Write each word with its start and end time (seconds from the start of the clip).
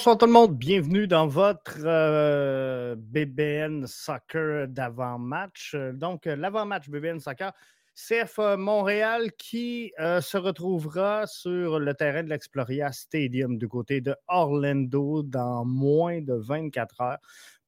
Bonsoir 0.00 0.16
tout 0.16 0.24
le 0.24 0.32
monde, 0.32 0.56
bienvenue 0.56 1.06
dans 1.06 1.26
votre 1.26 1.76
euh, 1.84 2.96
BBN 2.96 3.86
Soccer 3.86 4.66
d'avant-match. 4.66 5.76
Donc, 5.92 6.26
euh, 6.26 6.36
l'avant-match 6.36 6.88
BBN 6.88 7.20
Soccer, 7.20 7.52
CF 7.94 8.38
Montréal 8.56 9.30
qui 9.36 9.92
euh, 10.00 10.22
se 10.22 10.38
retrouvera 10.38 11.26
sur 11.26 11.78
le 11.78 11.92
terrain 11.92 12.22
de 12.22 12.30
l'Exploria 12.30 12.92
Stadium 12.92 13.58
du 13.58 13.68
côté 13.68 14.00
de 14.00 14.16
Orlando 14.26 15.22
dans 15.22 15.66
moins 15.66 16.22
de 16.22 16.32
24 16.32 17.00
heures 17.02 17.18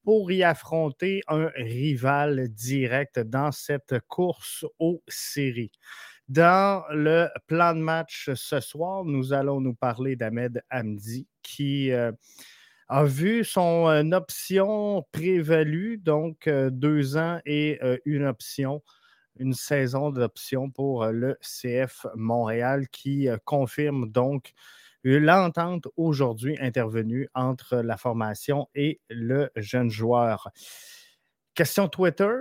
pour 0.03 0.31
y 0.31 0.41
affronter 0.41 1.21
un 1.27 1.51
rival 1.55 2.47
direct 2.49 3.19
dans 3.19 3.51
cette 3.51 3.99
course 4.07 4.65
aux 4.79 5.03
séries. 5.07 5.71
Dans 6.29 6.85
le 6.89 7.27
plan 7.47 7.73
de 7.73 7.79
match 7.81 8.29
ce 8.33 8.61
soir, 8.61 9.03
nous 9.03 9.33
allons 9.33 9.59
nous 9.59 9.73
parler 9.73 10.15
d'Ahmed 10.15 10.63
Hamdi 10.71 11.27
qui 11.41 11.91
euh, 11.91 12.13
a 12.87 13.03
vu 13.03 13.43
son 13.43 13.89
euh, 13.89 14.09
option 14.15 15.05
prévalue, 15.11 15.97
donc 15.97 16.47
euh, 16.47 16.69
deux 16.69 17.17
ans 17.17 17.41
et 17.45 17.77
une 18.05 18.23
option, 18.23 18.81
une 19.37 19.53
saison 19.53 20.11
d'option 20.11 20.69
pour 20.71 21.07
le 21.07 21.37
CF 21.41 22.05
Montréal 22.15 22.87
qui 22.87 23.27
confirme 23.43 24.09
donc 24.09 24.53
l'entente 25.03 25.89
aujourd'hui 25.97 26.55
intervenue 26.61 27.27
entre 27.33 27.77
la 27.77 27.97
formation 27.97 28.69
et 28.75 29.01
le 29.09 29.49
jeune 29.57 29.89
joueur. 29.89 30.51
Question 31.53 31.89
Twitter, 31.89 32.33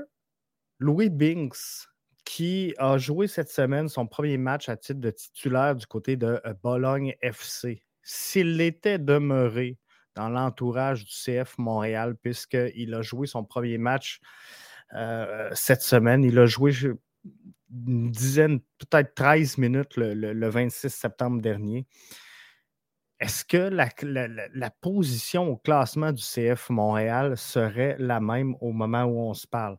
Louis 0.78 1.10
Binks 1.10 1.88
qui 2.32 2.72
a 2.78 2.96
joué 2.96 3.26
cette 3.26 3.50
semaine 3.50 3.90
son 3.90 4.06
premier 4.06 4.38
match 4.38 4.70
à 4.70 4.76
titre 4.78 5.00
de 5.00 5.10
titulaire 5.10 5.76
du 5.76 5.84
côté 5.84 6.16
de 6.16 6.40
euh, 6.46 6.54
Bologne 6.62 7.14
FC. 7.20 7.82
S'il 8.02 8.58
était 8.62 8.98
demeuré 8.98 9.76
dans 10.14 10.30
l'entourage 10.30 11.04
du 11.04 11.12
CF 11.12 11.58
Montréal, 11.58 12.16
puisqu'il 12.16 12.94
a 12.94 13.02
joué 13.02 13.26
son 13.26 13.44
premier 13.44 13.76
match 13.76 14.18
euh, 14.94 15.50
cette 15.52 15.82
semaine, 15.82 16.24
il 16.24 16.38
a 16.38 16.46
joué 16.46 16.72
une 17.86 18.10
dizaine, 18.10 18.60
peut-être 18.78 19.14
13 19.14 19.58
minutes 19.58 19.98
le, 19.98 20.48
26 20.48 20.88
septembre 20.88 21.42
dernier. 21.42 21.86
Est-ce 23.20 23.44
que 23.44 23.58
la, 23.58 23.90
la, 24.54 24.70
position 24.70 25.50
au 25.50 25.58
classement 25.58 26.12
du 26.12 26.22
CF 26.22 26.70
Montréal 26.70 27.36
serait 27.36 27.94
la 27.98 28.20
même 28.20 28.54
au 28.62 28.72
moment 28.72 29.04
où 29.04 29.20
on 29.20 29.34
se 29.34 29.46
parle? 29.46 29.76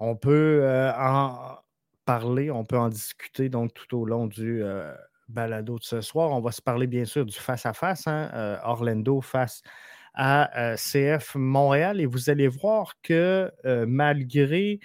On 0.00 0.16
peut 0.16 0.60
euh, 0.62 0.92
en 0.96 1.58
parler, 2.06 2.50
on 2.50 2.64
peut 2.64 2.78
en 2.78 2.88
discuter 2.88 3.50
donc 3.50 3.74
tout 3.74 3.98
au 3.98 4.06
long 4.06 4.26
du 4.26 4.62
euh, 4.62 4.94
balado 5.28 5.78
de 5.78 5.84
ce 5.84 6.00
soir. 6.00 6.30
On 6.30 6.40
va 6.40 6.52
se 6.52 6.62
parler 6.62 6.86
bien 6.86 7.04
sûr 7.04 7.26
du 7.26 7.36
face-à-face, 7.36 8.06
hein, 8.06 8.30
euh, 8.32 8.56
Orlando 8.64 9.20
face 9.20 9.62
à 10.14 10.74
CF 10.76 11.34
Montréal. 11.36 12.00
Et 12.00 12.06
vous 12.06 12.30
allez 12.30 12.48
voir 12.48 12.94
que 13.02 13.52
malgré 13.86 14.80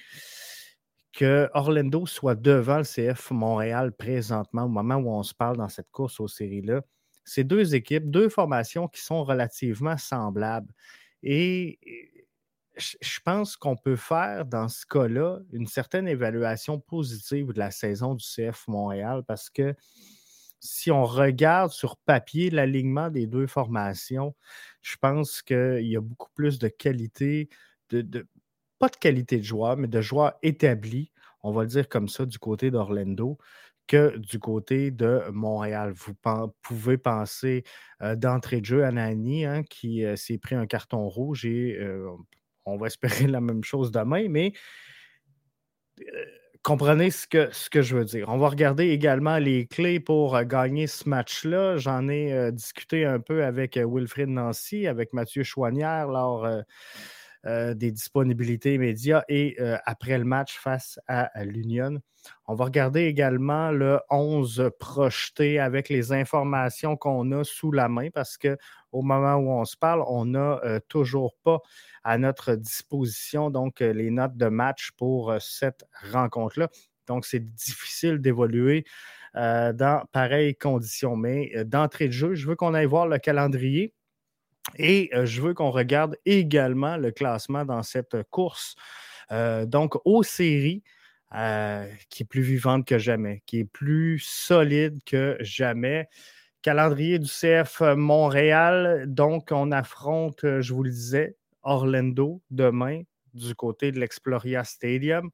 que 1.14 1.50
Orlando 1.54 2.06
soit 2.06 2.36
devant 2.36 2.78
le 2.78 2.84
CF 2.84 3.32
Montréal 3.32 3.94
présentement, 3.94 4.64
au 4.66 4.70
moment 4.70 4.96
où 4.96 5.10
on 5.10 5.24
se 5.24 5.34
parle 5.34 5.58
dans 5.58 5.70
cette 5.70 5.90
course 5.92 6.20
aux 6.20 6.28
séries-là, 6.28 6.82
c'est 7.24 7.46
deux 7.46 7.74
équipes, 7.74 8.12
deux 8.12 8.30
formations 8.30 8.88
qui 8.88 9.02
sont 9.02 9.24
relativement 9.24 9.98
semblables. 9.98 10.72
Et 11.24 11.80
je 12.78 13.20
pense 13.24 13.56
qu'on 13.56 13.76
peut 13.76 13.96
faire 13.96 14.46
dans 14.46 14.68
ce 14.68 14.86
cas-là 14.86 15.40
une 15.52 15.68
certaine 15.68 16.08
évaluation 16.08 16.80
positive 16.80 17.54
de 17.54 17.60
la 17.60 17.72
saison 17.72 18.16
du 18.16 18.24
CF 18.26 18.68
Montréal 18.68 19.24
parce 19.28 19.50
que 19.50 19.76
si 20.60 20.92
on 20.92 21.06
regarde 21.06 21.72
sur 21.72 21.98
papier 21.98 22.50
l'alignement 22.50 23.10
des 23.10 23.28
deux 23.28 23.48
formations, 23.48 24.36
je 24.82 24.96
pense 24.98 25.42
qu'il 25.42 25.86
y 25.86 25.96
a 25.96 26.02
beaucoup 26.02 26.32
plus 26.34 26.60
de 26.60 26.68
qualité, 26.68 27.50
de, 27.90 28.28
pas 28.80 28.90
de 28.90 28.96
qualité 28.96 29.38
de 29.38 29.44
joueurs, 29.44 29.78
mais 29.78 29.88
de 29.88 30.02
joueurs 30.02 30.34
établis, 30.42 31.12
on 31.44 31.52
va 31.52 31.64
le 31.64 31.70
dire 31.70 31.88
comme 31.88 32.10
ça, 32.10 32.26
du 32.26 32.40
côté 32.40 32.72
d'Orlando 32.72 33.38
que 33.88 34.18
du 34.18 34.40
côté 34.40 34.92
de 34.92 35.22
Montréal. 35.32 35.94
Vous 35.94 36.16
pouvez 36.62 36.98
penser 36.98 37.64
euh, 38.02 38.16
d'entrée 38.16 38.62
de 38.62 38.66
jeu 38.66 38.84
à 38.84 38.92
Nani, 38.92 39.46
hein, 39.46 39.64
qui 39.64 40.04
euh, 40.04 40.16
s'est 40.16 40.38
pris 40.38 40.56
un 40.56 40.66
carton 40.66 41.08
rouge 41.08 41.46
et 41.46 41.78
euh, 41.80 42.10
on 42.66 42.78
va 42.78 42.88
espérer 42.88 43.28
la 43.28 43.42
même 43.42 43.64
chose 43.64 43.92
demain, 43.92 44.28
mais 44.30 44.54
euh, 46.02 46.04
comprenez 46.64 47.12
ce 47.12 47.28
que, 47.28 47.50
que 47.70 47.82
je 47.82 47.96
veux 47.96 48.06
dire. 48.06 48.30
On 48.30 48.38
va 48.38 48.50
regarder 48.50 48.90
également 48.90 49.38
les 49.38 49.68
clés 49.68 50.00
pour 50.00 50.36
euh, 50.36 50.44
gagner 50.44 50.88
ce 50.88 51.08
match-là. 51.08 51.78
J'en 51.78 52.08
ai 52.08 52.34
euh, 52.34 52.52
discuté 52.52 53.06
un 53.06 53.20
peu 53.20 53.44
avec 53.44 53.78
Wilfrid 53.78 54.30
Nancy, 54.30 54.88
avec 54.88 55.14
Mathieu 55.14 55.44
Chouanière 55.44 56.08
lors 56.08 56.48
des 57.76 57.92
disponibilités 57.92 58.80
médias 58.80 59.22
et 59.30 59.56
après 59.86 60.18
le 60.18 60.24
match 60.24 60.58
face 60.58 61.00
à, 61.08 61.30
l'Union. 61.44 62.00
On 62.48 62.56
va 62.56 62.66
regarder 62.66 63.04
également 63.04 63.70
le 63.70 64.00
11 64.10 64.72
projeté 64.80 65.60
avec 65.60 65.90
les 65.90 66.12
informations 66.12 66.98
qu'on 66.98 67.32
a 67.34 67.44
sous 67.44 67.72
la 67.72 67.88
main 67.88 68.10
parce 68.12 68.40
qu'au 68.96 69.02
moment 69.02 69.36
où 69.36 69.50
on 69.52 69.66
se 69.66 69.76
parle, 69.76 70.04
on 70.08 70.26
n'a 70.26 70.62
toujours 70.88 71.36
pas 71.44 71.60
à 72.06 72.18
notre 72.18 72.56
disposition 72.56 73.50
donc 73.50 73.82
euh, 73.82 73.92
les 73.92 74.12
notes 74.12 74.38
de 74.38 74.46
match 74.46 74.92
pour 74.96 75.32
euh, 75.32 75.40
cette 75.42 75.86
rencontre-là. 76.12 76.70
Donc, 77.08 77.26
c'est 77.26 77.40
difficile 77.40 78.20
d'évoluer 78.20 78.86
euh, 79.36 79.74
dans 79.74 80.06
pareilles 80.12 80.56
conditions. 80.56 81.16
Mais 81.16 81.52
d'entrée 81.66 82.08
de 82.08 82.14
jeu, 82.14 82.36
je 82.36 82.48
veux 82.48 82.56
qu'on 82.56 82.74
aille 82.74 82.86
voir 82.86 83.08
le 83.08 83.18
calendrier 83.18 83.94
et 84.78 85.12
je 85.14 85.42
veux 85.42 85.54
qu'on 85.54 85.70
regarde 85.70 86.18
également 86.26 86.98
le 86.98 87.12
classement 87.12 87.66
dans 87.66 87.84
cette 87.84 88.24
course. 88.32 88.76
donc, 89.30 89.94
aux 90.04 90.24
séries, 90.24 90.82
qui 92.10 92.24
est 92.24 92.28
plus 92.28 92.42
vivante 92.42 92.88
que 92.88 92.98
jamais, 92.98 93.44
qui 93.46 93.60
est 93.60 93.66
plus 93.66 94.18
solide 94.18 94.98
que 95.06 95.38
jamais. 95.42 96.10
Calendrier 96.66 97.20
du 97.20 97.30
CF 97.30 97.82
Montréal, 97.96 99.04
donc 99.06 99.50
on 99.52 99.72
affronte, 99.72 100.40
je 100.42 100.74
vous 100.74 100.82
le 100.82 100.90
disais, 100.90 101.38
Orlando 101.62 102.42
demain 102.50 103.04
du 103.36 103.54
côté 103.54 103.92
de 103.92 104.00
l'Exploria 104.00 104.64
Stadium. 104.64 105.30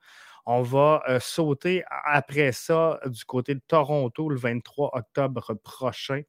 On 0.45 0.61
va 0.61 1.01
euh, 1.07 1.21
sauter 1.21 1.85
après 1.89 2.51
ça 2.51 2.99
du 3.05 3.23
côté 3.23 3.55
de 3.55 3.61
Toronto 3.65 4.27
le 4.27 4.35
23 4.35 4.89
octobre 4.91 5.53
prochain. 5.53 6.23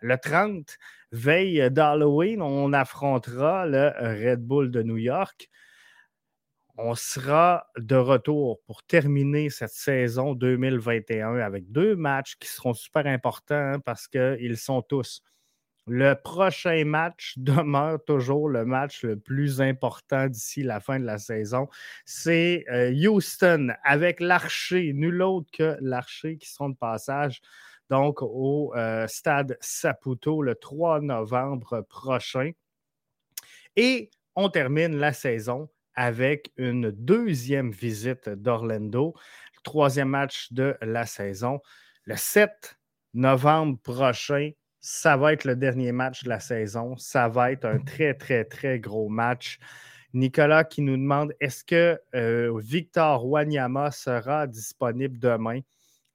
Le 0.00 0.18
30, 0.18 0.76
veille 1.12 1.70
d'Halloween, 1.70 2.42
on 2.42 2.74
affrontera 2.74 3.64
le 3.64 3.90
Red 4.00 4.40
Bull 4.40 4.70
de 4.70 4.82
New 4.82 4.98
York. 4.98 5.48
On 6.78 6.94
sera 6.94 7.66
de 7.76 7.96
retour 7.96 8.60
pour 8.66 8.82
terminer 8.84 9.50
cette 9.50 9.72
saison 9.72 10.34
2021 10.34 11.36
avec 11.36 11.70
deux 11.70 11.96
matchs 11.96 12.36
qui 12.36 12.48
seront 12.48 12.72
super 12.72 13.06
importants 13.06 13.78
parce 13.84 14.08
qu'ils 14.08 14.56
sont 14.56 14.80
tous 14.80 15.22
le 15.86 16.14
prochain 16.14 16.84
match 16.84 17.34
demeure 17.36 18.02
toujours 18.04 18.48
le 18.48 18.64
match 18.64 19.02
le 19.02 19.18
plus 19.18 19.60
important 19.60 20.28
d'ici 20.28 20.62
la 20.62 20.80
fin 20.80 20.98
de 21.00 21.04
la 21.04 21.18
saison. 21.18 21.68
C'est 22.04 22.64
euh, 22.70 22.92
Houston 22.92 23.68
avec 23.82 24.20
l'Archer, 24.20 24.92
nul 24.92 25.22
autre 25.22 25.50
que 25.52 25.76
l'Archer 25.80 26.36
qui 26.36 26.48
sont 26.48 26.70
de 26.70 26.76
passage 26.76 27.40
donc 27.90 28.22
au 28.22 28.72
euh, 28.74 29.06
stade 29.06 29.58
Saputo 29.60 30.40
le 30.40 30.54
3 30.54 31.00
novembre 31.00 31.82
prochain. 31.82 32.52
Et 33.76 34.10
on 34.34 34.48
termine 34.48 34.96
la 34.96 35.12
saison 35.12 35.68
avec 35.94 36.52
une 36.56 36.90
deuxième 36.90 37.70
visite 37.70 38.28
d'Orlando, 38.28 39.14
troisième 39.64 40.08
match 40.08 40.52
de 40.52 40.76
la 40.80 41.06
saison, 41.06 41.60
le 42.04 42.16
7 42.16 42.78
novembre 43.14 43.78
prochain 43.80 44.50
ça 44.82 45.16
va 45.16 45.32
être 45.32 45.44
le 45.44 45.54
dernier 45.54 45.92
match 45.92 46.24
de 46.24 46.28
la 46.28 46.40
saison. 46.40 46.96
Ça 46.96 47.28
va 47.28 47.52
être 47.52 47.64
un 47.64 47.78
très, 47.78 48.14
très, 48.14 48.44
très 48.44 48.80
gros 48.80 49.08
match. 49.08 49.58
Nicolas 50.12 50.64
qui 50.64 50.82
nous 50.82 50.96
demande 50.96 51.32
est-ce 51.40 51.64
que 51.64 51.98
euh, 52.16 52.52
Victor 52.60 53.24
Wanyama 53.24 53.92
sera 53.92 54.48
disponible 54.48 55.18
demain? 55.20 55.60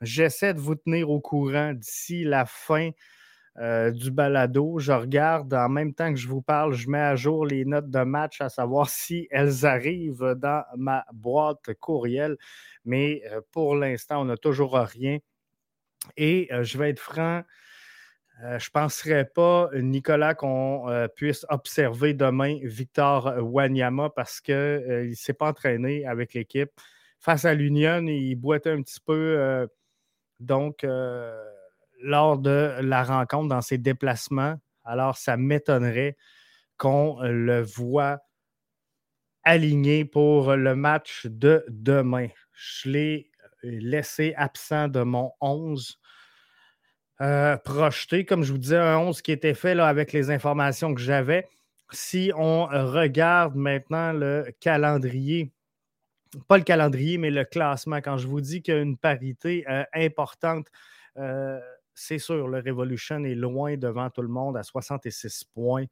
J'essaie 0.01 0.53
de 0.53 0.59
vous 0.59 0.75
tenir 0.75 1.09
au 1.09 1.21
courant 1.21 1.73
d'ici 1.73 2.25
la 2.25 2.45
fin 2.45 2.91
euh, 3.59 3.91
du 3.91 4.11
balado. 4.11 4.79
Je 4.79 4.91
regarde 4.91 5.53
en 5.53 5.69
même 5.69 5.93
temps 5.93 6.11
que 6.11 6.19
je 6.19 6.27
vous 6.27 6.41
parle, 6.41 6.73
je 6.73 6.89
mets 6.89 6.99
à 6.99 7.15
jour 7.15 7.45
les 7.45 7.65
notes 7.65 7.89
de 7.89 8.03
match 8.03 8.41
à 8.41 8.49
savoir 8.49 8.89
si 8.89 9.27
elles 9.31 9.65
arrivent 9.65 10.35
dans 10.37 10.63
ma 10.75 11.05
boîte 11.13 11.73
courriel. 11.79 12.37
Mais 12.85 13.21
euh, 13.31 13.41
pour 13.51 13.75
l'instant, 13.75 14.21
on 14.21 14.25
n'a 14.25 14.37
toujours 14.37 14.75
rien. 14.75 15.19
Et 16.15 16.47
je 16.61 16.77
vais 16.77 16.91
être 16.91 16.99
franc, 16.99 17.43
euh, 18.43 18.59
je 18.59 18.67
ne 18.67 18.71
penserais 18.71 19.25
pas, 19.25 19.69
Nicolas, 19.73 20.35
qu'on 20.35 20.89
euh, 20.89 21.07
puisse 21.07 21.45
observer 21.49 22.13
demain 22.13 22.59
Victor 22.61 23.33
Wanyama 23.41 24.11
parce 24.11 24.41
qu'il 24.41 24.53
euh, 24.53 25.07
ne 25.09 25.13
s'est 25.13 25.33
pas 25.33 25.49
entraîné 25.49 26.05
avec 26.05 26.33
l'équipe. 26.33 26.69
Face 27.19 27.45
à 27.45 27.55
l'Union, 27.55 28.05
il 28.05 28.35
boitait 28.35 28.69
un 28.69 28.81
petit 28.83 28.99
peu. 28.99 29.67
donc, 30.39 30.85
lors 32.01 32.37
de 32.37 32.75
la 32.81 33.03
rencontre, 33.03 33.49
dans 33.49 33.61
ses 33.61 33.77
déplacements, 33.77 34.55
Alors, 34.85 35.17
ça 35.17 35.35
m'étonnerait 35.35 36.15
qu'on 36.77 37.19
le 37.21 37.61
voit 37.61 38.19
aligné 39.43 40.05
pour 40.05 40.55
le 40.55 40.75
match 40.75 41.25
de 41.25 41.65
demain. 41.69 42.27
Je 42.53 42.89
l'ai 42.89 43.31
laissé 43.63 44.33
absent 44.37 44.87
de 44.87 45.01
mon 45.01 45.31
11 45.41 45.99
euh, 47.19 47.57
projeté, 47.57 48.25
comme 48.25 48.43
je 48.43 48.51
vous 48.51 48.59
disais, 48.59 48.77
un 48.77 48.97
11 48.97 49.21
qui 49.21 49.31
était 49.31 49.55
fait 49.55 49.73
là, 49.73 49.87
avec 49.87 50.13
les 50.13 50.29
informations 50.29 50.93
que 50.93 51.01
j'avais. 51.01 51.47
Si 51.91 52.31
on 52.35 52.65
regarde 52.65 53.55
maintenant 53.55 54.11
le 54.11 54.45
calendrier, 54.59 55.51
pas 56.47 56.57
le 56.57 56.63
calendrier, 56.63 57.17
mais 57.17 57.31
le 57.31 57.45
classement, 57.45 57.97
quand 57.97 58.17
je 58.17 58.27
vous 58.27 58.41
dis 58.41 58.61
qu'il 58.61 58.73
y 58.73 58.77
a 58.77 58.81
une 58.81 58.97
parité 58.97 59.65
euh, 59.69 59.83
importante, 59.93 60.67
euh, 61.17 61.59
c'est 61.97 62.19
sûr, 62.19 62.47
le 62.47 62.59
Revolution 62.59 63.23
est 63.23 63.35
loin 63.35 63.75
devant 63.75 64.09
tout 64.09 64.21
le 64.21 64.27
monde 64.27 64.55
à 64.55 64.63
66 64.63 65.45
points, 65.53 65.85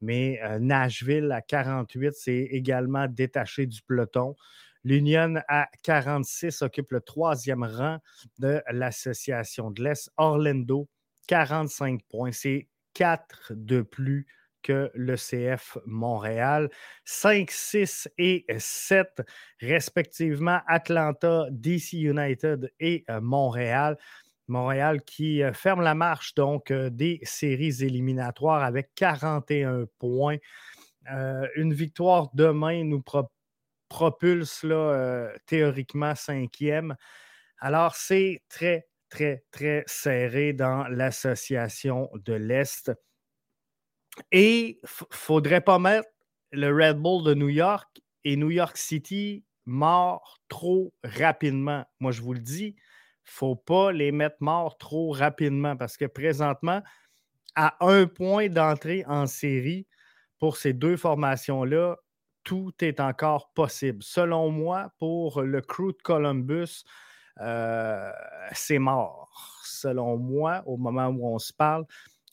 mais 0.00 0.40
Nashville 0.60 1.30
à 1.32 1.42
48, 1.42 2.14
c'est 2.14 2.48
également 2.50 3.06
détaché 3.08 3.66
du 3.66 3.82
peloton. 3.82 4.36
L'Union 4.84 5.34
à 5.48 5.68
46 5.82 6.62
occupe 6.62 6.92
le 6.92 7.00
troisième 7.00 7.64
rang 7.64 7.98
de 8.38 8.62
l'Association 8.70 9.70
de 9.70 9.82
l'Est. 9.82 10.10
Orlando, 10.16 10.88
45 11.26 12.02
points. 12.08 12.32
C'est 12.32 12.68
4 12.94 13.52
de 13.54 13.82
plus 13.82 14.26
que 14.62 14.90
le 14.94 15.16
CF 15.16 15.78
Montréal. 15.86 16.70
5, 17.04 17.50
6 17.50 18.08
et 18.18 18.44
7, 18.56 19.22
respectivement, 19.60 20.60
Atlanta, 20.66 21.46
DC 21.50 21.92
United 21.94 22.72
et 22.80 23.04
euh, 23.10 23.20
Montréal. 23.20 23.96
Montréal 24.48 25.02
qui 25.02 25.42
euh, 25.42 25.52
ferme 25.52 25.82
la 25.82 25.94
marche 25.94 26.34
donc 26.34 26.70
euh, 26.70 26.90
des 26.90 27.20
séries 27.22 27.82
éliminatoires 27.82 28.62
avec 28.62 28.90
41 28.94 29.86
points. 29.98 30.38
une 31.56 31.72
victoire 31.72 32.28
demain 32.34 32.84
nous 32.84 33.02
propulse 33.88 34.62
là, 34.62 34.76
euh, 34.76 35.36
théoriquement 35.46 36.14
cinquième. 36.14 36.96
Alors, 37.58 37.96
c'est 37.96 38.42
très, 38.48 38.86
très, 39.08 39.44
très 39.50 39.84
serré 39.86 40.52
dans 40.52 40.86
l'association 40.88 42.10
de 42.14 42.34
l'Est. 42.34 42.92
Et 44.32 44.78
il 44.82 44.88
faudrait 45.10 45.60
pas 45.60 45.78
mettre 45.78 46.08
le 46.52 46.72
Red 46.72 46.98
Bull 46.98 47.24
de 47.24 47.34
New 47.34 47.48
York 47.48 48.00
et 48.24 48.36
New 48.36 48.50
York 48.50 48.76
City 48.76 49.44
morts 49.64 50.40
trop 50.48 50.92
rapidement. 51.04 51.84
Moi, 52.00 52.12
je 52.12 52.22
vous 52.22 52.32
le 52.32 52.40
dis, 52.40 52.76
faut 53.28 53.56
pas 53.56 53.92
les 53.92 54.10
mettre 54.12 54.36
morts 54.40 54.78
trop 54.78 55.12
rapidement 55.12 55.76
parce 55.76 55.96
que 55.96 56.06
présentement, 56.06 56.82
à 57.54 57.76
un 57.80 58.06
point 58.06 58.48
d'entrée 58.48 59.04
en 59.06 59.26
série 59.26 59.86
pour 60.38 60.56
ces 60.56 60.72
deux 60.72 60.96
formations-là, 60.96 61.96
tout 62.44 62.72
est 62.80 63.00
encore 63.00 63.52
possible. 63.52 64.02
Selon 64.02 64.50
moi, 64.50 64.92
pour 64.98 65.42
le 65.42 65.60
crew 65.60 65.88
de 65.88 66.02
Columbus, 66.02 66.84
euh, 67.40 68.10
c'est 68.52 68.78
mort. 68.78 69.30
Selon 69.64 70.16
moi, 70.16 70.62
au 70.66 70.76
moment 70.76 71.08
où 71.08 71.26
on 71.26 71.38
se 71.38 71.52
parle, 71.52 71.84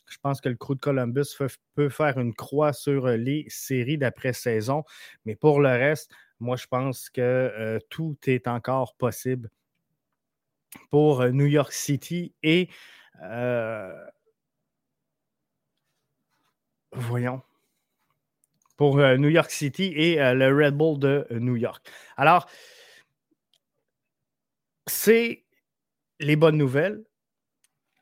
je 0.07 0.17
pense 0.19 0.39
que 0.39 0.49
le 0.49 0.55
crew 0.55 0.75
de 0.75 0.79
Columbus 0.79 1.25
peut 1.73 1.89
faire 1.89 2.17
une 2.17 2.33
croix 2.33 2.71
sur 2.71 3.07
les 3.07 3.45
séries 3.49 3.97
d'après-saison. 3.97 4.83
Mais 5.25 5.35
pour 5.35 5.59
le 5.59 5.69
reste, 5.69 6.11
moi, 6.39 6.55
je 6.55 6.67
pense 6.67 7.09
que 7.09 7.21
euh, 7.21 7.79
tout 7.89 8.17
est 8.27 8.47
encore 8.47 8.95
possible 8.95 9.49
pour 10.89 11.25
New 11.25 11.45
York 11.45 11.71
City 11.71 12.33
et 12.43 12.69
euh, 13.23 13.93
voyons, 16.95 17.41
pour 18.77 18.99
euh, 18.99 19.17
New 19.17 19.29
York 19.29 19.51
City 19.51 19.93
et 19.95 20.21
euh, 20.21 20.33
le 20.33 20.47
Red 20.47 20.75
Bull 20.75 20.99
de 20.99 21.27
euh, 21.31 21.39
New 21.39 21.55
York. 21.55 21.85
Alors, 22.17 22.47
c'est 24.87 25.45
les 26.19 26.35
bonnes 26.35 26.57
nouvelles. 26.57 27.03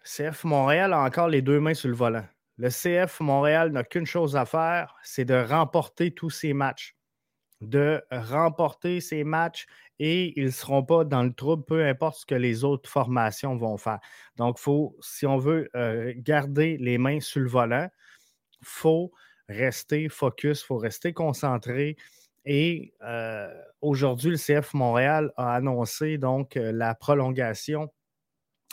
CF 0.03 0.43
Montréal 0.43 0.93
a 0.93 0.99
encore 0.99 1.29
les 1.29 1.41
deux 1.41 1.59
mains 1.59 1.73
sur 1.73 1.89
le 1.89 1.95
volant. 1.95 2.25
Le 2.57 2.69
CF 2.69 3.19
Montréal 3.21 3.71
n'a 3.71 3.83
qu'une 3.83 4.05
chose 4.05 4.35
à 4.35 4.45
faire, 4.45 4.95
c'est 5.03 5.25
de 5.25 5.33
remporter 5.33 6.11
tous 6.11 6.29
ces 6.29 6.53
matchs. 6.53 6.95
De 7.63 8.01
remporter 8.11 9.01
ces 9.01 9.23
matchs 9.23 9.65
et 9.99 10.37
ils 10.39 10.45
ne 10.45 10.51
seront 10.51 10.83
pas 10.83 11.05
dans 11.05 11.23
le 11.23 11.33
trouble, 11.33 11.63
peu 11.63 11.85
importe 11.85 12.17
ce 12.19 12.25
que 12.25 12.35
les 12.35 12.63
autres 12.63 12.89
formations 12.89 13.55
vont 13.55 13.77
faire. 13.77 13.99
Donc, 14.37 14.59
faut, 14.59 14.97
si 15.01 15.25
on 15.25 15.37
veut 15.37 15.69
garder 16.17 16.77
les 16.77 16.97
mains 16.97 17.19
sur 17.19 17.41
le 17.41 17.49
volant, 17.49 17.87
il 18.61 18.67
faut 18.67 19.11
rester 19.49 20.09
focus, 20.09 20.61
il 20.61 20.65
faut 20.65 20.77
rester 20.77 21.13
concentré. 21.13 21.97
Et 22.45 22.93
euh, 23.03 23.53
aujourd'hui, 23.81 24.31
le 24.31 24.37
CF 24.37 24.73
Montréal 24.73 25.31
a 25.37 25.55
annoncé 25.55 26.17
donc 26.17 26.57
euh, 26.57 26.71
la 26.71 26.93
prolongation 26.95 27.91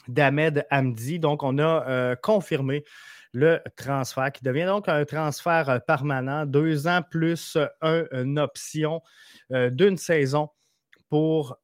d'Ahmed 0.09 0.67
Hamdi. 0.71 1.21
Donc, 1.21 1.43
on 1.43 1.59
a 1.59 1.89
euh, 1.89 2.17
confirmé 2.17 2.85
le 3.33 3.61
transfert 3.77 4.33
qui 4.33 4.43
devient 4.43 4.65
donc 4.65 4.89
un 4.89 5.05
transfert 5.05 5.81
permanent, 5.87 6.47
deux 6.47 6.87
ans 6.87 7.03
plus 7.09 7.57
une 7.83 8.39
option 8.39 9.03
d'une 9.51 9.97
saison 9.97 10.49
pour 11.09 11.59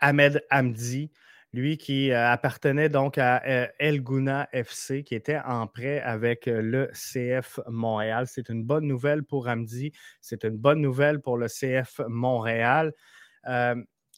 Ahmed 0.00 0.44
Hamdi 0.50 1.10
lui 1.52 1.78
qui 1.78 2.10
euh, 2.10 2.30
appartenait 2.30 2.88
donc 2.88 3.18
à 3.18 3.42
euh, 3.46 3.66
El 3.78 4.02
Guna 4.02 4.48
FC, 4.52 5.02
qui 5.02 5.14
était 5.14 5.38
en 5.44 5.66
prêt 5.66 6.00
avec 6.00 6.46
euh, 6.46 6.60
le 6.60 6.90
CF 6.92 7.60
Montréal. 7.68 8.26
C'est 8.26 8.48
une 8.48 8.64
bonne 8.64 8.86
nouvelle 8.86 9.24
pour 9.24 9.48
Amdi, 9.48 9.92
c'est 10.20 10.44
une 10.44 10.56
bonne 10.56 10.80
nouvelle 10.80 11.20
pour 11.20 11.38
le 11.38 11.46
CF 11.48 12.00
Montréal. 12.08 12.92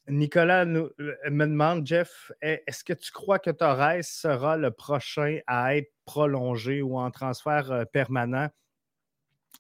Nicolas 0.09 0.65
nous, 0.65 0.89
me 0.99 1.47
demande, 1.47 1.87
Jeff, 1.87 2.33
est-ce 2.41 2.83
que 2.83 2.95
tu 2.95 3.13
crois 3.13 3.39
que 3.39 3.51
Torres 3.51 4.03
sera 4.03 4.57
le 4.57 4.73
prochain 4.73 5.39
à 5.47 5.77
être 5.77 5.93
prolongé 6.11 6.83
ou 6.83 6.99
en 6.99 7.11
transfert 7.11 7.87
permanent? 7.93 8.49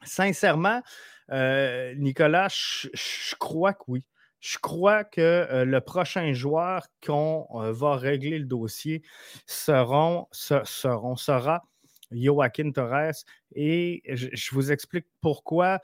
Sincèrement, 0.02 0.82
Nicolas, 1.30 2.48
je 2.48 3.34
crois 3.36 3.74
que 3.74 3.84
oui. 3.88 4.04
Je 4.40 4.56
crois 4.58 5.04
que 5.04 5.20
euh, 5.20 5.64
le 5.66 5.80
prochain 5.82 6.32
joueur 6.32 6.86
qu'on 7.04 7.46
euh, 7.54 7.72
va 7.72 7.96
régler 7.96 8.38
le 8.38 8.46
dossier 8.46 9.02
seront, 9.46 10.26
seront, 10.32 11.16
sera 11.16 11.62
Joaquin 12.10 12.72
Torres. 12.72 13.24
Et 13.54 14.02
je, 14.08 14.54
vous 14.54 14.72
explique 14.72 15.06
pourquoi. 15.20 15.80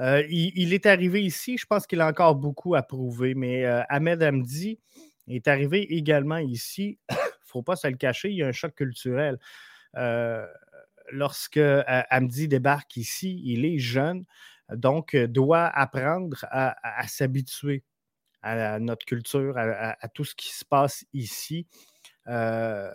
Euh, 0.00 0.24
il, 0.28 0.72
est 0.74 0.86
arrivé 0.86 1.22
ici, 1.22 1.56
je 1.56 1.66
pense 1.66 1.86
qu'il 1.86 2.00
a 2.00 2.08
encore 2.08 2.34
beaucoup 2.34 2.74
à 2.74 2.82
prouver, 2.82 3.34
mais 3.34 3.64
Ahmed 3.88 4.22
Hamdi 4.22 4.80
est 5.28 5.46
arrivé 5.46 5.94
également 5.94 6.38
ici. 6.38 6.98
Il 7.10 7.14
ne 7.14 7.46
faut 7.46 7.62
pas 7.62 7.76
se 7.76 7.86
le 7.86 7.96
cacher, 7.96 8.30
il 8.30 8.36
y 8.36 8.42
a 8.42 8.48
un 8.48 8.52
choc 8.52 8.74
culturel. 8.74 9.38
Lorsque 9.94 11.60
Hamdi 12.10 12.48
débarque 12.48 12.96
ici, 12.96 13.40
il 13.44 13.64
est 13.64 13.78
jeune, 13.78 14.24
donc 14.72 15.16
doit 15.16 15.66
apprendre 15.66 16.44
à 16.50 17.06
s'habituer 17.08 17.84
à, 18.42 18.78
notre 18.78 19.04
culture, 19.06 19.56
à, 19.56 20.08
tout 20.08 20.24
ce 20.24 20.34
qui 20.34 20.50
se 20.50 20.64
passe 20.64 21.04
ici. 21.12 21.66
Euh, 22.28 22.92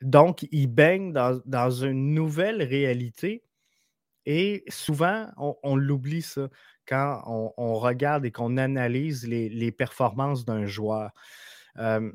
donc, 0.00 0.46
il 0.50 0.68
baigne 0.68 1.12
dans, 1.12 1.70
une 1.70 2.14
nouvelle 2.14 2.62
réalité 2.62 3.42
et 4.24 4.64
souvent, 4.68 5.28
on, 5.36 5.76
l'oublie 5.76 6.22
ça 6.22 6.48
quand 6.86 7.22
on, 7.56 7.74
regarde 7.74 8.24
et 8.24 8.32
qu'on 8.32 8.56
analyse 8.56 9.26
les, 9.26 9.72
performances 9.72 10.44
d'un 10.44 10.66
joueur. 10.66 11.12
Euh, 11.78 12.10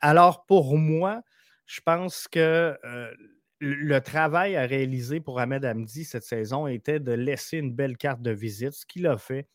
alors, 0.00 0.46
pour 0.46 0.76
moi, 0.76 1.22
je 1.66 1.80
pense 1.80 2.28
que 2.28 2.76
euh, 2.84 3.10
le 3.60 4.00
travail 4.00 4.56
à 4.56 4.66
réaliser 4.66 5.20
pour 5.20 5.40
Ahmed 5.40 5.64
Hamdi 5.64 6.04
cette 6.04 6.24
saison 6.24 6.66
était 6.66 7.00
de 7.00 7.12
laisser 7.12 7.58
une 7.58 7.72
belle 7.74 7.96
carte 7.96 8.22
de 8.22 8.30
visite, 8.32 8.72
ce 8.72 8.86
qu'il 8.86 9.06
a 9.06 9.18
fait 9.18 9.48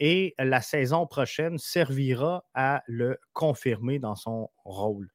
et 0.00 0.34
la 0.38 0.62
saison 0.62 1.06
prochaine 1.06 1.58
servira 1.58 2.44
à 2.54 2.82
le 2.86 3.18
confirmer 3.34 3.98
dans 3.98 4.16
son 4.16 4.50
rôle. 4.64 5.10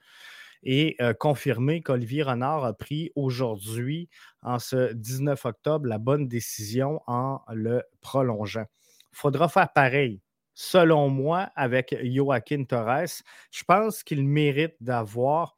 Et 0.63 0.95
euh, 1.01 1.13
confirmer 1.13 1.81
qu'Olivier 1.81 2.23
Renard 2.23 2.63
a 2.65 2.73
pris 2.73 3.11
aujourd'hui, 3.15 4.09
en 4.41 4.59
ce 4.59 4.93
19 4.93 5.45
octobre, 5.45 5.87
la 5.87 5.99
bonne 5.99 6.27
décision 6.27 7.01
en 7.07 7.41
le 7.53 7.83
prolongeant. 8.01 8.65
Il 9.11 9.17
faudra 9.17 9.49
faire 9.49 9.71
pareil. 9.73 10.21
Selon 10.53 11.09
moi, 11.09 11.51
avec 11.55 11.95
Joaquin 12.03 12.63
Torres, 12.63 13.21
je 13.51 13.63
pense 13.65 14.03
qu'il 14.03 14.25
mérite 14.25 14.75
d'avoir 14.79 15.54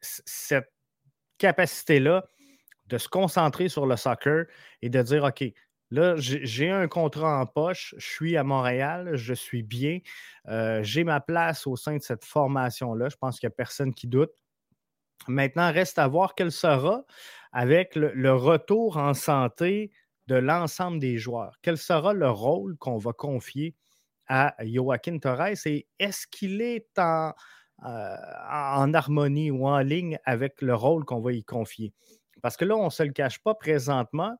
cette 0.00 0.72
capacité-là 1.38 2.24
de 2.86 2.98
se 2.98 3.08
concentrer 3.08 3.68
sur 3.68 3.86
le 3.86 3.96
soccer 3.96 4.46
et 4.82 4.88
de 4.88 5.02
dire, 5.02 5.24
OK, 5.24 5.44
Là, 5.92 6.14
j'ai 6.16 6.70
un 6.70 6.86
contrat 6.86 7.40
en 7.40 7.46
poche, 7.46 7.96
je 7.98 8.06
suis 8.06 8.36
à 8.36 8.44
Montréal, 8.44 9.16
je 9.16 9.34
suis 9.34 9.64
bien, 9.64 9.98
euh, 10.48 10.80
j'ai 10.84 11.02
ma 11.02 11.20
place 11.20 11.66
au 11.66 11.74
sein 11.74 11.96
de 11.96 12.02
cette 12.02 12.24
formation-là. 12.24 13.08
Je 13.08 13.16
pense 13.16 13.40
qu'il 13.40 13.48
n'y 13.48 13.52
a 13.52 13.56
personne 13.56 13.92
qui 13.92 14.06
doute. 14.06 14.30
Maintenant, 15.26 15.72
reste 15.72 15.98
à 15.98 16.06
voir 16.06 16.36
quel 16.36 16.52
sera 16.52 17.04
avec 17.52 17.96
le, 17.96 18.32
retour 18.32 18.98
en 18.98 19.14
santé 19.14 19.90
de 20.28 20.36
l'ensemble 20.36 21.00
des 21.00 21.18
joueurs. 21.18 21.58
Quel 21.60 21.76
sera 21.76 22.12
le 22.12 22.30
rôle 22.30 22.76
qu'on 22.76 22.96
va 22.96 23.12
confier 23.12 23.74
à 24.28 24.54
Joaquin 24.60 25.18
Torres 25.18 25.66
et 25.66 25.88
est-ce 25.98 26.28
qu'il 26.28 26.62
est 26.62 26.96
en, 26.98 27.32
en 27.82 28.92
harmonie 28.94 29.50
ou 29.50 29.66
en 29.66 29.78
ligne 29.80 30.18
avec 30.24 30.62
le 30.62 30.74
rôle 30.74 31.04
qu'on 31.04 31.20
va 31.20 31.32
y 31.32 31.44
confier? 31.44 31.92
Parce 32.42 32.56
que 32.56 32.64
là, 32.64 32.76
on 32.76 32.86
ne 32.86 32.90
se 32.90 33.02
le 33.02 33.12
cache 33.12 33.38
pas 33.42 33.54
présentement. 33.54 34.36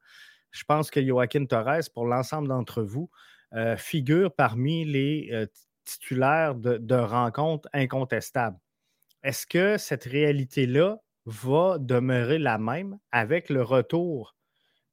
Je 0.51 0.65
pense 0.65 0.91
que 0.91 1.05
Joaquin 1.05 1.47
Torres, 1.47 1.91
pour 1.95 2.07
l'ensemble 2.07 2.49
d'entre 2.49 2.83
vous, 2.83 3.11
euh, 3.55 3.77
figure 3.77 4.35
parmi 4.35 4.85
les 4.85 5.29
euh, 5.33 5.47
titulaires 5.85 6.55
de 6.55 6.95
rencontres 6.95 7.69
incontestables. 7.73 8.59
Est-ce 9.23 9.47
que 9.47 9.77
cette 9.77 10.05
réalité-là 10.05 10.99
va 11.27 11.79
demeurer 11.79 12.39
la 12.39 12.59
même 12.59 12.99
avec 13.13 13.51
le 13.51 13.63
retour 13.63 14.35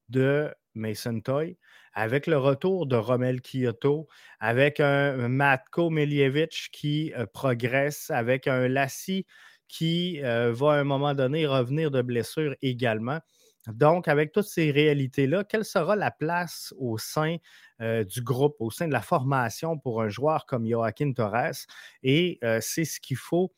de 0.10 0.54
Mason 0.74 1.20
Toy, 1.22 1.58
avec 1.98 2.28
le 2.28 2.38
retour 2.38 2.86
de 2.86 2.96
Romel 2.96 3.42
Kyoto, 3.42 4.08
avec 4.40 4.80
un 4.80 5.28
Matko 5.28 5.90
Miljevic 5.90 6.70
qui 6.72 7.12
euh, 7.18 7.26
progresse, 7.26 8.12
avec 8.12 8.46
un 8.46 8.68
Lassie 8.68 9.26
qui 9.68 10.22
euh, 10.24 10.54
va 10.54 10.74
à 10.74 10.76
un 10.76 10.84
moment 10.84 11.16
donné 11.16 11.48
revenir 11.48 11.90
de 11.90 12.04
blessure 12.04 12.54
également. 12.62 13.20
Donc, 13.66 14.08
avec 14.08 14.32
toutes 14.32 14.46
ces 14.46 14.70
réalités-là, 14.70 15.44
quelle 15.44 15.66
sera 15.66 15.96
la 15.96 16.12
place 16.12 16.72
au 16.78 17.00
sein 17.00 17.38
euh, 17.82 18.04
du 18.04 18.22
groupe, 18.22 18.58
au 18.60 18.70
sein 18.70 18.88
de 18.88 18.94
la 18.94 19.02
formation 19.02 19.80
pour 19.80 20.04
un 20.04 20.08
joueur 20.08 20.46
comme 20.46 20.70
Joaquin 20.70 21.14
Torres? 21.14 21.66
Et 22.04 22.40
c'est 22.62 22.86
ce 22.86 23.00
qu'il 23.00 23.18
faut 23.18 23.52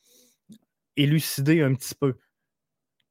élucider 0.96 1.62
un 1.62 1.74
petit 1.76 1.94
peu. 1.94 2.16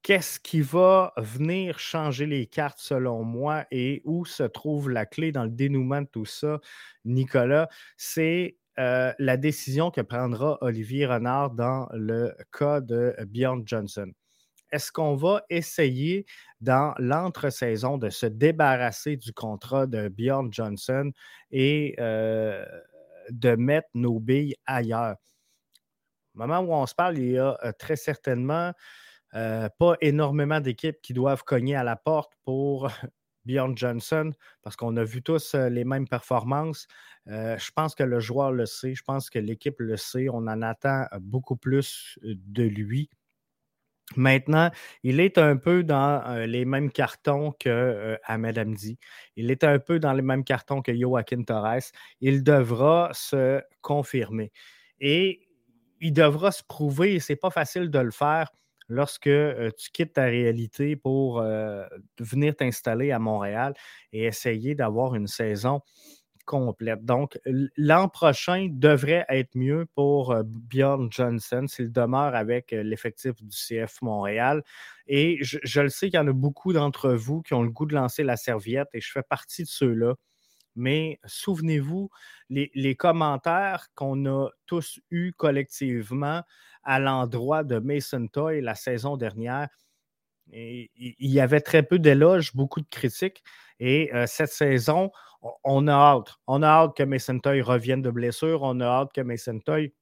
Qu'est-ce 0.01 0.39
qui 0.39 0.61
va 0.61 1.11
venir 1.17 1.77
changer 1.77 2.25
les 2.25 2.45
cartes 2.47 2.79
selon 2.79 3.23
moi 3.23 3.65
et 3.69 4.01
où 4.05 4.25
se 4.25 4.43
trouve 4.43 4.89
la 4.89 5.05
clé 5.05 5.31
dans 5.31 5.43
le 5.43 5.49
dénouement 5.49 6.01
de 6.01 6.07
tout 6.07 6.25
ça, 6.25 6.59
Nicolas? 7.03 7.67
C'est 7.97 8.57
euh, 8.79 9.13
la 9.19 9.35
décision 9.35 9.91
que 9.91 9.99
prendra 10.01 10.57
Olivier 10.61 11.05
Renard 11.05 11.51
dans 11.51 11.89
le 11.93 12.33
cas 12.57 12.79
de 12.79 13.13
Bjorn 13.27 13.63
Johnson. 13.65 14.09
Est-ce 14.71 14.91
qu'on 14.91 15.15
va 15.15 15.43
essayer 15.49 16.25
dans 16.61 16.93
l'entre-saison 16.97 17.97
de 17.97 18.09
se 18.09 18.25
débarrasser 18.25 19.17
du 19.17 19.33
contrat 19.33 19.85
de 19.85 20.07
Bjorn 20.07 20.53
Johnson 20.53 21.11
et 21.51 21.95
euh, 21.99 22.65
de 23.31 23.55
mettre 23.55 23.89
nos 23.95 24.19
billes 24.19 24.55
ailleurs? 24.65 25.17
Au 26.35 26.39
moment 26.39 26.59
où 26.59 26.73
on 26.73 26.85
se 26.85 26.95
parle, 26.95 27.17
il 27.17 27.31
y 27.31 27.37
a 27.37 27.57
euh, 27.63 27.71
très 27.77 27.95
certainement 27.95 28.71
euh, 29.35 29.69
pas 29.77 29.95
énormément 30.01 30.59
d'équipes 30.59 31.01
qui 31.01 31.13
doivent 31.13 31.43
cogner 31.43 31.75
à 31.75 31.83
la 31.83 31.95
porte 31.95 32.33
pour 32.43 32.89
Bjorn 33.45 33.77
Johnson 33.77 34.31
parce 34.61 34.75
qu'on 34.75 34.97
a 34.97 35.03
vu 35.03 35.21
tous 35.21 35.55
euh, 35.55 35.69
les 35.69 35.85
mêmes 35.85 36.07
performances. 36.07 36.87
je 37.27 37.71
pense 37.75 37.95
que 37.95 38.03
le 38.03 38.19
joueur 38.19 38.51
le 38.51 38.65
sait, 38.65 38.95
je 38.95 39.03
pense 39.03 39.29
que 39.29 39.39
l'équipe 39.39 39.79
le 39.79 39.97
sait. 39.97 40.27
On 40.29 40.47
en 40.47 40.61
attend 40.61 41.05
beaucoup 41.19 41.55
plus 41.55 42.17
de 42.23 42.63
lui. 42.63 43.09
Maintenant, 44.15 44.71
il 45.03 45.19
est 45.19 45.37
un 45.37 45.55
peu 45.55 45.83
dans 45.83 46.43
les 46.47 46.65
mêmes 46.65 46.91
cartons 46.91 47.51
que 47.59 48.17
Ahmed 48.23 48.57
Hamdi. 48.57 48.97
Il 49.35 49.51
est 49.51 49.63
un 49.63 49.77
peu 49.77 49.99
dans 49.99 50.13
les 50.13 50.23
mêmes 50.23 50.43
cartons 50.43 50.81
que 50.81 50.91
Joaquin 50.97 51.43
Torres. 51.43 51.91
Il 52.19 52.43
devra 52.43 53.11
se 53.13 53.61
confirmer. 53.81 54.51
Et 54.99 55.47
il 56.01 56.13
devra 56.13 56.51
se 56.51 56.63
prouver, 56.63 57.15
et 57.15 57.19
ce 57.19 57.33
n'est 57.33 57.37
pas 57.37 57.49
facile 57.49 57.89
de 57.89 57.99
le 57.99 58.11
faire 58.11 58.49
lorsque 58.89 59.29
tu 59.29 59.91
quittes 59.93 60.13
ta 60.13 60.25
réalité 60.25 60.95
pour 60.95 61.41
venir 62.19 62.55
t'installer 62.55 63.11
à 63.11 63.19
Montréal 63.19 63.73
et 64.11 64.25
essayer 64.25 64.75
d'avoir 64.75 65.15
une 65.15 65.27
saison 65.27 65.81
complète. 66.45 67.05
Donc, 67.05 67.39
l'an 67.77 68.09
prochain 68.09 68.69
devrait 68.71 69.23
être 69.29 69.55
mieux 69.55 69.85
pour 69.93 70.35
Bjorn 70.43 71.07
Johnson 71.11 71.65
s'il 71.67 71.91
demeure 71.91 72.33
avec 72.33 72.71
l'effectif 72.71 73.35
du 73.43 73.55
CF 73.55 74.01
Montréal. 74.01 74.63
Et 75.05 75.37
je, 75.41 75.59
je 75.63 75.81
le 75.81 75.89
sais 75.89 76.09
qu'il 76.09 76.17
y 76.17 76.21
en 76.21 76.27
a 76.27 76.33
beaucoup 76.33 76.73
d'entre 76.73 77.11
vous 77.11 77.43
qui 77.43 77.53
ont 77.53 77.61
le 77.61 77.69
goût 77.69 77.85
de 77.85 77.93
lancer 77.93 78.23
la 78.23 78.35
serviette 78.35 78.87
et 78.93 78.99
je 79.01 79.11
fais 79.11 79.21
partie 79.21 79.61
de 79.61 79.67
ceux-là 79.67 80.15
mais 80.79 81.19
souvenez-vous, 81.25 82.09
les, 82.49 82.95
commentaires 82.95 83.87
qu'on 83.95 84.25
a 84.25 84.49
tous 84.65 84.99
eus 85.11 85.33
collectivement 85.33 86.41
à 86.83 86.99
l'endroit 86.99 87.63
de 87.63 87.79
Mason 87.79 88.27
Toy 88.27 88.61
la 88.61 88.75
saison 88.75 89.17
dernière, 89.17 89.67
il 90.51 90.89
y 91.19 91.39
avait 91.39 91.61
très 91.61 91.83
peu 91.83 91.99
d'éloges, 91.99 92.55
beaucoup 92.55 92.81
de 92.81 92.87
critiques. 92.89 93.43
Et 93.79 94.13
euh, 94.13 94.25
cette 94.27 94.51
saison, 94.51 95.11
on 95.63 95.87
a 95.87 95.93
hâte. 95.93 96.35
On 96.47 96.63
a 96.63 96.67
hâte 96.67 96.95
que 96.97 97.03
Mason 97.03 97.39
Toy 97.39 97.61
revienne 97.61 98.01
de 98.01 98.09
blessure. 98.09 98.61
On 98.63 98.79
a 98.79 98.85
hâte 98.85 99.13
que 99.13 99.21
Mason 99.21 99.59
Toy 99.59 99.93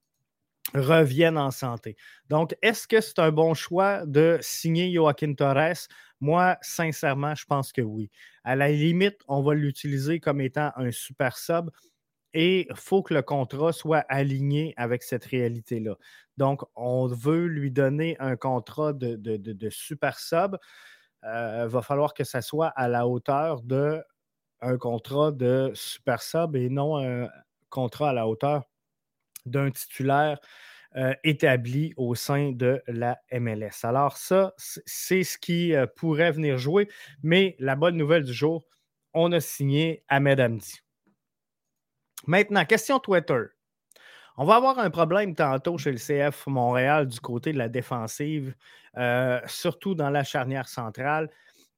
revienne 0.74 1.38
en 1.38 1.50
santé. 1.50 1.96
Donc, 2.28 2.54
est-ce 2.62 2.86
que 2.86 3.00
c'est 3.00 3.18
un 3.18 3.30
bon 3.30 3.54
choix 3.54 4.04
de 4.06 4.38
signer 4.40 4.92
Joaquin 4.92 5.34
Torres? 5.34 5.88
Moi, 6.20 6.58
sincèrement, 6.60 7.34
je 7.34 7.44
pense 7.46 7.72
que 7.72 7.80
oui. 7.80 8.10
À 8.44 8.56
la 8.56 8.68
limite, 8.68 9.18
on 9.28 9.42
va 9.42 9.54
l'utiliser 9.54 10.20
comme 10.20 10.40
étant 10.40 10.72
un 10.76 10.90
super 10.90 11.38
sub 11.38 11.70
et 12.38 12.68
il 12.70 12.76
faut 12.76 13.02
que 13.02 13.14
le 13.14 13.22
contrat 13.22 13.72
soit 13.72 14.04
aligné 14.08 14.72
avec 14.76 15.02
cette 15.02 15.24
réalité-là. 15.24 15.96
Donc, 16.36 16.62
on 16.76 17.08
veut 17.08 17.46
lui 17.46 17.72
donner 17.72 18.16
un 18.20 18.36
contrat 18.36 18.92
de, 18.92 19.68
super 19.70 20.20
sub. 20.20 20.56
Il 21.24 21.28
euh, 21.28 21.66
va 21.66 21.82
falloir 21.82 22.14
que 22.14 22.22
ça 22.22 22.40
soit 22.40 22.68
à 22.68 22.86
la 22.86 23.08
hauteur 23.08 23.62
d'un 23.62 24.04
contrat 24.78 25.32
de 25.32 25.72
super 25.74 26.22
sub 26.22 26.54
et 26.54 26.68
non 26.68 26.98
un 26.98 27.28
contrat 27.70 28.10
à 28.10 28.12
la 28.12 28.28
hauteur 28.28 28.62
d'un 29.44 29.72
titulaire 29.72 30.38
euh, 30.94 31.14
établi 31.24 31.92
au 31.96 32.14
sein 32.14 32.52
de 32.52 32.80
la 32.86 33.18
MLS. 33.32 33.82
Alors 33.82 34.16
ça, 34.16 34.54
c'est 34.56 35.24
ce 35.24 35.38
qui 35.38 35.74
euh, 35.74 35.88
pourrait 35.96 36.30
venir 36.30 36.56
jouer, 36.56 36.88
mais 37.20 37.56
la 37.58 37.74
bonne 37.74 37.96
nouvelle 37.96 38.22
du 38.22 38.32
jour, 38.32 38.64
on 39.12 39.32
a 39.32 39.40
signé 39.40 40.04
Ahmed 40.08 40.38
Hamdi. 40.38 40.87
Maintenant, 42.26 42.64
question 42.64 42.98
Twitter. 42.98 43.44
On 44.36 44.44
va 44.44 44.56
avoir 44.56 44.78
un 44.78 44.90
problème 44.90 45.34
tantôt 45.34 45.78
chez 45.78 45.90
le 45.90 45.98
CF 45.98 46.46
Montréal 46.46 47.08
du 47.08 47.18
côté 47.20 47.52
de 47.52 47.58
la 47.58 47.68
défensive, 47.68 48.54
euh, 48.96 49.40
surtout 49.46 49.94
dans 49.94 50.10
la 50.10 50.22
charnière 50.22 50.68
centrale, 50.68 51.28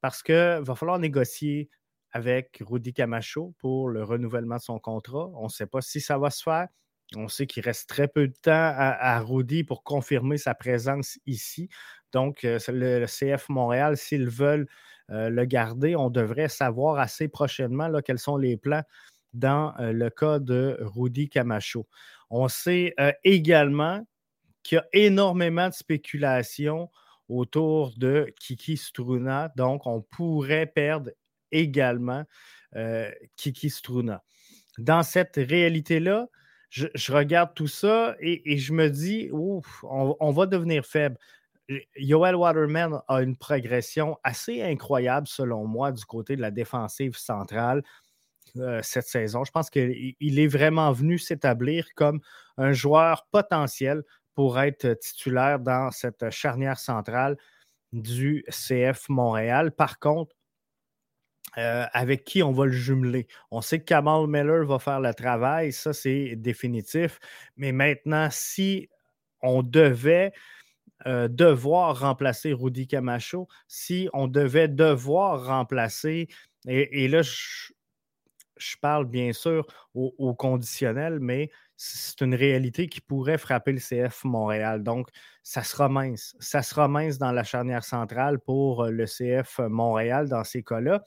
parce 0.01 0.23
qu'il 0.23 0.61
va 0.61 0.75
falloir 0.75 0.99
négocier 0.99 1.71
avec 2.13 2.63
Rudy 2.67 2.93
Camacho 2.93 3.55
pour 3.59 3.89
le 3.89 4.05
renouvellement 4.05 4.57
de 4.57 4.61
son 4.61 4.79
contrat. 4.79 5.31
On 5.35 5.45
ne 5.45 5.49
sait 5.49 5.67
pas 5.67 5.81
si 5.81 6.01
ça 6.01 6.19
va 6.19 6.31
se 6.31 6.43
faire. 6.43 6.69
On 7.17 7.29
sait 7.29 7.47
qu'il 7.47 7.65
reste 7.65 7.89
très 7.89 8.09
peu 8.09 8.29
de 8.29 8.35
temps 8.43 8.53
à, 8.77 9.19
Rudy 9.21 9.65
pour 9.65 9.83
confirmer 9.83 10.37
sa 10.37 10.55
présence 10.55 11.19
ici. 11.27 11.69
Donc, 12.13 12.45
euh, 12.45 12.59
le, 12.69 13.07
CF 13.07 13.49
Montréal, 13.49 13.97
s'ils 13.97 14.29
veulent 14.29 14.69
euh, 15.11 15.29
le 15.29 15.45
garder, 15.45 15.97
on 15.97 16.11
devrait 16.11 16.49
savoir 16.49 16.99
assez 16.99 17.27
prochainement 17.27 17.89
là, 17.89 18.03
quels 18.03 18.19
sont 18.19 18.37
les 18.37 18.57
plans 18.57 18.83
dans 19.33 19.75
euh, 19.79 19.93
le 19.93 20.11
cas 20.11 20.39
de 20.39 20.79
Rudy 20.81 21.29
Camacho. 21.29 21.87
On 22.31 22.49
sait 22.49 22.95
également 23.25 24.07
qu'il 24.63 24.77
y 24.77 24.79
a 24.79 24.87
énormément 24.93 25.69
de 25.69 25.75
spéculations 25.75 26.89
autour 27.29 27.93
de 27.97 28.33
Kiki 28.39 28.77
Struna. 28.77 29.51
Donc, 29.57 29.87
on 29.87 30.03
pourrait 30.03 30.67
perdre 30.67 31.11
également 31.51 32.25
Kiki 33.35 33.69
Struna. 33.69 34.23
Dans 34.79 35.03
cette 35.03 35.35
réalité-là, 35.35 36.29
je, 36.71 37.13
regarde 37.13 37.53
tout 37.55 37.67
ça 37.67 38.17
et, 38.21 38.57
je 38.59 38.73
me 38.73 38.89
dis, 38.89 39.29
ouf, 39.33 39.85
on, 39.85 40.31
va 40.31 40.47
devenir 40.47 40.87
faible. 40.87 41.19
Yoel 41.97 42.37
Waterman 42.37 43.01
a 43.09 43.23
une 43.23 43.37
progression 43.37 44.17
assez 44.23 44.63
incroyable, 44.63 45.27
selon 45.27 45.67
moi, 45.67 45.93
du 45.93 46.05
côté 46.05 46.37
de 46.37 46.41
la 46.41 46.51
défensive 46.51 47.17
centrale 47.17 47.83
euh, 48.57 48.80
cette 48.83 49.07
saison. 49.07 49.45
Je 49.45 49.50
pense 49.50 49.71
qu'il 49.71 50.14
est 50.21 50.47
vraiment 50.47 50.92
venu 50.92 51.19
s'établir 51.19 51.87
comme 51.95 52.21
un 52.57 52.73
joueur 52.73 53.26
potentiel 53.30 54.02
pour 54.35 54.61
être 54.61 54.95
titulaire 54.95 55.59
dans 55.59 55.90
cette 55.90 56.30
charnière 56.30 56.78
centrale 56.78 57.37
du 57.92 58.45
CF 58.49 59.09
Montréal. 59.09 59.73
Par 59.73 59.99
contre, 59.99 60.35
euh, 61.59 61.85
avec 61.92 62.25
qui 62.25 62.42
on 62.42 62.52
va 62.52 62.66
le 62.66 62.73
jumeler? 62.73 63.26
On 63.50 63.61
sait 63.61 63.80
que 63.80 63.85
Kamal 63.85 64.28
Miller 64.28 64.64
va 64.64 64.78
faire 64.78 65.00
le 65.00 65.12
travail, 65.12 65.73
ça 65.73 65.92
c'est 65.92 66.37
définitif. 66.37 67.19
Mais 67.57 67.73
maintenant, 67.73 68.28
si 68.30 68.88
on 69.42 69.62
devait 69.62 70.33
euh, 71.07 71.28
devoir 71.28 72.00
remplacer 72.00 72.52
Rudy 72.52 72.87
Camacho, 72.87 73.49
si 73.66 74.09
on 74.12 74.28
devait 74.28 74.69
devoir 74.69 75.47
remplacer, 75.47 76.28
et, 76.69 77.09
là, 77.09 77.23
je, 77.23 77.73
je 78.61 78.76
parle 78.76 79.07
bien 79.07 79.33
sûr 79.33 79.67
au, 79.95 80.35
conditionnel, 80.35 81.19
mais 81.21 81.50
c'est 81.76 82.21
une 82.21 82.35
réalité 82.35 82.88
qui 82.88 83.00
pourrait 83.00 83.38
frapper 83.38 83.73
le 83.73 83.79
CF 83.79 84.25
Montréal. 84.25 84.83
Donc, 84.83 85.09
ça 85.43 85.62
sera 85.62 85.88
mince. 85.88 86.37
Ça 86.38 86.62
sera 86.62 86.88
mince 86.88 87.19
dans 87.19 87.33
la 87.33 87.43
charnière 87.43 87.85
centrale 87.85 88.38
pour 88.38 88.85
le 88.85 89.07
CF 89.07 89.61
Montréal 89.69 90.29
dans 90.29 90.45
ces 90.45 90.62
cas-là. 90.62 91.02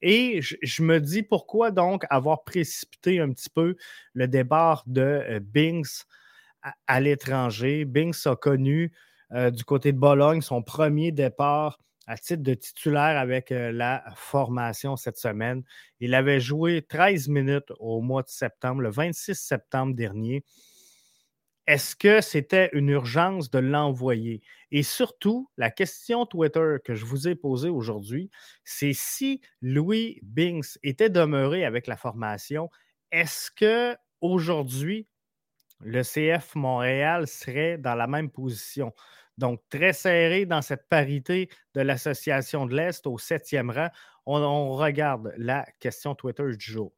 Et 0.00 0.40
je, 0.42 0.82
me 0.82 0.98
dis 0.98 1.22
pourquoi 1.22 1.70
donc 1.70 2.04
avoir 2.10 2.42
précipité 2.42 3.20
un 3.20 3.30
petit 3.30 3.50
peu 3.50 3.76
le 4.14 4.26
départ 4.26 4.82
de 4.86 5.00
euh, 5.00 5.40
Binks 5.40 6.06
à, 6.86 7.00
l'étranger. 7.00 7.84
Binks 7.84 8.26
a 8.26 8.34
connu 8.34 8.92
euh, 9.32 9.50
du 9.50 9.64
côté 9.64 9.92
de 9.92 9.98
Bologne 9.98 10.40
son 10.40 10.62
premier 10.62 11.12
départ 11.12 11.78
à 12.12 12.18
titre 12.18 12.42
de 12.42 12.52
titulaire 12.52 13.18
avec 13.18 13.50
euh, 13.52 13.72
la 13.72 14.04
formation 14.16 14.96
cette 14.96 15.16
semaine. 15.16 15.62
Il 15.98 16.14
avait 16.14 16.40
joué 16.40 16.82
13 16.82 17.28
minutes 17.28 17.72
au 17.78 18.02
mois 18.02 18.22
de 18.22 18.28
septembre, 18.28 18.82
le 18.82 18.90
26 18.90 19.34
septembre 19.34 19.94
dernier. 19.94 20.44
Est-ce 21.66 21.96
que 21.96 22.20
c'était 22.20 22.68
une 22.74 22.90
urgence 22.90 23.50
de 23.50 23.60
l'envoyer? 23.60 24.42
Et 24.72 24.82
surtout, 24.82 25.48
la 25.56 25.70
question 25.70 26.26
Twitter 26.26 26.76
que 26.84 26.94
je 26.94 27.06
vous 27.06 27.28
ai 27.28 27.34
posée 27.34 27.70
aujourd'hui, 27.70 28.30
c'est 28.62 28.92
si 28.92 29.40
Louis 29.62 30.18
Binks 30.22 30.78
était 30.82 31.08
demeuré 31.08 31.64
avec 31.64 31.86
la 31.86 31.96
formation, 31.96 32.68
est-ce 33.10 33.50
que 33.50 33.96
aujourd'hui 34.20 35.06
le 35.80 36.02
CF 36.02 36.56
Montréal 36.56 37.26
serait 37.26 37.78
dans 37.78 37.94
la 37.94 38.06
même 38.06 38.30
position? 38.30 38.92
Donc, 39.38 39.60
très 39.70 39.92
serré 39.92 40.46
dans 40.46 40.62
cette 40.62 40.88
parité 40.88 41.48
de 41.74 41.80
l'Association 41.80 42.66
de 42.66 42.74
l'Est 42.74 43.06
au 43.06 43.18
septième 43.18 43.70
rang. 43.70 43.88
on 44.26 44.72
regarde 44.72 45.32
la 45.36 45.66
question 45.80 46.14
Twitter 46.14 46.56
du 46.56 46.64
jour. 46.64 46.92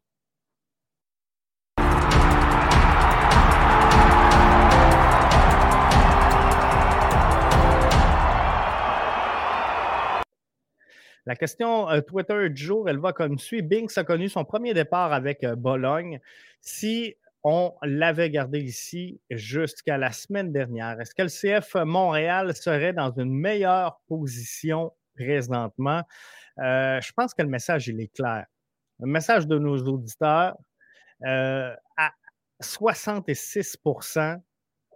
La 11.27 11.37
question 11.37 11.89
euh, 11.89 12.03
Twitter 12.03 12.51
du 12.51 12.63
jour, 12.63 12.89
elle 12.89 12.99
va 12.99 13.15
comme 13.15 13.39
suit. 13.39 13.63
Binks 13.63 13.97
a 13.97 14.05
connu 14.05 14.29
son 14.29 14.45
premier 14.45 14.75
départ 14.75 15.15
avec 15.15 15.43
euh, 15.43 15.57
Bologne. 15.57 16.21
Si 16.61 17.17
on 17.45 17.75
l'avait 17.83 18.31
gardé 18.31 18.61
ici 18.61 19.21
jusqu'à 19.31 19.99
la 19.99 20.13
semaine 20.13 20.53
dernière, 20.53 20.99
est-ce 21.01 21.15
que 21.15 21.23
le 21.23 21.29
CF 21.61 21.75
Montréal 21.85 22.55
serait 22.57 22.93
dans 22.93 23.13
une 23.13 23.33
meilleure 23.33 24.01
position 24.09 24.93
présentement? 25.15 26.03
Euh, 26.59 27.01
je 27.01 27.13
pense 27.13 27.35
que 27.35 27.43
le 27.43 27.49
message, 27.49 27.89
il 27.89 28.01
est 28.01 28.15
clair. 28.15 28.47
Le 29.01 29.07
message 29.07 29.47
de 29.47 29.59
nos 29.59 29.77
auditeurs, 29.77 30.57
à 31.23 32.13
66% 32.63 34.41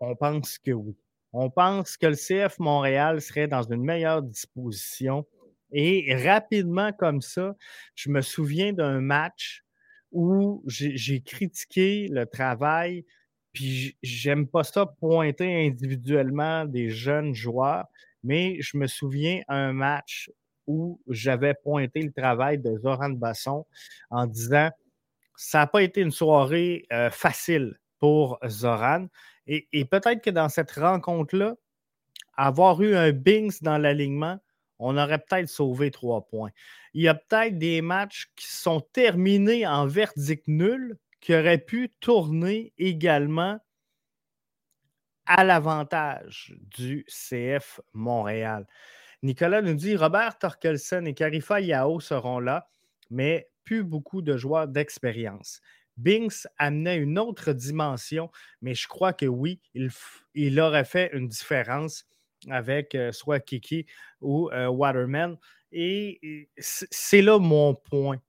on 0.00 0.16
pense 0.16 0.58
que 0.58 0.72
oui. 0.72 0.96
On 1.32 1.50
pense 1.50 1.96
que 1.96 2.06
le 2.06 2.14
CF 2.14 2.58
Montréal 2.58 3.20
serait 3.20 3.48
dans 3.48 3.62
une 3.62 3.84
meilleure 3.84 4.22
disposition 4.22 5.26
et 5.70 6.14
rapidement 6.24 6.92
comme 6.92 7.20
ça, 7.20 7.54
je 7.94 8.10
me 8.10 8.22
souviens 8.22 8.72
d'un 8.72 9.00
match 9.00 9.64
où 10.12 10.62
j'ai 10.66 11.20
critiqué 11.20 12.08
le 12.08 12.26
travail, 12.26 13.04
puis 13.52 13.96
j'aime 14.02 14.46
pas 14.46 14.64
ça 14.64 14.86
pointer 14.86 15.66
individuellement 15.66 16.64
des 16.64 16.90
jeunes 16.90 17.34
joueurs, 17.34 17.86
mais 18.22 18.60
je 18.60 18.76
me 18.76 18.86
souviens 18.86 19.42
un 19.48 19.72
match 19.72 20.30
où 20.66 21.00
j'avais 21.08 21.54
pointé 21.54 22.02
le 22.02 22.12
travail 22.12 22.58
de 22.58 22.76
Zoran 22.78 23.10
Basson 23.10 23.66
en 24.10 24.26
disant 24.26 24.70
ça 25.34 25.58
n'a 25.58 25.66
pas 25.66 25.82
été 25.82 26.00
une 26.00 26.10
soirée 26.10 26.84
euh, 26.92 27.10
facile 27.10 27.78
pour 27.98 28.38
Zoran. 28.46 29.06
Et, 29.46 29.68
et 29.72 29.84
peut-être 29.84 30.22
que 30.22 30.30
dans 30.30 30.48
cette 30.48 30.72
rencontre-là, 30.72 31.54
avoir 32.36 32.80
eu 32.82 32.94
un 32.94 33.12
Bings 33.12 33.58
dans 33.62 33.78
l'alignement, 33.78 34.38
on 34.78 34.96
aurait 34.96 35.18
peut-être 35.18 35.48
sauvé 35.48 35.90
trois 35.90 36.26
points. 36.26 36.50
Il 36.94 37.02
y 37.02 37.08
a 37.08 37.14
peut-être 37.14 37.58
des 37.58 37.82
matchs 37.82 38.30
qui 38.36 38.46
sont 38.46 38.80
terminés 38.80 39.66
en 39.66 39.86
verdict 39.86 40.46
nul 40.46 40.98
qui 41.20 41.34
auraient 41.34 41.58
pu 41.58 41.90
tourner 42.00 42.72
également 42.78 43.58
à 45.26 45.44
l'avantage 45.44 46.54
du 46.76 47.04
CF 47.08 47.80
Montréal. 47.92 48.66
Nicolas 49.22 49.62
nous 49.62 49.74
dit 49.74 49.96
Robert 49.96 50.38
Torkelsen 50.38 51.06
et 51.06 51.14
Carifa 51.14 51.60
Yao 51.60 52.00
seront 52.00 52.38
là, 52.38 52.70
mais 53.10 53.50
plus 53.64 53.82
beaucoup 53.82 54.22
de 54.22 54.36
joueurs 54.36 54.68
d'expérience. 54.68 55.60
Binks 55.96 56.46
amenait 56.56 56.96
une 56.96 57.18
autre 57.18 57.52
dimension, 57.52 58.30
mais 58.62 58.74
je 58.74 58.86
crois 58.86 59.12
que 59.12 59.26
oui, 59.26 59.60
il, 59.74 59.90
il 60.34 60.60
aurait 60.60 60.84
fait 60.84 61.10
une 61.12 61.26
différence 61.26 62.06
avec 62.48 62.94
euh, 62.94 63.12
soit 63.12 63.40
Kiki 63.40 63.86
ou 64.20 64.50
euh, 64.50 64.68
Waterman. 64.68 65.36
Et, 65.72 66.48
c'est 66.58 67.22
là 67.22 67.38
mon 67.38 67.74
point. 67.74 68.20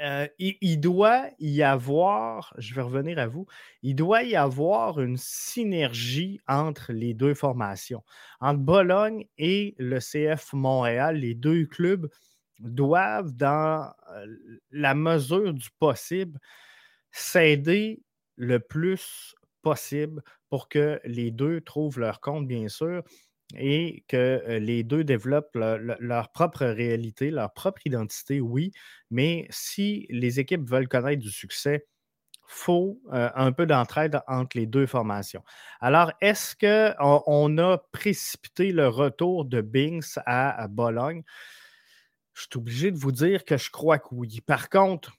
Euh, 0.00 0.26
il, 0.38 0.80
doit 0.80 1.28
y 1.38 1.62
avoir, 1.62 2.52
je 2.58 2.74
vais 2.74 2.80
revenir 2.80 3.20
à 3.20 3.28
vous, 3.28 3.46
il 3.82 3.94
doit 3.94 4.24
y 4.24 4.34
avoir 4.34 5.00
une 5.00 5.16
synergie 5.16 6.40
entre 6.48 6.92
les 6.92 7.14
deux 7.14 7.34
formations. 7.34 8.02
Entre 8.40 8.58
Bologne 8.58 9.26
et 9.38 9.76
le 9.78 10.00
CF 10.00 10.54
Montréal, 10.54 11.18
les 11.18 11.34
deux 11.34 11.66
clubs 11.66 12.10
doivent, 12.58 13.30
dans 13.32 13.92
la 14.72 14.94
mesure 14.94 15.54
du 15.54 15.70
possible, 15.78 16.40
s'aider 17.12 18.02
le 18.36 18.58
plus 18.58 19.36
possible 19.62 20.22
pour 20.50 20.68
que 20.68 21.00
les 21.04 21.30
deux 21.30 21.60
trouvent 21.60 21.98
leur 21.98 22.20
compte, 22.20 22.46
bien 22.46 22.68
sûr, 22.68 23.02
et 23.56 24.04
que 24.08 24.16
euh, 24.16 24.58
les 24.58 24.82
deux 24.82 25.04
développent 25.04 25.54
leur, 25.54 26.32
propre 26.32 26.64
réalité, 26.66 27.30
leur 27.30 27.52
propre 27.52 27.80
identité, 27.86 28.40
oui, 28.40 28.72
mais 29.10 29.46
si 29.50 30.06
les 30.10 30.40
équipes 30.40 30.68
veulent 30.68 30.88
connaître 30.88 31.22
du 31.22 31.30
succès, 31.30 31.86
faut 32.46 33.00
euh, 33.12 33.30
un 33.34 33.52
peu 33.52 33.66
d'entraide 33.66 34.20
entre 34.26 34.58
les 34.58 34.66
deux 34.66 34.86
formations. 34.86 35.42
Alors, 35.80 36.12
est-ce 36.20 36.54
qu'on 36.56 37.22
on 37.26 37.58
a 37.58 37.78
précipité 37.92 38.72
le 38.72 38.88
retour 38.88 39.44
de 39.46 39.60
Binks 39.60 40.18
à, 40.26 40.62
à 40.62 40.68
Bologne? 40.68 41.22
Je 42.34 42.42
suis 42.42 42.58
obligé 42.58 42.90
de 42.90 42.98
vous 42.98 43.12
dire 43.12 43.44
que 43.44 43.56
je 43.56 43.70
crois 43.70 43.98
que 43.98 44.08
oui. 44.12 44.40
Par 44.42 44.68
contre, 44.68 45.12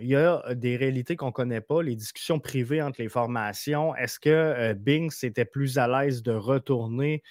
il 0.00 0.08
y 0.08 0.16
a 0.16 0.42
des 0.54 0.76
réalités 0.76 1.16
qu'on 1.16 1.26
ne 1.26 1.32
connaît 1.32 1.60
pas, 1.60 1.82
les 1.82 1.96
discussions 1.96 2.38
privées 2.38 2.82
entre 2.82 3.00
les 3.02 3.08
formations. 3.08 3.94
Est-ce 3.96 4.20
que 4.20 4.30
euh, 4.30 5.08
était 5.22 5.44
plus 5.44 5.78
à 5.78 5.88
l'aise 5.88 6.22
de 6.22 6.32
retourner 6.32 7.22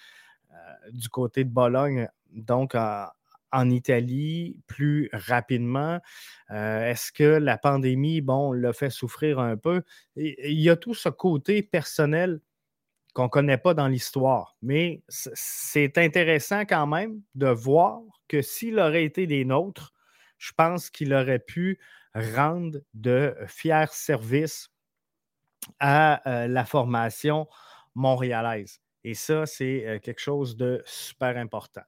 euh, 0.51 0.91
du 0.91 1.10
côté 1.10 1.43
de 1.43 1.49
Bologne, 1.49 2.08
donc 2.32 2.75
en 2.75 3.69
Italie, 3.69 4.60
plus 4.67 5.10
rapidement? 5.13 5.99
Euh, 6.51 6.89
est-ce 6.89 7.12
que 7.12 7.23
la 7.23 7.58
pandémie, 7.58 8.21
bon, 8.21 8.51
l'a 8.51 8.73
fait 8.73 8.89
souffrir 8.89 9.39
un 9.39 9.58
peu? 9.58 9.84
Il 10.15 10.60
y 10.60 10.69
a 10.69 10.75
tout 10.75 10.93
ce 10.93 11.10
côté 11.10 11.63
personnel 11.63 12.39
qu'on 13.13 13.23
ne 13.23 13.30
connaît 13.30 13.58
pas 13.58 13.73
dans 13.73 13.88
l'histoire. 13.88 14.56
Mais 14.62 15.01
c'est 15.08 15.97
intéressant 15.97 16.62
quand 16.62 16.86
même 16.86 17.21
de 17.34 17.47
voir 17.47 18.01
que 18.27 18.41
s'il 18.41 18.80
aurait 18.80 19.06
été 19.06 19.25
des 19.25 19.43
nôtres, 19.43 19.93
je 20.38 20.51
pense 20.56 20.91
qu'il 20.91 21.13
aurait 21.13 21.39
pu 21.39 21.80
rendre 22.17 22.80
de 22.93 23.36
fiers 23.47 23.86
services 23.91 24.69
à 25.80 26.27
euh, 26.30 26.47
la 26.47 26.65
formation 26.65 27.47
montréalaise. 27.95 28.80
Et 29.03 29.13
ça, 29.13 29.45
c'est 29.45 29.86
euh, 29.86 29.99
quelque 29.99 30.19
chose 30.19 30.58
de 30.58 30.82
super 30.86 31.38
important. 31.38 31.82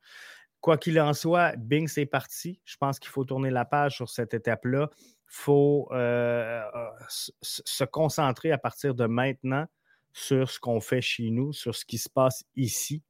Quoi 0.61 0.77
qu'il 0.77 0.99
en 0.99 1.13
soit, 1.13 1.55
Bing, 1.55 1.87
c'est 1.87 2.05
parti. 2.05 2.59
Je 2.65 2.75
pense 2.77 2.99
qu'il 2.99 3.09
faut 3.09 3.23
tourner 3.23 3.49
la 3.49 3.65
page 3.65 3.95
sur 3.95 4.09
cette 4.09 4.33
étape-là. 4.33 4.89
Il 4.91 5.35
faut 5.35 5.87
euh, 5.91 6.61
se 7.09 7.83
concentrer 7.85 8.51
à 8.51 8.57
partir 8.57 8.93
de 8.93 9.05
maintenant 9.05 9.65
sur 10.11 10.49
ce 10.49 10.59
qu'on 10.59 10.81
fait 10.81 11.01
chez 11.01 11.29
nous, 11.29 11.53
sur 11.53 11.75
ce 11.75 11.85
qui 11.85 11.97
se 11.97 12.09
passe 12.09 12.43
ici. 12.55 13.03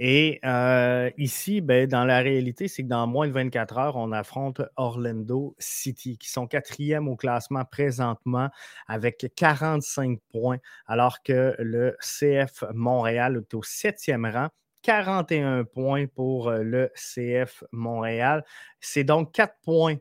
Et 0.00 0.38
euh, 0.44 1.10
ici, 1.18 1.60
ben, 1.60 1.88
dans 1.88 2.04
la 2.04 2.20
réalité, 2.20 2.68
c'est 2.68 2.84
que 2.84 2.88
dans 2.88 3.08
moins 3.08 3.26
de 3.26 3.32
24 3.32 3.78
heures, 3.78 3.96
on 3.96 4.12
affronte 4.12 4.62
Orlando 4.76 5.56
City, 5.58 6.16
qui 6.18 6.30
sont 6.30 6.46
quatrième 6.46 7.08
au 7.08 7.16
classement 7.16 7.64
présentement 7.64 8.48
avec 8.86 9.32
45 9.34 10.20
points, 10.30 10.58
alors 10.86 11.22
que 11.24 11.56
le 11.58 11.96
CF 12.00 12.62
Montréal 12.74 13.42
est 13.42 13.54
au 13.54 13.62
septième 13.64 14.24
rang. 14.24 14.48
41 14.82 15.64
points 15.64 16.06
pour 16.06 16.48
euh, 16.48 16.62
le 16.62 16.92
CF 16.94 17.64
Montréal. 17.72 18.44
C'est 18.80 19.02
donc 19.04 19.32
4 19.32 19.56
points 19.64 19.96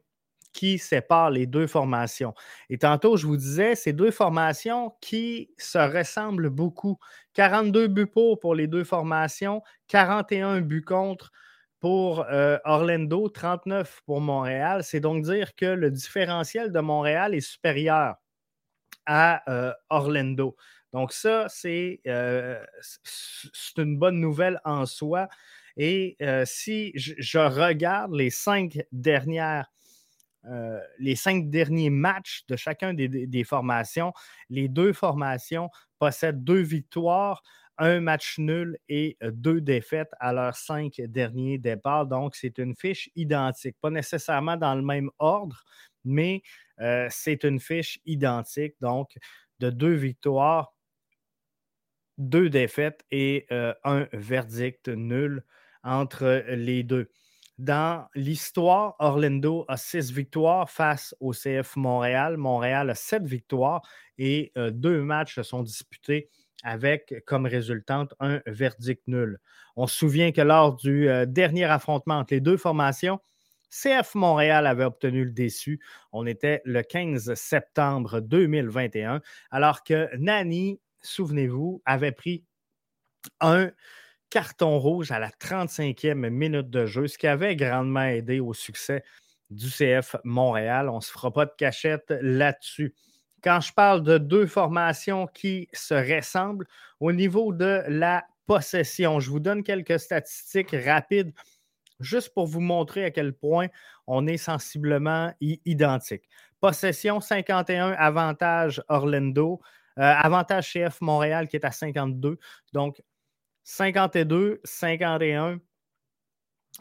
qui 0.57 0.79
sépare 0.79 1.29
les 1.29 1.45
deux 1.45 1.67
formations. 1.67 2.33
Et 2.71 2.79
tantôt, 2.79 3.15
je 3.15 3.27
vous 3.27 3.37
disais, 3.37 3.75
ces 3.75 3.93
deux 3.93 4.09
formations 4.09 4.95
qui 5.01 5.51
se 5.59 5.77
ressemblent 5.77 6.49
beaucoup. 6.49 6.97
42 7.33 7.85
buts 7.85 8.07
pour 8.07 8.39
pour 8.39 8.55
les 8.55 8.65
deux 8.65 8.83
formations, 8.83 9.61
41 9.87 10.61
buts 10.61 10.83
contre 10.83 11.31
pour 11.79 12.25
euh, 12.31 12.57
Orlando, 12.65 13.29
39 13.29 14.01
pour 14.07 14.19
Montréal. 14.19 14.83
C'est 14.83 14.99
donc 14.99 15.23
dire 15.23 15.53
que 15.55 15.67
le 15.67 15.91
différentiel 15.91 16.71
de 16.71 16.79
Montréal 16.79 17.35
est 17.35 17.41
supérieur 17.41 18.15
à 19.05 19.43
euh, 19.51 19.71
Orlando. 19.91 20.55
Donc 20.91 21.13
ça, 21.13 21.45
c'est 21.49 22.01
une 23.77 23.99
bonne 23.99 24.19
nouvelle 24.19 24.59
en 24.65 24.87
soi. 24.87 25.27
Et 25.79 26.17
si 26.45 26.93
je, 26.95 27.37
regarde 27.37 28.15
les 28.15 28.31
cinq 28.31 28.79
dernières 28.91 29.67
les 30.99 31.15
cinq 31.15 31.49
derniers 31.49 31.89
matchs 31.89 32.45
de 32.47 32.55
chacun 32.55 32.93
des, 32.93 33.43
formations, 33.43 34.13
les 34.49 34.67
deux 34.67 34.93
formations 34.93 35.69
possèdent 35.99 36.43
deux 36.43 36.61
victoires, 36.61 37.43
un 37.77 37.99
match 37.99 38.39
nul 38.39 38.77
et 38.89 39.17
deux 39.21 39.61
défaites 39.61 40.11
à 40.19 40.33
leurs 40.33 40.55
cinq 40.55 41.01
derniers 41.01 41.57
départs. 41.57 42.07
Donc, 42.07 42.35
c'est 42.35 42.57
une 42.57 42.75
fiche 42.75 43.09
identique. 43.15 43.75
Pas 43.81 43.89
nécessairement 43.89 44.57
dans 44.57 44.75
le 44.75 44.81
même 44.81 45.09
ordre, 45.19 45.63
mais 46.03 46.41
c'est 47.09 47.43
une 47.43 47.59
fiche 47.59 47.99
identique. 48.05 48.75
Donc, 48.81 49.17
de 49.59 49.69
deux 49.69 49.93
victoires, 49.93 50.73
deux 52.17 52.49
défaites 52.49 53.03
et 53.11 53.47
un 53.83 54.07
verdict 54.13 54.87
nul 54.87 55.43
entre 55.83 56.43
les 56.49 56.83
deux. 56.83 57.09
Dans 57.57 58.07
l'histoire, 58.13 58.95
Orlando 58.99 59.65
a 59.67 59.77
six 59.77 60.11
victoires 60.11 60.69
face 60.69 61.15
au 61.19 61.31
CF 61.31 61.75
Montréal. 61.75 62.37
Montréal 62.37 62.91
a 62.91 62.95
sept 62.95 63.23
victoires 63.23 63.81
et 64.19 64.51
deux 64.55 65.01
matchs 65.01 65.35
se 65.35 65.43
sont 65.43 65.63
disputés 65.63 66.29
avec 66.63 67.15
comme 67.25 67.47
résultante 67.47 68.13
un 68.19 68.41
verdict 68.45 69.01
nul. 69.07 69.39
On 69.75 69.87
se 69.87 69.97
souvient 69.97 70.31
que 70.31 70.41
lors 70.41 70.75
du 70.75 71.07
dernier 71.27 71.65
affrontement 71.65 72.19
entre 72.19 72.35
les 72.35 72.41
deux 72.41 72.57
formations, 72.57 73.19
CF 73.69 74.15
Montréal 74.15 74.67
avait 74.67 74.83
obtenu 74.85 75.25
le 75.25 75.31
déçu. 75.31 75.79
On 76.11 76.25
était 76.25 76.61
le 76.63 76.83
15 76.83 77.33
septembre 77.33 78.21
2021, 78.21 79.21
alors 79.51 79.83
que 79.83 80.15
Nani, 80.17 80.79
souvenez-vous, 81.01 81.81
avait 81.85 82.11
pris 82.11 82.43
un 83.41 83.71
carton 84.29 84.79
rouge 84.79 85.11
à 85.11 85.19
la 85.19 85.29
35e 85.29 86.29
minute 86.29 86.69
de 86.69 86.85
jeu, 86.85 87.07
ce 87.07 87.17
qui 87.17 87.27
avait 87.27 87.55
grandement 87.55 88.03
aidé 88.03 88.39
au 88.39 88.53
succès 88.53 89.03
du 89.49 89.69
CF 89.69 90.15
Montréal. 90.23 90.89
On 90.89 90.97
ne 90.97 91.01
se 91.01 91.11
fera 91.11 91.31
pas 91.31 91.45
de 91.45 91.53
cachette 91.57 92.13
là-dessus. 92.21 92.93
Quand 93.43 93.61
je 93.61 93.71
parle 93.73 94.03
de 94.03 94.17
deux 94.17 94.47
formations 94.47 95.27
qui 95.27 95.67
se 95.71 95.93
ressemblent 95.93 96.67
au 96.99 97.11
niveau 97.11 97.53
de 97.53 97.83
la 97.87 98.25
possession, 98.45 99.19
je 99.19 99.29
vous 99.29 99.39
donne 99.39 99.63
quelques 99.63 99.99
statistiques 99.99 100.75
rapides 100.85 101.33
juste 101.99 102.33
pour 102.33 102.47
vous 102.47 102.61
montrer 102.61 103.05
à 103.05 103.11
quel 103.11 103.33
point 103.33 103.67
on 104.05 104.27
est 104.27 104.37
sensiblement 104.37 105.33
identique. 105.39 106.27
Possession 106.59 107.21
51, 107.21 107.91
avantage 107.91 108.81
Orlando, 108.89 109.61
euh, 109.99 110.01
avantage 110.01 110.73
CF 110.73 111.01
Montréal 111.01 111.47
qui 111.47 111.55
est 111.55 111.65
à 111.65 111.71
52. 111.71 112.37
Donc, 112.73 113.01
52, 113.67 114.61
51 114.63 115.59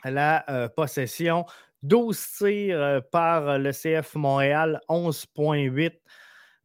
la 0.04 0.48
euh, 0.48 0.68
possession. 0.68 1.44
12 1.82 2.28
tirs 2.38 2.80
euh, 2.80 3.00
par 3.00 3.58
le 3.58 3.72
CF 3.72 4.14
Montréal, 4.14 4.80
11,8 4.88 5.98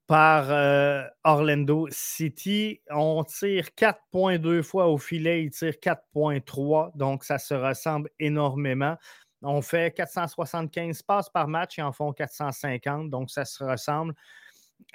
par 0.06 0.52
euh, 0.52 1.04
Orlando 1.24 1.88
City. 1.90 2.82
On 2.92 3.24
tire 3.24 3.70
4,2 3.76 4.62
fois 4.62 4.88
au 4.88 5.00
filet, 5.00 5.44
il 5.44 5.50
tire 5.50 5.74
4,3, 5.82 6.96
donc 6.96 7.24
ça 7.24 7.40
se 7.40 7.56
ressemble 7.56 8.12
énormément. 8.20 8.98
On 9.42 9.64
fait 9.64 9.92
475 9.96 11.02
passes 11.02 11.30
par 11.30 11.48
match, 11.48 11.80
ils 11.80 11.82
en 11.82 11.92
font 11.92 12.14
450, 12.14 13.10
donc 13.10 13.32
ça 13.32 13.44
se 13.44 13.64
ressemble. 13.64 14.14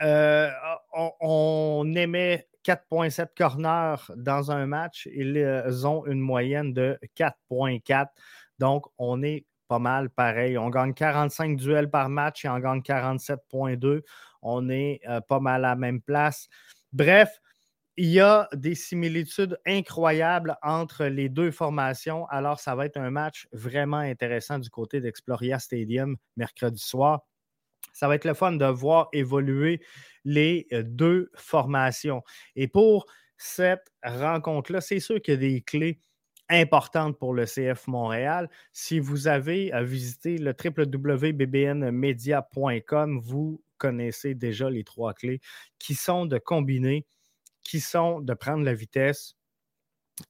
On, 0.01 1.13
on, 1.21 1.95
émet 1.95 2.49
4,7 2.67 3.29
corners 3.37 4.13
dans 4.17 4.51
un 4.51 4.67
match. 4.67 5.09
Ils 5.15 5.39
euh, 5.39 5.85
ont 5.85 6.05
une 6.07 6.21
moyenne 6.21 6.73
de 6.73 6.99
4,4. 7.17 8.09
Donc, 8.59 8.87
on 8.99 9.23
est 9.23 9.47
pas 9.69 9.79
mal 9.79 10.11
pareil. 10.11 10.59
On 10.59 10.71
gagne 10.71 10.93
45 10.93 11.57
duels 11.57 11.91
par 11.91 12.09
match 12.09 12.45
et 12.45 12.49
on 12.49 12.59
gagne 12.59 12.81
47,2. 12.81 14.03
On 14.43 14.69
est 14.69 15.01
euh, 15.09 15.21
pas 15.21 15.41
mal 15.41 15.65
à 15.65 15.71
la 15.71 15.77
même 15.77 16.01
place. 16.01 16.49
Bref, 16.93 17.41
il 17.97 18.09
y 18.09 18.21
a 18.21 18.49
des 18.53 18.75
similitudes 18.75 19.59
incroyables 19.67 20.57
entre 20.63 21.07
les 21.07 21.29
deux 21.29 21.51
formations. 21.51 22.27
Alors, 22.29 22.61
ça 22.61 22.75
va 22.75 22.87
être 22.87 22.99
un 22.99 23.11
match 23.11 23.49
vraiment 23.53 23.99
intéressant 23.99 24.59
du 24.59 24.71
côté 24.71 25.01
d'Exploria 25.01 25.59
Stadium 25.59 26.17
mercredi 26.37 26.83
soir. 26.83 27.23
Ça 27.93 28.09
va 28.09 28.15
être 28.15 28.25
le 28.25 28.35
fun 28.35 28.53
de 28.53 28.67
voir 28.67 29.09
évoluer 29.13 29.81
les 30.25 30.69
euh, 30.73 30.83
deux 30.85 31.31
formations. 31.35 32.23
Et 32.55 32.69
pour 32.69 33.07
cette 33.39 33.93
rencontre-là, 34.03 34.81
c'est 34.81 35.01
sûr 35.01 35.21
qu'il 35.21 35.35
y 35.35 35.37
a 35.37 35.41
des 35.41 35.61
clés 35.63 36.01
importantes 36.49 37.19
pour 37.19 37.35
le 37.35 37.45
CF 37.45 37.89
Montréal. 37.89 38.49
Si 38.73 39.01
vous 39.01 39.29
avez 39.29 39.71
à 39.73 39.83
visiter 39.83 40.39
le 40.39 40.53
www.bbnmedia.com, 40.53 43.21
vous 43.21 43.63
connaissez 43.79 44.35
déjà 44.35 44.71
les 44.71 44.85
trois 44.85 45.13
clés 45.13 45.41
qui 45.79 45.95
sont 45.95 46.25
de 46.27 46.39
combiner, 46.39 47.07
qui 47.63 47.81
sont 47.81 48.21
de 48.21 48.35
prendre 48.35 48.65
la 48.65 48.75
vitesse 48.75 49.37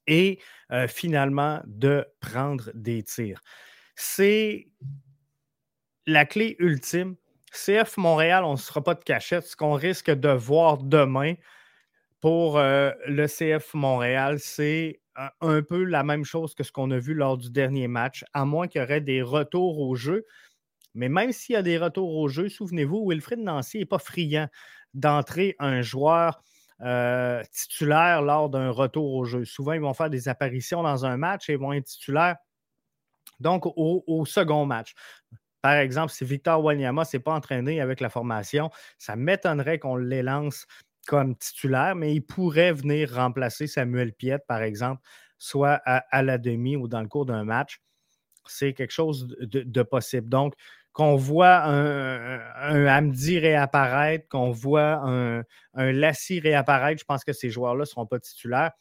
et 0.05 0.39
euh, 0.71 0.87
finalement 0.87 1.61
de 1.65 2.05
prendre 2.19 2.71
des 2.73 3.03
tirs. 3.03 3.41
C'est 3.95 4.67
la 6.05 6.25
clé 6.25 6.57
ultime 6.59 7.15
CF 7.57 7.97
Montréal, 7.97 8.43
on 8.43 8.53
ne 8.53 8.57
se 8.57 8.67
fera 8.67 8.83
pas 8.83 8.93
de 8.93 9.03
cachette. 9.03 9.45
Ce 9.45 9.55
qu'on 9.55 9.73
risque 9.73 10.11
de 10.11 10.29
voir 10.29 10.77
demain 10.77 11.33
pour 12.21 12.57
euh, 12.57 12.91
le 13.07 13.27
CF 13.27 13.73
Montréal, 13.73 14.39
c'est 14.39 15.01
un, 15.41 15.61
peu 15.63 15.83
la 15.83 16.03
même 16.03 16.23
chose 16.23 16.53
que 16.53 16.63
ce 16.63 16.71
qu'on 16.71 16.91
a 16.91 16.99
vu 16.99 17.13
lors 17.13 17.37
du 17.37 17.49
dernier 17.49 17.87
match, 17.87 18.23
à 18.33 18.45
moins 18.45 18.67
qu'il 18.67 18.81
y 18.81 18.83
aurait 18.83 19.01
des 19.01 19.21
retours 19.21 19.79
au 19.79 19.95
jeu. 19.95 20.25
Mais 20.93 21.09
même 21.09 21.31
s'il 21.31 21.53
y 21.53 21.57
a 21.57 21.63
des 21.63 21.77
retours 21.77 22.15
au 22.15 22.27
jeu, 22.27 22.49
souvenez-vous, 22.49 23.09
Wilfred 23.09 23.39
Nancy 23.39 23.79
n'est 23.79 23.85
pas 23.85 23.99
friand 23.99 24.47
d'entrer 24.93 25.55
un 25.59 25.81
joueur 25.81 26.43
euh, 26.81 27.43
titulaire 27.51 28.21
lors 28.21 28.49
d'un 28.49 28.69
retour 28.69 29.13
au 29.13 29.25
jeu. 29.25 29.45
Souvent, 29.45 29.73
ils 29.73 29.81
vont 29.81 29.93
faire 29.93 30.09
des 30.11 30.27
apparitions 30.27 30.83
dans 30.83 31.05
un 31.05 31.17
match 31.17 31.49
et 31.49 31.55
vont 31.55 31.73
être 31.73 31.85
titulaires 31.85 32.37
donc 33.39 33.63
au 33.65 34.25
second 34.25 34.65
match. 34.65 34.95
Par 35.67 35.75
exemple, 35.75 36.13
si 36.13 36.23
Victor 36.23 36.63
Wanyama 36.63 37.01
ne 37.01 37.05
s'est 37.05 37.19
pas 37.19 37.33
entraîné 37.33 37.81
avec 37.81 37.99
la 37.99 38.07
formation, 38.07 38.69
ça 38.97 39.17
m'étonnerait 39.17 39.79
qu'on 39.79 39.97
les 39.97 40.23
lance 40.23 40.65
comme 41.07 41.35
titulaire, 41.35 41.93
mais 41.93 42.15
il 42.15 42.21
pourrait 42.21 42.71
venir 42.71 43.13
remplacer 43.13 43.67
Samuel 43.67 44.13
Piette, 44.13 44.45
par 44.47 44.61
exemple, 44.61 45.01
soit 45.37 45.81
à, 45.83 46.23
la 46.23 46.37
demi 46.37 46.77
ou 46.77 46.87
dans 46.87 47.01
le 47.01 47.09
cours 47.09 47.25
d'un 47.25 47.43
match. 47.43 47.81
C'est 48.45 48.71
quelque 48.71 48.93
chose 48.93 49.27
de, 49.27 49.83
possible. 49.83 50.29
Donc, 50.29 50.53
qu'on 50.93 51.17
voit 51.17 51.65
un, 51.65 52.39
un, 52.55 52.87
Hamdi 52.87 53.37
réapparaître, 53.37 54.25
qu'on 54.29 54.51
voit 54.51 55.01
un, 55.03 55.43
un 55.73 55.91
Lassie 55.91 56.39
réapparaître, 56.39 57.01
je 57.01 57.05
pense 57.05 57.25
que 57.25 57.33
ces 57.33 57.49
joueurs-là 57.49 57.81
ne 57.81 57.85
seront 57.85 58.05
pas 58.05 58.21
titulaires. 58.21 58.71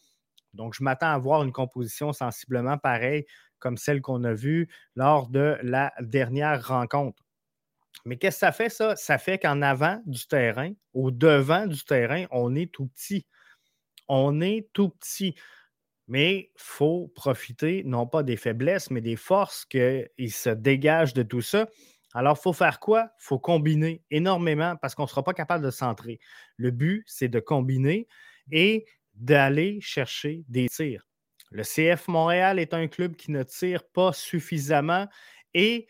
Donc, 0.55 0.75
je 0.75 0.85
m'attends 0.85 1.11
à 1.11 1.19
voir 1.19 1.43
une 1.43 1.51
composition 1.51 2.13
sensiblement 2.13 2.79
pareille 2.79 3.27
comme 3.59 3.77
celle 3.77 4.01
qu'on 4.01 4.25
a 4.25 4.33
vue 4.33 4.69
lors 4.95 5.29
de 5.29 5.57
la 5.63 5.93
dernière 6.01 6.67
rencontre. 6.67 7.23
Mais 8.05 8.17
qu'est-ce 8.17 8.37
que 8.37 8.41
ça 8.41 8.53
fait, 8.53 8.69
ça? 8.69 8.95
Ça 8.97 9.19
fait 9.19 9.39
qu'en 9.39 9.63
avant 9.63 10.01
du 10.07 10.27
terrain, 10.27 10.73
au 10.95 11.11
devant 11.11 11.67
du 11.67 11.83
terrain, 11.85 12.27
on 12.31 12.55
est 12.55 12.71
tout 12.71 12.87
petit. 12.87 13.27
On 14.09 14.41
est 14.41 14.69
tout 14.73 14.91
petit. 14.91 15.35
Mais 16.07 16.53
il 16.55 16.63
faut 16.63 17.09
profiter, 17.17 17.83
non 17.85 18.07
pas 18.07 18.23
des 18.23 18.37
faiblesses, 18.37 18.91
mais 18.91 19.01
des 19.01 19.17
forces 19.17 19.65
qui 19.65 20.31
se 20.31 20.51
dégagent 20.51 21.15
de 21.15 21.25
tout 21.25 21.41
ça. 21.41 21.67
Alors, 22.15 22.37
il 22.39 22.43
faut 22.43 22.53
faire 22.53 22.79
quoi? 22.79 23.11
Il 23.19 23.25
faut 23.25 23.39
combiner 23.41 24.03
énormément 24.11 24.77
parce 24.77 24.95
qu'on 24.95 25.03
ne 25.03 25.09
sera 25.09 25.25
pas 25.25 25.35
capable 25.35 25.65
de 25.65 25.71
centrer. 25.71 26.21
Le 26.57 26.71
but, 26.71 27.03
c'est 27.07 27.29
de 27.29 27.41
combiner 27.41 28.07
et 28.53 28.87
d'aller 29.15 29.81
chercher 29.81 30.45
des 30.49 30.69
tirs. 30.69 31.09
Le 31.51 31.63
CF 31.63 32.09
Montréal 32.09 32.59
est 32.59 32.75
un 32.75 32.89
club 32.89 33.17
qui 33.17 33.31
ne 33.31 33.43
tire 33.43 33.85
pas 33.85 34.13
suffisamment 34.13 35.07
et 35.55 35.89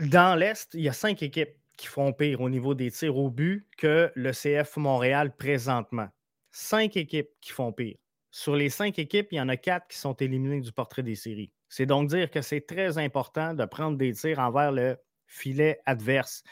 dans 0.00 0.38
l'Est, 0.38 0.74
il 0.74 0.80
y 0.80 0.88
a 0.88 0.92
cinq 0.92 1.22
équipes 1.22 1.56
qui 1.76 1.86
font 1.86 2.12
pire 2.12 2.40
au 2.40 2.48
niveau 2.48 2.74
des 2.74 2.90
tirs 2.90 3.16
au 3.16 3.30
but 3.30 3.66
que 3.76 4.10
le 4.14 4.32
CF 4.32 4.76
Montréal 4.76 5.36
présentement. 5.36 6.08
Cinq 6.50 6.96
équipes 6.96 7.30
qui 7.40 7.52
font 7.52 7.72
pire. 7.72 7.96
Sur 8.30 8.56
les 8.56 8.70
cinq 8.70 8.98
équipes, 8.98 9.28
il 9.32 9.36
y 9.36 9.40
en 9.40 9.48
a 9.48 9.56
quatre 9.56 9.88
qui 9.88 9.98
sont 9.98 10.14
éliminées 10.14 10.60
du 10.60 10.72
portrait 10.72 11.02
des 11.02 11.14
séries. 11.14 11.52
C'est 11.68 11.86
donc 11.86 12.08
dire 12.08 12.30
que 12.30 12.40
c'est 12.40 12.62
très 12.62 12.98
important 12.98 13.54
de 13.54 13.64
prendre 13.64 13.96
des 13.96 14.12
tirs 14.12 14.38
envers 14.38 14.72
le 14.72 14.96
filet 15.26 15.80
adverse. 15.86 16.42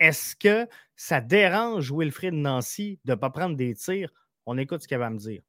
Est-ce 0.00 0.36
que 0.36 0.68
ça 0.96 1.20
dérange 1.20 1.92
Wilfrid 1.92 2.34
Nancy 2.34 3.00
de 3.04 3.12
ne 3.12 3.16
pas 3.16 3.30
prendre 3.30 3.56
des 3.56 3.74
tirs? 3.74 4.12
On 4.50 4.56
écoute 4.56 4.80
ce 4.80 4.88
qu'elle 4.88 5.00
va 5.00 5.10
me 5.10 5.18
dire. 5.18 5.42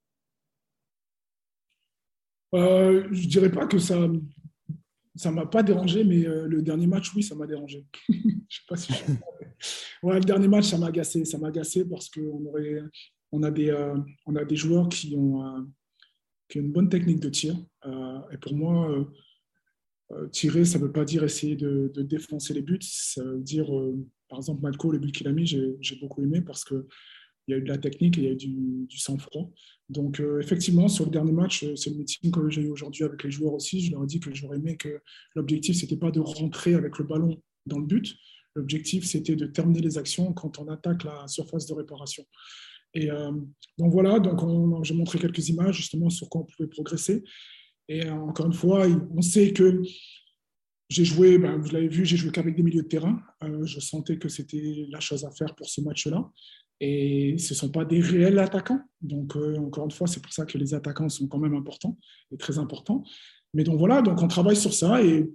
euh, 2.53 3.07
Je 3.11 3.27
dirais 3.29 3.49
pas 3.49 3.65
que 3.65 3.79
ça 3.79 3.97
ça 5.15 5.31
m'a 5.31 5.45
pas 5.45 5.63
dérangé, 5.63 6.03
mais 6.03 6.25
euh, 6.25 6.47
le 6.47 6.61
dernier 6.61 6.85
match, 6.87 7.13
oui, 7.15 7.23
ça 7.23 7.33
m'a 7.33 7.47
dérangé. 7.47 7.85
je 8.09 8.13
sais 8.13 8.61
pas 8.67 8.75
si 8.75 8.91
je... 8.91 8.99
ouais, 10.03 10.15
le 10.15 10.25
dernier 10.25 10.49
match, 10.49 10.65
ça 10.65 10.77
m'a 10.77 10.87
agacé. 10.87 11.23
Ça 11.23 11.37
m'a 11.37 11.47
agacé 11.47 11.87
parce 11.87 12.09
qu'on 12.09 12.45
aurait, 12.45 12.81
on 13.31 13.41
a 13.43 13.51
des, 13.51 13.69
euh, 13.69 13.95
on 14.25 14.35
a 14.35 14.43
des 14.43 14.57
joueurs 14.57 14.89
qui 14.89 15.15
ont, 15.17 15.65
qui 16.49 16.59
ont 16.59 16.63
une 16.63 16.71
bonne 16.73 16.89
technique 16.89 17.21
de 17.21 17.29
tir. 17.29 17.55
et 18.31 18.37
pour 18.37 18.53
moi, 18.53 19.09
tirer, 20.31 20.65
ça 20.65 20.77
ne 20.77 20.85
veut 20.85 20.91
pas 20.91 21.05
dire 21.05 21.23
essayer 21.23 21.55
de, 21.55 21.89
de, 21.93 22.01
défoncer 22.01 22.53
les 22.53 22.61
buts. 22.61 22.79
Ça 22.81 23.23
veut 23.23 23.39
dire, 23.39 23.69
par 24.27 24.39
exemple, 24.39 24.61
Malco, 24.61 24.91
le 24.91 24.99
but 24.99 25.13
qu'il 25.13 25.27
a 25.27 25.31
mis, 25.31 25.45
j'ai 25.47 25.95
beaucoup 26.01 26.21
aimé 26.21 26.41
parce 26.41 26.63
que 26.65 26.85
il 27.49 27.51
y 27.51 27.55
a 27.55 27.57
eu 27.57 27.63
de 27.63 27.67
la 27.67 27.77
technique 27.77 28.17
et 28.17 28.21
il 28.21 28.23
y 28.25 28.27
a 28.27 28.31
eu 28.31 28.35
du, 28.35 28.85
du 28.87 28.97
sang-froid. 28.97 29.51
Donc, 29.89 30.19
euh, 30.19 30.39
effectivement, 30.39 30.87
sur 30.87 31.05
le 31.05 31.11
dernier 31.11 31.31
match, 31.31 31.63
euh, 31.63 31.75
c'est 31.75 31.89
le 31.89 31.95
meeting 31.97 32.31
que 32.31 32.47
j'ai 32.49 32.61
eu 32.61 32.69
aujourd'hui 32.69 33.03
avec 33.03 33.23
les 33.23 33.31
joueurs 33.31 33.53
aussi. 33.53 33.81
Je 33.81 33.91
leur 33.91 34.03
ai 34.03 34.05
dit 34.05 34.19
que 34.19 34.33
j'aurais 34.33 34.57
aimé 34.57 34.77
que 34.77 35.01
l'objectif, 35.35 35.75
ce 35.75 35.81
n'était 35.81 35.97
pas 35.97 36.11
de 36.11 36.19
rentrer 36.19 36.75
avec 36.75 36.99
le 36.99 37.05
ballon 37.05 37.41
dans 37.65 37.79
le 37.79 37.87
but. 37.87 38.15
L'objectif, 38.55 39.03
c'était 39.05 39.35
de 39.35 39.47
terminer 39.47 39.81
les 39.81 39.97
actions 39.97 40.31
quand 40.33 40.59
on 40.59 40.67
attaque 40.67 41.03
la 41.03 41.27
surface 41.27 41.65
de 41.65 41.73
réparation. 41.73 42.23
Et 42.93 43.09
euh, 43.09 43.31
donc 43.77 43.91
voilà, 43.91 44.19
donc 44.19 44.83
j'ai 44.83 44.95
montré 44.95 45.19
quelques 45.19 45.49
images 45.49 45.75
justement 45.75 46.09
sur 46.09 46.29
quoi 46.29 46.41
on 46.41 46.45
pouvait 46.45 46.69
progresser. 46.69 47.23
Et 47.87 48.07
encore 48.09 48.47
une 48.47 48.53
fois, 48.53 48.85
on 49.15 49.21
sait 49.21 49.53
que 49.53 49.81
j'ai 50.89 51.05
joué, 51.05 51.37
ben, 51.37 51.57
vous 51.57 51.69
l'avez 51.71 51.87
vu, 51.87 52.05
j'ai 52.05 52.17
joué 52.17 52.31
qu'avec 52.31 52.55
des 52.55 52.63
milieux 52.63 52.83
de 52.83 52.87
terrain. 52.87 53.21
je 53.41 53.79
sentais 53.79 54.17
que 54.17 54.27
c'était 54.27 54.87
la 54.89 54.99
chose 54.99 55.23
à 55.23 55.31
faire 55.31 55.55
pour 55.55 55.69
ce 55.69 55.81
match-là. 55.81 56.31
Et 56.81 57.37
ce 57.37 57.53
ne 57.53 57.57
sont 57.57 57.69
pas 57.69 57.85
des 57.85 57.99
réels 57.99 58.39
attaquants. 58.39 58.81
Donc, 59.01 59.35
euh, 59.35 59.57
encore 59.57 59.85
une 59.85 59.91
fois, 59.91 60.07
c'est 60.07 60.21
pour 60.21 60.31
ça 60.31 60.45
que 60.45 60.57
les 60.57 60.73
attaquants 60.73 61.09
sont 61.09 61.27
quand 61.27 61.39
même 61.39 61.55
importants 61.55 61.97
et 62.31 62.37
très 62.37 62.57
importants. 62.57 63.03
Mais 63.53 63.63
donc 63.63 63.79
voilà, 63.79 64.01
donc 64.01 64.21
on 64.21 64.27
travaille 64.27 64.55
sur 64.55 64.73
ça. 64.73 65.03
Et 65.03 65.29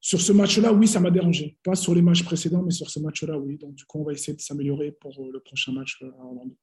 sur 0.00 0.20
ce 0.20 0.32
match-là, 0.32 0.72
oui, 0.72 0.86
ça 0.86 1.00
m'a 1.00 1.10
dérangé. 1.10 1.56
Pas 1.64 1.74
sur 1.74 1.94
les 1.94 2.02
matchs 2.02 2.24
précédents, 2.24 2.62
mais 2.62 2.70
sur 2.70 2.90
ce 2.90 3.00
match-là, 3.00 3.38
oui. 3.38 3.56
Donc 3.56 3.74
du 3.74 3.84
coup, 3.84 4.00
on 4.00 4.04
va 4.04 4.12
essayer 4.12 4.36
de 4.36 4.40
s'améliorer 4.40 4.92
pour 4.92 5.18
euh, 5.18 5.30
le 5.32 5.40
prochain 5.40 5.72
match 5.72 5.98
euh, 6.02 6.10
à 6.20 6.24
Orlando. 6.24 6.56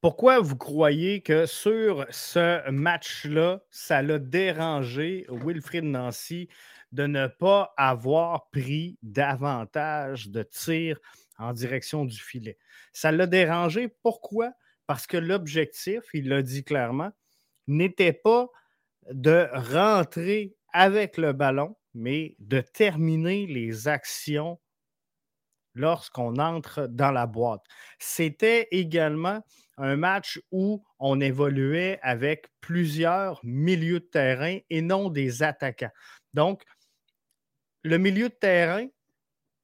Pourquoi 0.00 0.40
vous 0.40 0.56
croyez 0.56 1.20
que 1.20 1.44
sur 1.44 2.06
ce 2.10 2.70
match-là, 2.70 3.62
ça 3.68 4.00
l'a 4.00 4.18
dérangé 4.18 5.26
Wilfried 5.28 5.84
Nancy 5.84 6.48
de 6.92 7.06
ne 7.06 7.26
pas 7.26 7.74
avoir 7.76 8.48
pris 8.50 8.96
davantage 9.02 10.30
de 10.30 10.42
tirs 10.42 10.98
en 11.40 11.52
direction 11.52 12.04
du 12.04 12.18
filet. 12.18 12.58
Ça 12.92 13.10
l'a 13.10 13.26
dérangé. 13.26 13.88
Pourquoi? 14.02 14.52
Parce 14.86 15.06
que 15.06 15.16
l'objectif, 15.16 16.02
il 16.14 16.28
l'a 16.28 16.42
dit 16.42 16.64
clairement, 16.64 17.10
n'était 17.66 18.12
pas 18.12 18.48
de 19.10 19.48
rentrer 19.52 20.54
avec 20.72 21.16
le 21.16 21.32
ballon, 21.32 21.76
mais 21.94 22.36
de 22.38 22.60
terminer 22.60 23.46
les 23.46 23.88
actions 23.88 24.60
lorsqu'on 25.74 26.36
entre 26.36 26.86
dans 26.88 27.12
la 27.12 27.26
boîte. 27.26 27.62
C'était 27.98 28.68
également 28.70 29.44
un 29.76 29.96
match 29.96 30.40
où 30.50 30.84
on 30.98 31.20
évoluait 31.20 31.98
avec 32.02 32.48
plusieurs 32.60 33.40
milieux 33.44 34.00
de 34.00 34.04
terrain 34.04 34.58
et 34.68 34.82
non 34.82 35.08
des 35.08 35.42
attaquants. 35.42 35.92
Donc, 36.34 36.62
le 37.82 37.96
milieu 37.98 38.28
de 38.28 38.34
terrain, 38.34 38.86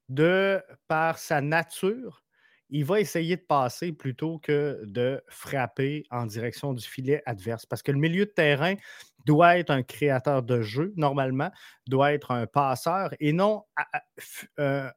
de 0.08 0.62
par 0.88 1.18
sa 1.18 1.40
nature, 1.40 2.22
il 2.68 2.84
va 2.84 3.00
essayer 3.00 3.36
de 3.36 3.42
passer 3.42 3.92
plutôt 3.92 4.38
que 4.38 4.82
de 4.84 5.22
frapper 5.28 6.04
en 6.10 6.26
direction 6.26 6.74
du 6.74 6.84
filet 6.84 7.22
adverse. 7.26 7.66
Parce 7.66 7.82
que 7.82 7.92
le 7.92 7.98
milieu 7.98 8.26
de 8.26 8.30
terrain 8.30 8.74
doit 9.24 9.58
être 9.58 9.70
un 9.70 9.82
créateur 9.82 10.42
de 10.42 10.62
jeu, 10.62 10.92
normalement, 10.96 11.50
doit 11.86 12.12
être 12.12 12.30
un 12.32 12.46
passeur 12.46 13.10
et 13.20 13.32
non 13.32 13.64
euh, 14.58 14.90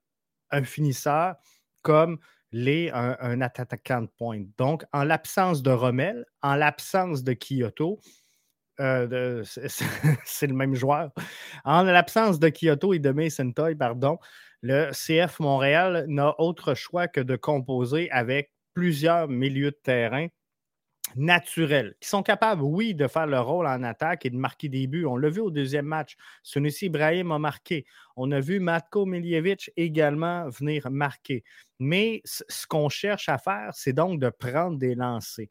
un 0.52 0.64
finisseur 0.64 1.36
comme 1.82 2.20
l'est 2.52 2.92
un, 2.92 3.42
attaquant 3.42 4.02
de 4.02 4.08
pointe. 4.18 4.48
Donc, 4.58 4.84
en 4.92 5.04
l'absence 5.04 5.62
de 5.62 5.72
Rommel, 5.72 6.26
en 6.42 6.56
l'absence 6.56 7.24
de 7.24 7.34
Kyoto, 7.34 8.00
euh, 8.80 9.44
c'est 10.26 10.48
le 10.48 10.56
même 10.56 10.74
joueur. 10.74 11.12
En 11.64 11.84
l'absence 11.84 12.40
de 12.40 12.50
Kyoto 12.50 12.94
et 12.94 13.00
de 13.00 13.12
Mason 13.12 13.52
Toy, 13.52 13.76
pardon, 13.76 14.18
le 14.62 14.92
CF 14.92 15.40
Montréal 15.40 16.06
n'a 16.08 16.36
autre 16.40 16.74
choix 16.74 17.08
que 17.08 17.22
de 17.22 17.36
composer 17.36 18.10
avec 18.12 18.52
plusieurs 18.74 19.28
milieux 19.28 19.72
de 19.72 19.80
terrain 19.82 20.28
naturels, 21.16 21.96
qui 22.00 22.10
sont 22.10 22.24
capables, 22.24 22.62
oui, 22.62 22.94
de 22.94 23.08
faire 23.08 23.28
le 23.28 23.40
rôle 23.40 23.68
en 23.68 23.84
attaque 23.84 24.26
et 24.26 24.30
de 24.30 24.38
marquer 24.38 24.70
des 24.70 24.88
buts. 24.88 25.06
On 25.06 25.18
l'a 25.18 25.30
vu 25.30 25.42
au 25.42 25.52
deuxième 25.52 25.86
match. 25.86 26.16
Sunusi 26.44 26.86
Ibrahim 26.86 27.32
a 27.32 27.40
marqué. 27.40 27.86
On 28.16 28.32
a 28.32 28.40
vu 28.40 28.60
Matko 28.60 29.06
Miljevic 29.06 29.72
également 29.76 30.48
venir 30.50 30.90
marquer. 30.92 31.44
Mais 31.80 32.22
ce 32.24 32.68
qu'on 32.68 32.90
cherche 32.90 33.30
à 33.30 33.38
faire, 33.38 33.72
c'est 33.74 33.94
donc 33.94 34.20
de 34.20 34.30
prendre 34.30 34.78
des 34.78 34.96
lancers. 34.96 35.48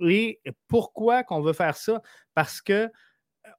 Et 0.00 0.40
pourquoi 0.68 1.22
qu'on 1.22 1.40
veut 1.40 1.52
faire 1.52 1.76
ça? 1.76 2.02
Parce 2.34 2.60
que 2.60 2.90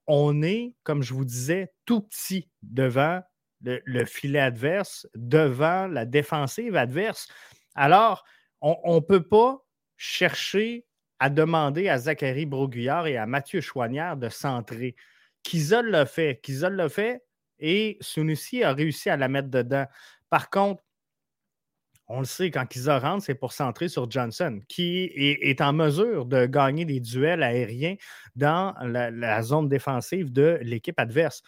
on 0.06 0.44
est, 0.44 0.74
comme 0.84 1.02
je 1.02 1.14
vous 1.14 1.26
disais, 1.26 1.72
tout 1.86 2.02
petit 2.02 2.50
devant 2.62 3.22
le, 3.62 4.06
filet 4.06 4.40
adverse 4.40 5.08
devant 5.16 5.88
la 5.88 6.06
défensive 6.06 6.76
adverse. 6.76 7.28
Alors, 7.76 8.24
on 8.62 8.96
ne 8.96 9.00
peut 9.00 9.24
pas 9.24 9.64
chercher 9.98 10.86
à 11.20 11.30
demander 11.30 11.90
à 11.90 11.98
Zachary 11.98 12.46
Broguillard 12.46 13.08
et 13.08 13.18
à 13.18 13.26
Mathieu 13.26 13.62
Chouanière 13.62 14.18
de 14.18 14.30
centrer. 14.30 14.96
Kizol 15.44 15.90
l'a 15.90 16.06
fait. 16.06 16.40
Kizol 16.42 16.76
l'a 16.76 16.90
fait 16.90 17.24
et 17.60 17.98
Sunusi 18.02 18.64
a 18.64 18.74
réussi 18.74 19.10
à 19.10 19.18
la 19.18 19.28
mettre 19.28 19.50
dedans. 19.50 19.86
Par 20.30 20.50
contre, 20.50 20.84
on 22.10 22.20
le 22.20 22.26
sait, 22.26 22.52
quand 22.52 22.66
Kizol 22.66 23.00
rentre, 23.00 23.26
c'est 23.26 23.36
pour 23.36 23.52
centrer 23.52 23.90
sur 23.90 24.10
Johnson, 24.10 24.62
qui 24.70 25.12
est, 25.16 25.60
en 25.60 25.74
mesure 25.74 26.26
de 26.26 26.46
gagner 26.46 26.86
des 26.86 27.02
duels 27.02 27.44
aériens 27.44 27.96
dans 28.36 28.74
la 28.82 29.42
zone 29.42 29.68
défensive 29.68 30.32
de 30.32 30.58
l'équipe 30.62 31.00
adverse. 31.00 31.42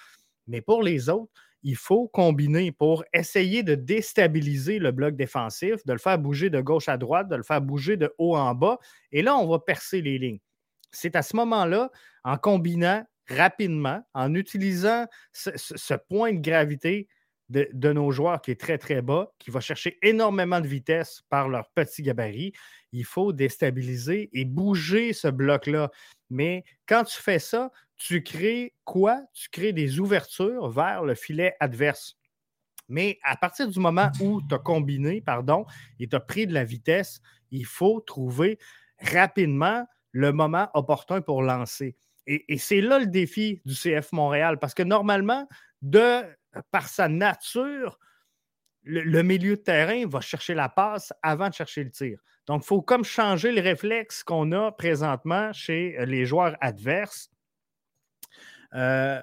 Mais 0.48 0.62
pour 0.62 0.84
les 0.84 1.08
autres, 1.08 1.32
il 1.64 1.76
faut 1.76 2.08
combiner 2.08 2.72
pour 2.72 3.04
essayer 3.14 3.64
de 3.64 3.76
déstabiliser 3.76 4.80
le 4.80 4.92
bloc 4.92 5.16
défensif, 5.16 5.86
de 5.86 5.94
le 5.94 6.00
faire 6.00 6.18
bouger 6.18 6.50
de 6.50 6.62
gauche 6.62 6.88
à 6.88 6.98
droite, 6.98 7.28
de 7.28 7.36
le 7.36 7.44
faire 7.44 7.62
bouger 7.62 7.98
de 7.98 8.14
haut 8.18 8.36
en 8.36 8.56
bas. 8.56 8.78
Et 9.12 9.22
là, 9.22 9.36
on 9.38 9.48
va 9.48 9.60
percer 9.60 10.02
les 10.02 10.18
lignes. 10.18 10.40
C'est 10.92 11.16
à 11.16 11.22
ce 11.22 11.36
moment-là, 11.36 11.92
en 12.24 12.38
combinant 12.38 13.06
rapidement, 13.28 14.02
en 14.14 14.34
utilisant 14.34 15.06
ce, 15.34 15.94
point 15.94 16.34
de 16.34 16.40
gravité 16.40 17.08
de, 17.50 17.94
nos 17.94 18.12
joueurs 18.12 18.42
qui 18.42 18.52
est 18.52 18.60
très, 18.60 18.78
très 18.78 19.02
bas, 19.02 19.32
qui 19.40 19.52
va 19.52 19.60
chercher 19.60 19.98
énormément 20.02 20.62
de 20.62 20.68
vitesse 20.68 21.22
par 21.30 21.50
leur 21.50 21.70
petit 21.76 22.02
gabarit, 22.02 22.54
il 22.92 23.06
faut 23.06 23.34
déstabiliser 23.34 24.30
et 24.34 24.46
bouger 24.46 25.14
ce 25.14 25.28
bloc-là. 25.28 25.92
Mais 26.30 26.64
quand 26.88 27.04
tu 27.04 27.22
fais 27.22 27.40
ça, 27.40 27.72
tu 28.00 28.24
crées 28.24 28.74
quoi? 28.86 29.22
Tu 29.34 29.50
crées 29.50 29.74
des 29.74 30.00
ouvertures 30.00 30.70
vers 30.70 31.04
le 31.04 31.14
filet 31.14 31.56
adverse. 31.60 32.18
Mais 32.88 33.20
à 33.24 33.36
partir 33.36 33.68
du 33.68 33.80
moment 33.80 34.10
où 34.20 34.42
tu 34.42 34.56
as 34.56 34.58
combiné, 34.58 35.22
pardon, 35.22 35.66
et 36.00 36.08
tu 36.08 36.16
as 36.16 36.20
pris 36.20 36.48
de 36.48 36.54
la 36.54 36.64
vitesse, 36.64 37.22
il 37.52 37.66
faut 37.66 38.00
trouver 38.00 38.58
rapidement 39.00 39.86
le 40.12 40.32
moment 40.32 40.70
opportun 40.74 41.22
pour 41.22 41.44
lancer. 41.44 41.96
Et, 42.26 42.58
c'est 42.58 42.82
là 42.82 43.00
le 43.00 43.08
défi 43.08 43.62
du 43.66 43.74
CF 43.74 44.12
Montréal, 44.12 44.60
parce 44.60 44.74
que 44.74 44.84
normalement, 44.84 45.48
par 46.72 46.88
sa 46.88 47.08
nature, 47.08 48.00
le, 48.84 49.22
milieu 49.24 49.56
de 49.56 49.62
terrain 49.62 50.06
va 50.08 50.22
chercher 50.22 50.54
la 50.54 50.70
passe 50.70 51.12
avant 51.22 51.50
de 51.50 51.54
chercher 51.54 51.84
le 51.84 51.92
tir. 51.92 52.20
Donc, 52.46 52.64
il 52.64 52.68
faut 52.68 52.82
comme 52.82 53.04
changer 53.04 53.52
le 53.52 53.62
réflexe 53.62 54.24
qu'on 54.24 54.52
a 54.52 54.72
présentement 54.72 55.52
chez 55.54 55.96
les 56.06 56.26
joueurs 56.26 56.56
adverses 56.62 57.32
euh, 58.74 59.22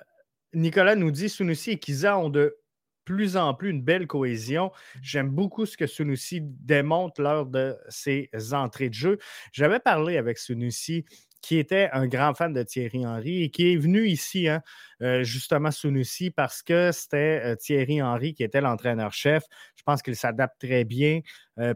Nicolas 0.54 0.96
nous 0.96 1.10
dit 1.10 1.28
Sunusi 1.28 1.72
et 1.72 1.78
Kiza 1.78 2.18
ont 2.18 2.30
de 2.30 2.56
plus 3.04 3.36
en 3.36 3.54
plus 3.54 3.70
une 3.70 3.82
belle 3.82 4.06
cohésion. 4.06 4.72
J'aime 5.00 5.30
beaucoup 5.30 5.64
ce 5.64 5.76
que 5.76 5.86
Sunusi 5.86 6.40
démontre 6.42 7.20
lors 7.20 7.46
de 7.46 7.76
ses 7.88 8.28
entrées 8.52 8.88
de 8.88 8.94
jeu. 8.94 9.18
J'avais 9.52 9.78
parlé 9.78 10.16
avec 10.16 10.38
Sunusi 10.38 11.04
qui 11.40 11.58
était 11.58 11.88
un 11.92 12.08
grand 12.08 12.34
fan 12.34 12.52
de 12.52 12.64
Thierry 12.64 13.06
Henry 13.06 13.44
et 13.44 13.50
qui 13.50 13.72
est 13.72 13.76
venu 13.76 14.08
ici, 14.08 14.48
hein, 14.48 14.62
euh, 15.02 15.22
justement, 15.22 15.70
Sunusi, 15.70 16.32
parce 16.32 16.60
que 16.62 16.90
c'était 16.90 17.40
euh, 17.44 17.54
Thierry 17.54 18.02
Henry 18.02 18.34
qui 18.34 18.42
était 18.42 18.60
l'entraîneur-chef. 18.60 19.44
Je 19.76 19.82
pense 19.84 20.02
qu'il 20.02 20.16
s'adapte 20.16 20.60
très 20.60 20.84
bien 20.84 21.20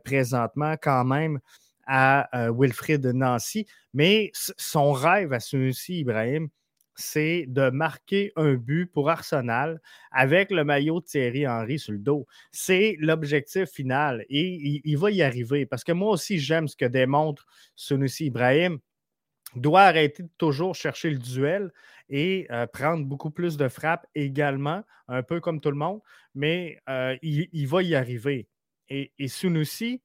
présentement 0.05 0.75
quand 0.83 1.05
même 1.05 1.39
à 1.87 2.51
Wilfrid 2.51 3.07
Nancy. 3.07 3.67
Mais 3.95 4.31
son 4.35 4.93
rêve 4.93 5.33
à 5.33 5.41
Sunusi 5.41 6.01
Ibrahim, 6.01 6.49
c'est 7.01 7.47
de 7.49 7.71
marquer 7.71 8.33
un 8.37 8.55
but 8.55 8.87
pour 8.87 9.11
Arsenal 9.11 9.81
avec 10.13 10.51
le 10.51 10.63
maillot 10.65 11.01
de 11.01 11.07
Thierry 11.07 11.49
Henry 11.49 11.79
sur 11.79 11.93
le 11.93 11.99
dos. 11.99 12.27
C'est 12.53 12.97
l'objectif 13.01 13.69
final 13.71 14.25
et 14.29 14.81
il, 14.85 14.97
va 14.99 15.11
y 15.11 15.23
arriver 15.23 15.67
parce 15.67 15.83
que 15.83 15.93
moi 15.93 16.11
aussi, 16.11 16.39
j'aime 16.39 16.69
ce 16.69 16.77
que 16.77 16.85
démontre 16.85 17.47
Sunusi 17.75 18.27
Ibrahim. 18.27 18.79
doit 19.57 19.83
arrêter 19.83 20.23
de 20.23 20.31
toujours 20.39 20.75
chercher 20.75 21.11
le 21.11 21.19
duel 21.19 21.73
et 22.09 22.47
euh, 22.51 22.67
prendre 22.67 23.05
beaucoup 23.05 23.31
plus 23.31 23.57
de 23.57 23.69
frappes 23.69 24.07
également, 24.15 24.85
un 25.09 25.23
peu 25.23 25.41
comme 25.41 25.61
tout 25.61 25.71
le 25.71 25.77
monde, 25.77 26.01
mais 26.35 26.79
euh, 26.89 27.17
il, 27.23 27.67
va 27.67 27.83
y 27.83 27.95
arriver. 27.95 28.49
Et, 28.89 29.13
et 29.19 29.29
Sunusi, 29.29 30.03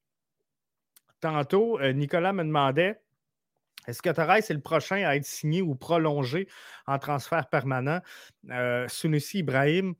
tantôt, 1.19 1.79
euh, 1.79 1.93
Nicolas 1.93 2.33
me 2.33 2.43
demandait 2.43 2.99
est-ce 3.87 4.01
que 4.01 4.09
Torres 4.09 4.31
est 4.31 4.49
le 4.49 4.61
prochain 4.61 5.05
à 5.05 5.15
être 5.15 5.25
signé 5.25 5.61
ou 5.61 5.75
prolongé 5.75 6.47
en 6.87 6.99
transfert 6.99 7.47
permanent? 7.49 8.01
Sunusi 8.87 9.39
Ibrahim 9.39 9.95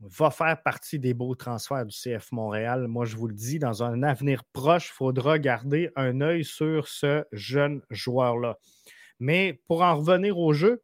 va 0.00 0.30
faire 0.30 0.60
partie 0.62 0.98
des 0.98 1.14
beaux 1.14 1.34
transferts 1.36 1.86
du 1.86 1.94
CF 1.94 2.32
Montréal. 2.32 2.88
Moi, 2.88 3.04
je 3.04 3.16
vous 3.16 3.28
le 3.28 3.34
dis, 3.34 3.58
dans 3.60 3.84
un 3.84 4.02
avenir 4.02 4.42
proche, 4.52 4.88
il 4.88 4.92
faudra 4.92 5.38
garder 5.38 5.90
un 5.94 6.20
œil 6.20 6.44
sur 6.44 6.88
ce 6.88 7.24
jeune 7.30 7.82
joueur-là. 7.90 8.58
Mais 9.20 9.60
pour 9.68 9.82
en 9.82 9.94
revenir 9.94 10.38
au 10.38 10.52
jeu, 10.52 10.82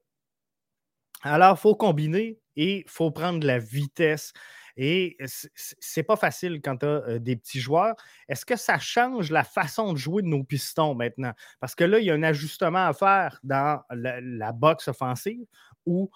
alors 1.22 1.56
il 1.56 1.60
faut 1.60 1.74
combiner 1.74 2.38
et 2.54 2.84
il 2.84 2.88
faut 2.88 3.10
prendre 3.10 3.40
de 3.40 3.46
la 3.48 3.58
vitesse. 3.58 4.32
Et 4.80 5.16
c'est 5.24 6.04
pas 6.04 6.14
facile 6.14 6.60
quand 6.62 6.76
tu 6.76 6.86
as 6.86 6.88
euh, 6.88 7.18
des 7.18 7.34
petits 7.34 7.58
joueurs. 7.58 7.96
Est-ce 8.28 8.46
que 8.46 8.54
ça 8.54 8.78
change 8.78 9.32
la 9.32 9.42
façon 9.42 9.92
de 9.92 9.98
jouer 9.98 10.22
de 10.22 10.28
nos 10.28 10.44
pistons 10.44 10.94
maintenant? 10.94 11.32
Parce 11.58 11.74
que 11.74 11.82
là, 11.82 11.98
il 11.98 12.04
y 12.04 12.12
a 12.12 12.14
un 12.14 12.22
ajustement 12.22 12.86
à 12.86 12.92
faire 12.92 13.40
dans 13.42 13.82
la, 13.90 14.52
boxe 14.52 14.86
offensive 14.86 15.44
où 15.84 16.08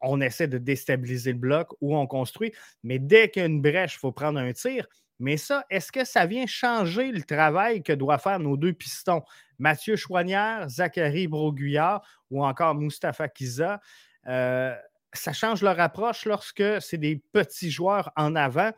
on 0.00 0.20
essaie 0.20 0.48
de 0.48 0.58
déstabiliser 0.58 1.32
le 1.32 1.38
bloc, 1.38 1.68
où 1.80 1.96
on 1.96 2.08
construit. 2.08 2.52
Mais 2.82 2.98
dès 2.98 3.30
qu'il 3.30 3.40
y 3.40 3.44
a 3.44 3.46
une 3.46 3.62
brèche, 3.62 3.94
il 3.94 3.98
faut 3.98 4.10
prendre 4.10 4.40
un 4.40 4.52
tir. 4.52 4.88
Mais 5.20 5.36
ça, 5.36 5.64
est-ce 5.70 5.92
que 5.92 6.04
ça 6.04 6.26
vient 6.26 6.46
changer 6.46 7.12
le 7.12 7.22
travail 7.22 7.84
que 7.84 7.92
doivent 7.92 8.20
faire 8.20 8.40
nos 8.40 8.56
deux 8.56 8.72
pistons? 8.72 9.22
Mathieu 9.60 9.94
Chouanière, 9.94 10.68
Zachary 10.68 11.28
Broguillard 11.28 12.02
ou 12.32 12.44
encore 12.44 12.74
Mustapha 12.74 13.28
Kiza. 13.28 13.80
Euh, 14.26 14.74
ça 15.12 15.32
change 15.32 15.62
leur 15.62 15.78
approche 15.80 16.24
lorsque 16.24 16.62
c'est 16.80 16.98
des 16.98 17.22
petits 17.32 17.70
joueurs 17.70 18.12
en 18.16 18.34
avant. 18.34 18.72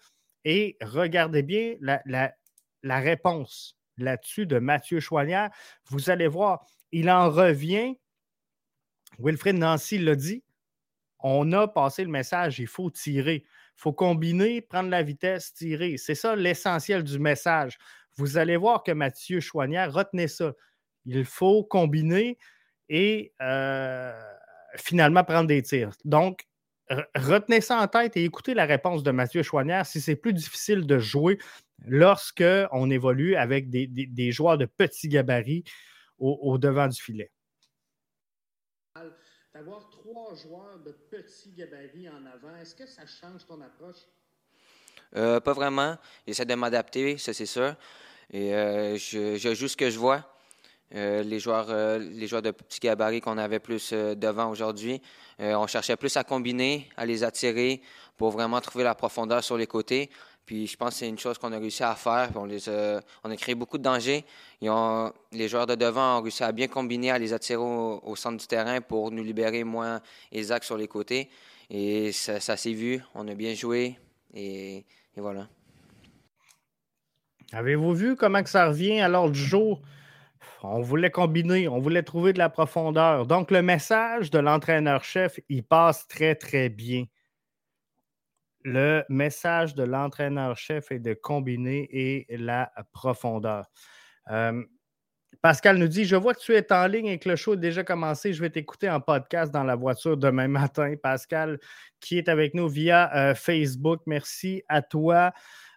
Et 0.45 0.77
regardez 0.83 1.43
bien 1.43 1.77
la, 1.81 3.01
réponse 3.01 3.79
là-dessus 3.97 4.47
de 4.47 4.59
Mathieu 4.59 5.01
Chouanière. 5.01 5.51
Vous 5.87 6.11
allez 6.11 6.29
voir, 6.29 6.67
il 6.93 7.11
en 7.11 7.31
revient. 7.31 7.99
Wilfred 9.19 9.57
Nancy 9.57 9.99
l'a 9.99 10.17
dit. 10.17 10.45
On 11.21 11.53
a 11.53 11.67
passé 11.67 12.05
le 12.05 12.11
message, 12.11 12.59
il 12.59 12.67
faut 12.67 12.91
tirer. 12.91 13.45
Il 13.47 13.81
faut 13.81 13.95
combiner, 13.95 14.61
prendre 14.61 14.91
la 14.91 15.03
vitesse, 15.03 15.55
tirer. 15.55 15.97
C'est 15.97 16.15
ça 16.15 16.37
l'essentiel 16.37 17.03
du 17.03 17.19
message. 17.19 17.79
Vous 18.17 18.37
allez 18.37 18.57
voir 18.57 18.83
que 18.83 18.93
Mathieu 18.93 19.41
Chouanière, 19.41 19.93
retenez 19.93 20.29
ça. 20.29 20.53
Il 21.07 21.25
faut 21.25 21.65
combiner 21.65 22.39
et 22.89 23.33
euh, 23.41 24.13
finalement 24.77 25.25
prendre 25.25 25.49
des 25.49 25.63
tirs. 25.63 25.91
Donc, 26.05 26.47
retenez 27.15 27.61
ça 27.61 27.81
en 27.81 27.87
tête 27.89 28.17
et 28.17 28.25
écoutez 28.25 28.55
la 28.55 28.67
réponse 28.67 29.03
de 29.03 29.11
Mathieu 29.11 29.43
Chouanière 29.43 29.87
si 29.87 30.01
c'est 30.01 30.17
plus 30.17 30.33
difficile 30.33 30.87
de 30.87 30.99
jouer 30.99 31.39
lorsque 31.87 32.45
on 32.73 32.91
évolue 32.91 33.37
avec 33.37 33.71
des, 33.71 34.33
joueurs 34.33 34.59
de 34.59 34.67
petits 34.67 35.09
gabarits 35.09 35.65
au, 36.19 36.59
devant 36.59 36.89
du 36.89 37.01
filet. 37.01 37.31
D'avoir 39.55 39.89
trois 39.89 40.35
joueurs 40.35 40.81
de 40.81 40.91
petits 40.91 41.53
gabarits 41.53 42.09
en 42.09 42.27
avant, 42.27 42.57
est-ce 42.57 42.75
que 42.75 42.87
ça 42.87 43.07
change 43.07 43.47
ton 43.47 43.61
approche? 43.61 44.09
Euh, 45.15 45.39
pas 45.39 45.53
vraiment. 45.53 45.97
J'essaie 46.27 46.45
de 46.45 46.55
m'adapter, 46.55 47.19
ça 47.19 47.33
c'est 47.33 47.47
sûr. 47.47 47.77
Et 48.31 48.53
euh, 48.53 48.97
je, 48.97 49.37
je, 49.37 49.55
joue 49.55 49.69
ce 49.69 49.77
que 49.77 49.91
je 49.91 49.99
vois. 49.99 50.34
Euh, 50.95 51.25
les, 51.25 51.41
joueurs, 51.41 51.67
euh, 51.71 51.99
les 51.99 52.29
joueurs 52.29 52.43
de 52.43 52.53
petits 52.53 52.79
gabarits 52.79 53.21
qu'on 53.21 53.37
avait 53.37 53.59
plus 53.59 53.91
euh, 53.93 54.15
devant 54.15 54.49
aujourd'hui, 54.51 55.01
on 55.41 55.67
cherchait 55.67 55.97
plus 55.97 56.17
à 56.17 56.23
combiner, 56.23 56.89
à 56.97 57.05
les 57.05 57.25
attirer 57.25 57.83
pour 58.17 58.31
vraiment 58.31 58.61
trouver 58.61 58.85
la 58.85 58.95
profondeur 58.95 59.43
sur 59.43 59.57
les 59.57 59.67
côtés. 59.67 60.09
Puis 60.47 60.69
je 60.69 60.77
pense 60.77 60.91
que 60.91 60.95
c'est 60.97 61.09
une 61.09 61.19
chose 61.19 61.39
qu'on 61.39 61.51
a 61.53 61.59
réussi 61.59 61.83
à 61.83 61.97
faire. 61.97 62.31
On, 62.37 63.31
a 63.31 63.37
créé 63.37 63.57
beaucoup 63.57 63.77
de 63.77 63.83
dangers. 63.83 64.25
les 64.61 65.49
joueurs 65.49 65.67
de 65.67 65.75
devant 65.75 66.19
ont 66.19 66.23
réussi 66.23 66.45
à 66.45 66.53
bien 66.53 66.69
combiner, 66.69 67.11
à 67.11 67.19
les 67.19 67.33
attirer 67.33 67.59
au, 67.59 68.15
centre 68.15 68.37
du 68.37 68.47
terrain 68.47 68.81
pour 68.81 69.11
nous 69.11 69.25
libérer 69.25 69.65
moins 69.65 70.01
Isaac 70.31 70.63
sur 70.63 70.77
les 70.77 70.87
côtés. 70.87 71.29
Et 71.69 72.13
ça, 72.13 72.57
s'est 72.57 72.75
vu. 72.75 73.03
On 73.17 73.27
a 73.27 73.35
bien 73.35 73.55
joué. 73.55 73.99
Et, 74.35 74.77
et 75.17 75.21
voilà. 75.21 75.49
Avez-vous 77.53 77.93
vu 77.93 78.15
comment 78.15 78.43
que 78.45 78.51
ça 78.51 78.69
revient 78.69 79.01
à 79.01 79.09
l'ordre 79.09 79.33
du 79.33 79.45
jour? 79.45 79.81
On 80.67 80.81
voulait 80.81 81.11
combiner, 81.11 81.69
on 81.69 81.79
voulait 81.79 82.03
trouver 82.03 82.33
de 82.33 82.39
la 82.39 82.49
profondeur. 82.49 83.27
Donc, 83.27 83.51
le 83.51 83.61
message 83.61 84.31
de 84.31 84.39
l'entraîneur-chef, 84.39 85.39
il 85.51 85.63
passe 85.63 86.09
très, 86.09 86.35
très 86.35 86.71
bien. 86.71 87.05
Le 88.65 89.05
message 89.11 89.75
de 89.75 89.83
l'entraîneur-chef 89.83 90.91
est 90.91 91.01
de 91.01 91.13
combiner 91.13 91.87
et 91.93 92.27
la 92.39 92.73
profondeur. 92.93 93.67
Euh, 94.31 94.65
Pascal 95.43 95.77
nous 95.77 95.89
dit 95.89 96.07
Je 96.07 96.17
vois 96.17 96.33
que 96.33 96.41
tu 96.41 96.55
es 96.55 96.73
en 96.73 96.87
ligne 96.87 97.09
et 97.09 97.19
que 97.19 97.29
le 97.29 97.37
show 97.37 97.53
est 97.53 97.59
déjà 97.59 97.85
commencé. 97.85 98.33
Je 98.33 98.41
vais 98.41 98.49
t'écouter 98.49 98.89
en 98.89 99.03
podcast 99.03 99.53
dans 99.53 99.65
la 99.65 99.77
voiture 99.77 100.17
demain 100.17 100.49
matin. 100.49 100.95
Pascal, 101.03 101.59
qui 102.01 102.17
est 102.17 102.31
avec 102.31 102.55
nous 102.55 102.69
via 102.69 103.15
euh, 103.15 103.35
Facebook. 103.35 104.01
Merci 104.07 104.63
à 104.71 104.81
toi. 104.81 105.35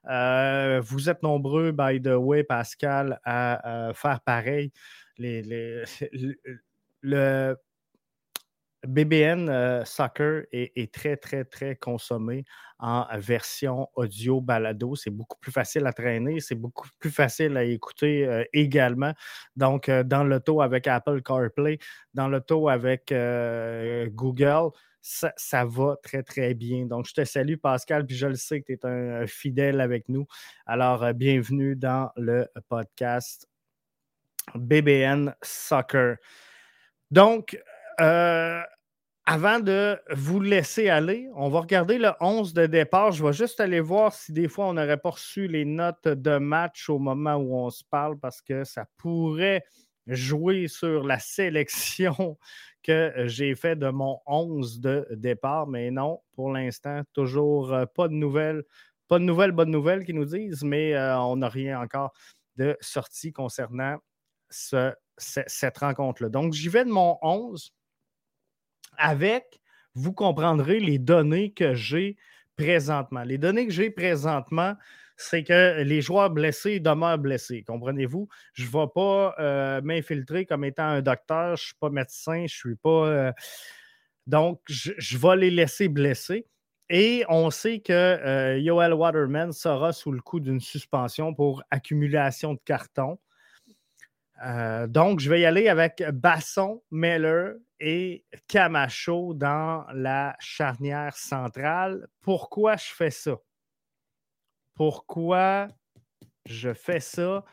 Euh, 0.09 0.81
vous 0.83 1.09
êtes 1.09 1.23
nombreux, 1.23 1.71
by 1.71 2.01
the 2.01 2.15
way, 2.15 2.43
Pascal, 2.43 3.19
à, 3.23 3.91
faire 3.93 4.21
pareil. 4.21 4.71
le 7.01 7.55
BBN 8.85 9.49
euh, 9.49 9.83
Soccer 9.83 10.43
est, 10.51 10.93
très, 10.93 11.17
très, 11.17 11.43
très 11.43 11.75
consommé 11.75 12.45
en 12.79 13.05
version 13.17 13.89
audio 13.95 14.39
balado. 14.39 14.95
C'est 14.95 15.09
beaucoup 15.09 15.37
plus 15.39 15.51
facile 15.51 15.87
à 15.87 15.93
traîner, 15.93 16.39
c'est 16.39 16.55
beaucoup 16.55 16.87
plus 16.99 17.09
facile 17.09 17.57
à 17.57 17.63
écouter 17.63 18.25
euh, 18.27 18.43
également. 18.53 19.13
Donc, 19.55 19.89
dans 19.89 20.23
l'auto 20.23 20.61
avec 20.61 20.87
Apple 20.87 21.21
CarPlay, 21.23 21.79
dans 22.13 22.29
l'auto 22.29 22.69
avec 22.69 23.13
Google, 24.13 24.69
ça, 25.07 25.65
va 25.65 25.95
très, 26.03 26.21
très 26.23 26.53
bien. 26.53 26.85
Donc, 26.85 27.07
je 27.07 27.13
te 27.13 27.23
salue, 27.23 27.55
Pascal, 27.55 28.05
puis 28.05 28.15
je 28.15 28.27
le 28.27 28.35
sais 28.35 28.61
que 28.61 28.73
tu 28.73 28.79
es 28.79 28.85
un, 28.85 29.25
fidèle 29.25 29.79
avec 29.79 30.09
nous. 30.09 30.27
Alors, 30.65 31.03
euh, 31.03 31.13
bienvenue 31.13 31.75
dans 31.75 32.11
le 32.17 32.47
podcast 32.67 33.47
BBN 34.55 35.33
Soccer. 35.41 36.17
Donc, 37.09 37.57
euh, 38.01 38.61
avant 39.25 39.59
de 39.59 39.97
vous 40.11 40.41
laisser 40.41 40.89
aller, 40.89 41.29
on 41.35 41.49
va 41.49 41.61
regarder 41.61 41.97
le 41.97 42.11
11 42.19 42.53
de 42.53 42.65
départ. 42.65 43.13
Je 43.13 43.25
vais 43.25 43.33
juste 43.33 43.59
aller 43.59 43.79
voir 43.79 44.13
si 44.13 44.33
des 44.33 44.47
fois 44.49 44.67
on 44.67 44.73
n'aurait 44.73 44.97
pas 44.97 45.11
reçu 45.11 45.47
les 45.47 45.65
notes 45.65 46.07
de 46.07 46.37
match 46.37 46.89
au 46.89 46.99
moment 46.99 47.35
où 47.35 47.55
on 47.55 47.69
se 47.69 47.83
parle 47.89 48.19
parce 48.19 48.41
que 48.41 48.63
ça 48.65 48.85
pourrait 48.97 49.63
jouer 50.07 50.67
sur 50.67 51.03
la 51.03 51.19
sélection 51.19 52.37
que 52.83 53.13
j'ai 53.25 53.55
fait 53.55 53.75
de 53.75 53.89
mon 53.89 54.19
11 54.25 54.79
de 54.79 55.07
départ, 55.11 55.67
mais 55.67 55.91
non, 55.91 56.21
pour 56.33 56.51
l'instant, 56.51 57.01
toujours 57.13 57.73
euh, 57.73 57.85
pas 57.85 58.07
de 58.07 58.13
nouvelles. 58.13 58.63
Pas 59.07 59.19
de 59.19 59.23
nouvelles, 59.23 59.53
bonnes 59.53 59.71
nouvelles 59.71 60.03
qui 60.03 60.13
nous 60.13 60.25
disent, 60.25 60.63
mais 60.63 60.93
euh, 60.93 61.17
on 61.19 61.37
n'a 61.37 61.47
rien 61.47 61.79
encore 61.79 62.11
de 62.57 62.77
sorti 62.81 63.31
concernant 63.31 63.97
cette 64.49 65.77
rencontre-là. 65.77 66.29
Donc, 66.29 66.53
j'y 66.53 66.67
vais 66.67 66.83
de 66.83 66.89
mon 66.89 67.17
11 67.21 67.71
avec, 68.97 69.61
vous 69.93 70.13
comprendrez 70.13 70.79
les 70.79 70.99
données 70.99 71.51
que 71.51 71.73
j'ai 71.73 72.17
présentement. 72.57 73.23
Les 73.23 73.37
données 73.37 73.65
que 73.65 73.73
j'ai 73.73 73.89
présentement, 73.89 74.75
c'est 75.17 75.43
que 75.43 75.81
les 75.81 76.01
joueurs 76.01 76.29
blessés 76.29 76.79
demeurent 76.79 77.17
blessés. 77.17 77.63
Comprenez-vous? 77.63 78.29
Je 78.53 78.65
ne 78.65 78.69
vais 78.69 78.87
pas 78.93 79.35
euh, 79.39 79.81
m'infiltrer 79.81 80.45
comme 80.45 80.63
étant 80.63 80.85
un 80.85 81.01
docteur. 81.01 81.47
Je 81.57 81.63
ne 81.63 81.65
suis 81.65 81.75
pas 81.79 81.89
médecin. 81.89 82.37
Je 82.37 82.43
ne 82.43 82.47
suis 82.47 82.75
pas. 82.75 83.07
Euh, 83.07 83.31
donc, 84.27 84.61
je, 84.69 85.17
vais 85.17 85.35
les 85.35 85.51
laisser 85.51 85.87
blessés. 85.87 86.47
Et 86.89 87.25
on 87.27 87.49
sait 87.49 87.79
que 87.79 87.91
euh, 87.91 88.59
Yoel 88.59 88.93
Waterman 88.93 89.51
sera 89.51 89.91
sous 89.91 90.11
le 90.11 90.21
coup 90.21 90.39
d'une 90.39 90.61
suspension 90.61 91.33
pour 91.33 91.63
accumulation 91.71 92.53
de 92.53 92.59
cartons. 92.63 93.17
donc, 94.87 95.19
je 95.19 95.29
vais 95.29 95.41
y 95.41 95.45
aller 95.45 95.67
avec 95.67 96.03
Basson, 96.13 96.83
Meller 96.91 97.53
et 97.79 98.23
Camacho 98.47 99.33
dans 99.33 99.85
la 99.93 100.35
charnière 100.39 101.17
centrale. 101.17 102.07
Pourquoi 102.21 102.77
je 102.77 102.93
fais 102.93 103.09
ça? 103.09 103.37
Pourquoi 104.77 105.67
je 106.45 106.73
fais 106.73 106.99
ça? 106.99 107.43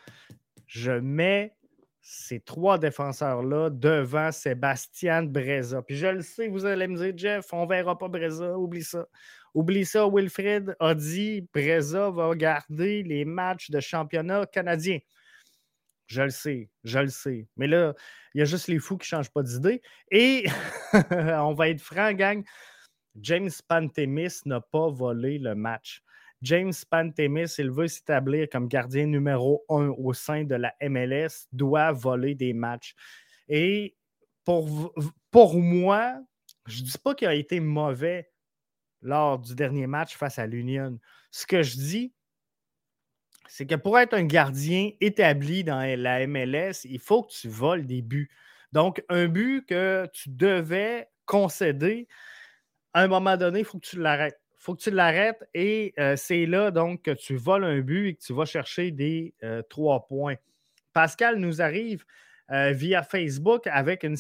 Je 0.67 0.93
mets 0.93 1.57
ces 2.01 2.39
trois 2.39 2.79
défenseurs-là 2.79 3.71
devant 3.71 4.31
Sébastien 4.31 5.23
Breza. 5.23 5.83
Puis 5.83 5.97
je 5.97 6.07
le 6.07 6.21
sais, 6.21 6.49
vous 6.49 6.67
allez 6.67 6.87
me 6.87 6.99
dire, 6.99 7.17
Jeff, 7.17 7.53
on 7.53 7.65
ne 7.65 7.69
verra 7.69 7.97
pas 7.97 8.09
Breza, 8.09 8.59
oublie 8.59 8.85
ça. 8.85 9.07
Oublie 9.55 9.87
ça, 9.87 10.07
Wilfred 10.07 10.77
a 10.81 10.95
dit, 10.95 11.49
Breza 11.55 12.11
va 12.11 12.35
garder 12.35 13.03
les 13.03 13.25
matchs 13.25 13.71
de 13.71 13.81
championnat 13.81 14.47
canadien. 14.47 14.99
Je 16.07 16.23
le 16.23 16.31
sais, 16.31 16.69
je 16.83 16.99
le 16.99 17.09
sais. 17.09 17.49
Mais 17.57 17.67
là, 17.67 17.95
il 18.35 18.41
y 18.41 18.43
a 18.43 18.45
juste 18.45 18.69
les 18.69 18.79
fous 18.79 18.99
qui 18.99 19.05
ne 19.05 19.17
changent 19.17 19.33
pas 19.33 19.43
d'idée. 19.43 19.81
Et 20.11 20.45
on 21.11 21.55
va 21.55 21.71
être 21.71 21.81
franc, 21.81 22.13
gang. 22.13 22.45
James 23.21 23.51
Pantemis 23.67 24.41
n'a 24.45 24.61
pas 24.61 24.91
volé 24.91 25.39
le 25.39 25.55
match. 25.55 26.03
James 26.43 26.73
Pantemis, 26.91 27.49
s'il 27.49 27.71
veut 27.71 27.89
s'établir 27.89 28.49
comme 28.51 28.69
gardien 28.69 29.07
numéro 29.07 29.65
un 29.69 29.89
au 29.89 30.13
sein 30.13 30.45
de 30.45 30.55
la 30.55 30.75
MLS, 30.83 31.47
doit 31.53 31.93
voler 31.93 32.35
des 32.35 32.53
matchs. 32.53 32.95
Et 33.49 33.97
pour, 34.45 34.93
pour 35.31 35.55
moi, 35.55 36.21
je 36.67 36.81
ne 36.81 36.87
dis 36.87 36.99
pas 36.99 37.15
qu'il 37.15 37.29
a 37.29 37.35
été 37.35 37.61
mauvais 37.61 38.31
lors 39.03 39.39
du 39.39 39.55
dernier 39.55 39.87
match 39.87 40.17
face 40.17 40.39
à 40.39 40.47
l'Union. 40.47 40.99
Ce 41.31 41.47
que 41.47 41.63
je 41.63 41.77
dis, 41.77 42.15
c'est 43.47 43.67
que 43.67 43.75
pour 43.75 43.99
être 43.99 44.15
un 44.15 44.25
gardien 44.25 44.91
établi 45.01 45.65
dans 45.65 45.81
la 45.81 46.27
MLS, 46.27 46.85
il 46.85 46.99
faut 46.99 47.23
que 47.23 47.33
tu 47.33 47.49
voles 47.49 47.87
des 47.87 48.03
buts. 48.03 48.31
Donc, 48.73 49.05
un 49.09 49.29
but 49.29 49.65
que 49.67 50.09
tu 50.13 50.31
devais 50.31 51.09
concéder, 51.27 52.09
à 52.93 53.03
un 53.03 53.09
moment 53.09 53.37
donné, 53.37 53.61
il 53.61 53.65
faut 53.65 53.79
que 53.79 53.87
tu 53.87 54.01
l'arrêtes. 54.01 54.41
Faut 54.65 54.75
que 54.75 54.81
tu 54.81 54.91
l'arrêtes 54.91 55.47
et 55.53 55.93
euh, 55.99 56.17
c'est 56.17 56.47
là 56.47 56.71
donc 56.71 57.03
que 57.03 57.11
tu 57.11 57.37
voles 57.37 57.65
un 57.65 57.81
but 57.81 58.09
et 58.09 58.15
que 58.15 58.23
tu 58.23 58.33
vas 58.33 58.47
chercher 58.47 58.91
des 58.93 59.35
euh, 59.43 59.61
trois 59.69 60.07
points. 60.07 60.37
Pascal 60.95 61.37
nous 61.37 61.61
arrive 61.61 62.07
euh, 62.51 62.73
via 62.73 63.03
Facebook 63.03 63.67
avec 63.67 64.05
une, 64.05 64.17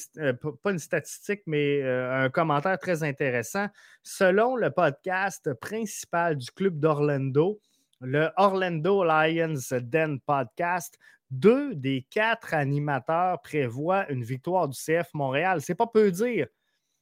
pas 0.62 0.70
une 0.70 0.78
statistique, 0.78 1.40
mais 1.46 1.82
un 1.82 2.28
commentaire 2.28 2.78
très 2.78 3.02
intéressant. 3.02 3.68
Selon 4.02 4.54
le 4.54 4.70
podcast 4.70 5.54
principal 5.54 6.36
du 6.36 6.50
club 6.50 6.78
d'Orlando, 6.78 7.58
le 8.02 8.28
Orlando 8.36 9.02
Lions 9.02 9.54
Den 9.70 10.20
podcast, 10.20 10.98
deux 11.30 11.74
des 11.74 12.06
quatre 12.10 12.52
animateurs 12.52 13.40
prévoient 13.40 14.12
une 14.12 14.24
victoire 14.24 14.68
du 14.68 14.76
CF 14.76 15.08
Montréal. 15.14 15.62
C'est 15.62 15.74
pas 15.74 15.86
peu 15.86 16.10
dire. 16.10 16.48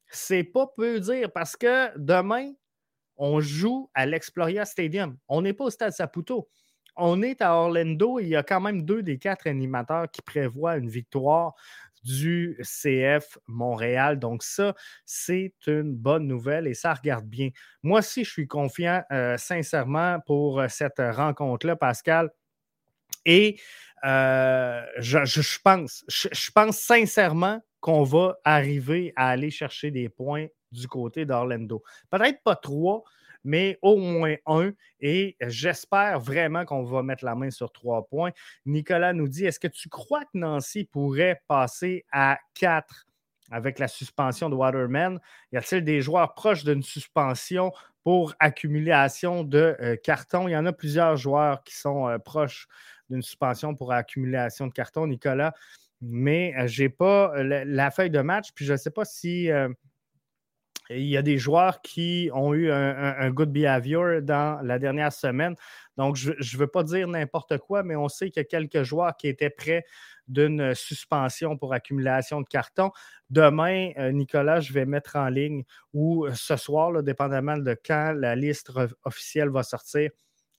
C'est 0.07 0.45
pas 0.45 0.69
peu 0.77 1.01
dire 1.01 1.33
parce 1.33 1.57
que 1.57 1.91
demain, 1.99 2.53
on 3.17 3.41
joue 3.41 3.91
à 3.95 4.07
l'Exploria 4.07 4.65
Stadium. 4.65 5.17
On 5.29 5.43
n'est 5.43 5.53
pas 5.53 5.65
au 5.65 5.71
stade 5.71 5.93
Saputo. 5.93 6.49
On 6.97 7.23
est 7.23 7.41
à 7.41 7.55
Orlando 7.55 8.19
et 8.19 8.25
il 8.25 8.29
y 8.29 8.37
a 8.37 8.43
quand 8.43 8.61
même 8.61 8.85
deux 8.85 9.03
des 9.03 9.19
quatre 9.19 9.47
animateurs 9.47 10.11
qui 10.11 10.21
prévoient 10.23 10.77
une 10.77 10.91
victoire 10.91 11.55
du 12.05 12.59
CF 12.63 13.39
Montréal. 13.47 14.19
Donc 14.19 14.43
ça, 14.43 14.75
c'est 15.05 15.55
une 15.67 15.95
bonne 15.95 16.27
nouvelle 16.27 16.67
et 16.67 16.75
ça 16.75 16.95
regarde 16.95 17.27
bien. 17.27 17.51
Moi 17.83 18.01
aussi, 18.01 18.25
je 18.25 18.31
suis 18.31 18.49
confiant 18.49 19.03
euh, 19.13 19.37
sincèrement 19.39 20.21
pour 20.27 20.61
euh, 20.61 20.69
cette 20.69 20.99
rencontre-là, 20.99 21.77
Pascal. 21.77 22.31
Et 23.25 23.61
euh, 24.05 24.85
je, 24.99 25.59
pense, 25.63 26.05
je, 26.09 26.51
pense 26.51 26.79
sincèrement 26.79 27.61
qu'on 27.81 28.03
va 28.03 28.37
arriver 28.45 29.13
à 29.17 29.29
aller 29.29 29.51
chercher 29.51 29.91
des 29.91 30.09
points 30.09 30.49
du 30.73 30.89
côté 30.89 31.25
d'Orlando. 31.25 31.83
Peut-être 32.11 32.43
pas 32.43 32.57
trois, 32.57 33.05
mais 33.45 33.79
au 33.83 33.97
moins 33.97 34.37
un. 34.47 34.73
Et 35.01 35.37
j'espère 35.41 36.21
vraiment 36.21 36.65
qu'on 36.65 36.85
va 36.85 37.03
mettre 37.03 37.25
la 37.25 37.35
main 37.35 37.51
sur 37.51 37.73
trois 37.73 38.07
points. 38.07 38.31
Nicolas 38.67 39.13
nous 39.13 39.29
dit 39.29 39.45
est-ce 39.45 39.61
que 39.61 39.69
tu 39.69 39.89
crois 39.89 40.25
que 40.25 40.31
Nancy 40.35 40.85
pourrait 40.85 41.43
passer 41.49 42.05
à 42.13 42.39
quatre 42.55 43.07
avec 43.51 43.79
la 43.79 43.89
suspension 43.89 44.49
de 44.49 44.55
Waterman? 44.55 45.19
Y 45.53 45.57
a-t-il 45.57 45.85
des 45.85 46.01
joueurs 46.01 46.35
proches 46.35 46.65
d'une 46.65 46.83
suspension 46.83 47.73
pour 48.05 48.35
accumulation 48.39 49.45
de 49.45 49.77
euh, 49.81 49.97
cartons? 49.97 50.49
Il 50.49 50.53
y 50.53 50.57
en 50.57 50.67
a 50.67 50.73
plusieurs 50.73 51.17
joueurs 51.17 51.63
qui 51.65 51.75
sont 51.75 52.09
euh, 52.09 52.19
proches 52.19 52.69
d'une 53.11 53.23
suspension 53.23 53.75
pour 53.75 53.93
accumulation 53.93 54.67
de 54.67 54.73
cartons, 54.73 55.07
Nicolas. 55.07 55.53
Mais 56.01 56.55
euh, 56.59 56.67
je 56.67 56.85
n'ai 56.85 56.89
pas 56.89 57.33
la, 57.43 57.91
feuille 57.91 58.11
de 58.11 58.21
match, 58.21 58.49
puis 58.55 58.65
je 58.65 58.73
ne 58.73 58.77
sais 58.77 58.91
pas 58.91 59.05
si 59.05 59.51
il 60.97 61.07
y 61.07 61.17
a 61.17 61.23
des 61.23 61.39
joueurs 61.39 61.81
qui 61.83 62.31
ont 62.33 62.55
eu 62.55 62.71
un, 62.71 63.31
good 63.31 63.51
behavior 63.51 64.23
dans 64.23 64.61
la 64.63 64.79
dernière 64.79 65.13
semaine. 65.13 65.55
Donc, 65.97 66.17
je 66.17 66.31
ne 66.31 66.59
veux 66.59 66.67
pas 66.67 66.83
dire 66.83 67.09
n'importe 67.09 67.59
quoi, 67.59 67.83
mais 67.83 67.97
on 67.97 68.09
sait 68.09 68.31
qu'il 68.31 68.41
y 68.41 68.45
a 68.45 68.49
quelques 68.49 68.83
joueurs 68.83 69.17
qui 69.17 69.29
étaient 69.29 69.51
prêts 69.51 69.85
d'une 70.29 70.75
suspension 70.75 71.57
pour 71.57 71.75
accumulation 71.75 72.41
de 72.41 72.47
cartons. 72.47 72.91
Demain, 73.31 73.91
euh, 73.99 74.13
Nicolas, 74.13 74.61
je 74.61 74.73
vais 74.73 74.87
mettre 74.87 75.17
en 75.17 75.29
ligne 75.29 75.65
ou 75.93 76.27
ce 76.33 76.57
soir, 76.57 77.03
dépendamment 77.03 77.57
de 77.57 77.77
quand 77.85 78.13
la 78.17 78.37
liste 78.37 78.73
officielle 79.05 79.51
va 79.51 79.63
sortir, 79.63 80.11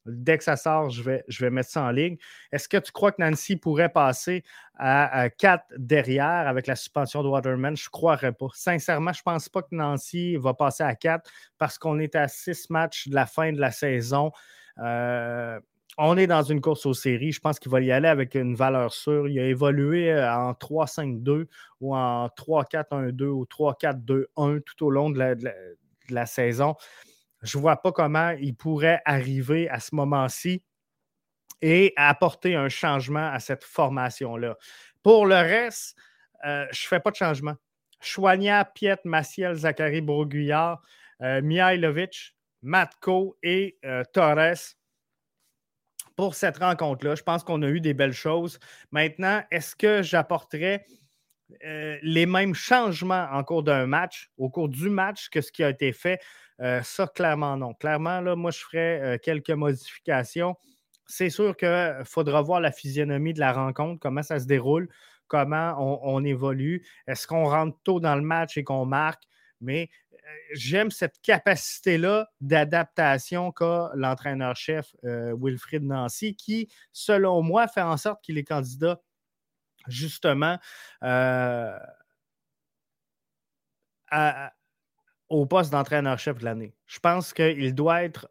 Dès 0.05 0.37
que 0.37 0.43
ça 0.43 0.57
sort, 0.57 0.89
je 0.89 1.01
vais, 1.01 1.49
mettre 1.49 1.69
ça 1.69 1.83
en 1.83 1.91
ligne. 1.91 2.17
Est-ce 2.51 2.67
que 2.67 2.77
tu 2.77 2.91
crois 2.91 3.11
que 3.11 3.21
Nancy 3.21 3.55
pourrait 3.55 3.89
passer 3.89 4.43
à, 4.77 5.29
4 5.29 5.65
derrière 5.77 6.47
avec 6.47 6.67
la 6.67 6.75
suspension 6.75 7.23
de 7.23 7.29
Waterman? 7.29 7.77
Je 7.77 7.87
ne 7.87 7.91
croirais 7.91 8.33
pas. 8.33 8.47
Sincèrement, 8.53 9.13
je 9.13 9.21
ne 9.21 9.23
pense 9.23 9.49
pas 9.49 9.61
que 9.61 9.73
Nancy 9.73 10.35
va 10.35 10.53
passer 10.53 10.83
à 10.83 10.95
4 10.95 11.29
parce 11.57 11.77
qu'on 11.77 11.99
est 11.99 12.15
à 12.15 12.27
6 12.27 12.69
matchs 12.69 13.07
de 13.07 13.15
la 13.15 13.25
fin 13.25 13.53
de 13.53 13.59
la 13.59 13.71
saison. 13.71 14.31
Euh, 14.79 15.59
on 15.97 16.17
est 16.17 16.27
dans 16.27 16.43
une 16.43 16.59
course 16.59 16.85
aux 16.85 16.93
séries. 16.93 17.31
Je 17.31 17.39
pense 17.39 17.59
qu'il 17.59 17.71
va 17.71 17.79
y 17.79 17.91
aller 17.91 18.07
avec 18.07 18.35
une 18.35 18.55
valeur 18.55 18.93
sûre. 18.93 19.27
Il 19.29 19.39
a 19.39 19.45
évolué 19.45 20.11
euh, 20.11 20.33
en 20.33 20.51
3-5-2 20.53 21.45
ou 21.81 21.95
en 21.95 22.27
3-4-1-2 22.27 23.23
ou 23.25 23.45
3-4-2-1 23.45 24.61
tout 24.61 24.85
au 24.85 24.89
long 24.89 25.11
de 25.11 25.37
la 26.09 26.25
saison. 26.25 26.75
Je 27.43 27.57
ne 27.57 27.61
vois 27.61 27.77
pas 27.77 27.91
comment 27.91 28.31
il 28.31 28.55
pourrait 28.55 29.01
arriver 29.05 29.69
à 29.69 29.79
ce 29.79 29.93
moment-ci 29.95 30.63
et 31.61 31.93
apporter 31.95 32.55
un 32.55 32.69
changement 32.69 33.31
à 33.31 33.39
cette 33.39 33.63
formation-là. 33.63 34.57
Pour 35.01 35.25
le 35.25 35.35
reste, 35.35 35.97
euh, 36.45 36.65
je 36.71 36.85
ne 36.85 36.87
fais 36.87 36.99
pas 36.99 37.11
de 37.11 37.15
changement. 37.15 37.55
Chouania, 38.01 38.65
Piet, 38.65 38.97
Maciel, 39.05 39.55
Zachary 39.55 40.01
Broguillard, 40.01 40.81
euh, 41.21 41.41
Mihailovic, 41.41 42.35
Matko 42.61 43.37
et 43.43 43.77
euh, 43.85 44.03
Torres 44.13 44.75
pour 46.15 46.35
cette 46.35 46.57
rencontre-là. 46.57 47.15
Je 47.15 47.23
pense 47.23 47.43
qu'on 47.43 47.61
a 47.61 47.67
eu 47.67 47.81
des 47.81 47.93
belles 47.93 48.13
choses. 48.13 48.59
Maintenant, 48.91 49.41
est-ce 49.51 49.75
que 49.75 50.01
j'apporterais 50.01 50.85
les 52.01 52.25
mêmes 52.25 52.55
changements 52.55 53.27
en 53.31 53.43
cours 53.43 53.63
d'un 53.63 53.85
match, 53.85 54.31
au 54.37 54.49
cours 54.49 54.69
du 54.69 54.89
match, 54.89 55.29
que 55.29 55.39
ce 55.39 55.51
qui 55.51 55.63
a 55.63 55.69
été 55.69 55.91
fait? 55.93 56.19
Euh, 56.61 56.81
ça, 56.83 57.07
clairement, 57.07 57.57
non. 57.57 57.73
Clairement, 57.73 58.21
là, 58.21 58.35
moi, 58.35 58.51
je 58.51 58.59
ferais 58.59 59.01
euh, 59.01 59.17
quelques 59.21 59.49
modifications. 59.51 60.55
C'est 61.05 61.29
sûr 61.29 61.55
qu'il 61.57 62.01
faudra 62.05 62.41
voir 62.41 62.61
la 62.61 62.71
physionomie 62.71 63.33
de 63.33 63.39
la 63.39 63.51
rencontre, 63.51 63.99
comment 63.99 64.23
ça 64.23 64.39
se 64.39 64.45
déroule, 64.45 64.89
comment 65.27 65.75
on, 65.77 66.23
évolue. 66.23 66.85
Est-ce 67.07 67.27
qu'on 67.27 67.45
rentre 67.45 67.77
tôt 67.83 67.99
dans 67.99 68.15
le 68.15 68.21
match 68.21 68.57
et 68.57 68.63
qu'on 68.63 68.85
marque? 68.85 69.23
Mais 69.59 69.89
euh, 70.13 70.17
j'aime 70.53 70.91
cette 70.91 71.19
capacité-là 71.21 72.29
d'adaptation 72.39 73.51
qu'a 73.51 73.91
l'entraîneur-chef 73.95 74.95
Wilfried 75.03 75.83
Nancy, 75.83 76.35
qui, 76.35 76.69
selon 76.93 77.41
moi, 77.41 77.67
fait 77.67 77.81
en 77.81 77.97
sorte 77.97 78.23
qu'il 78.23 78.37
est 78.37 78.43
candidat 78.45 79.01
justement 79.87 80.57
à, 84.13 84.53
au 85.33 85.45
poste 85.47 85.71
d'entraîneur-chef 85.71 86.37
de 86.37 86.45
l'année. 86.45 86.73
Je 86.85 86.99
pense 86.99 87.33
qu'il 87.33 87.73
doit 87.73 88.03
être 88.03 88.29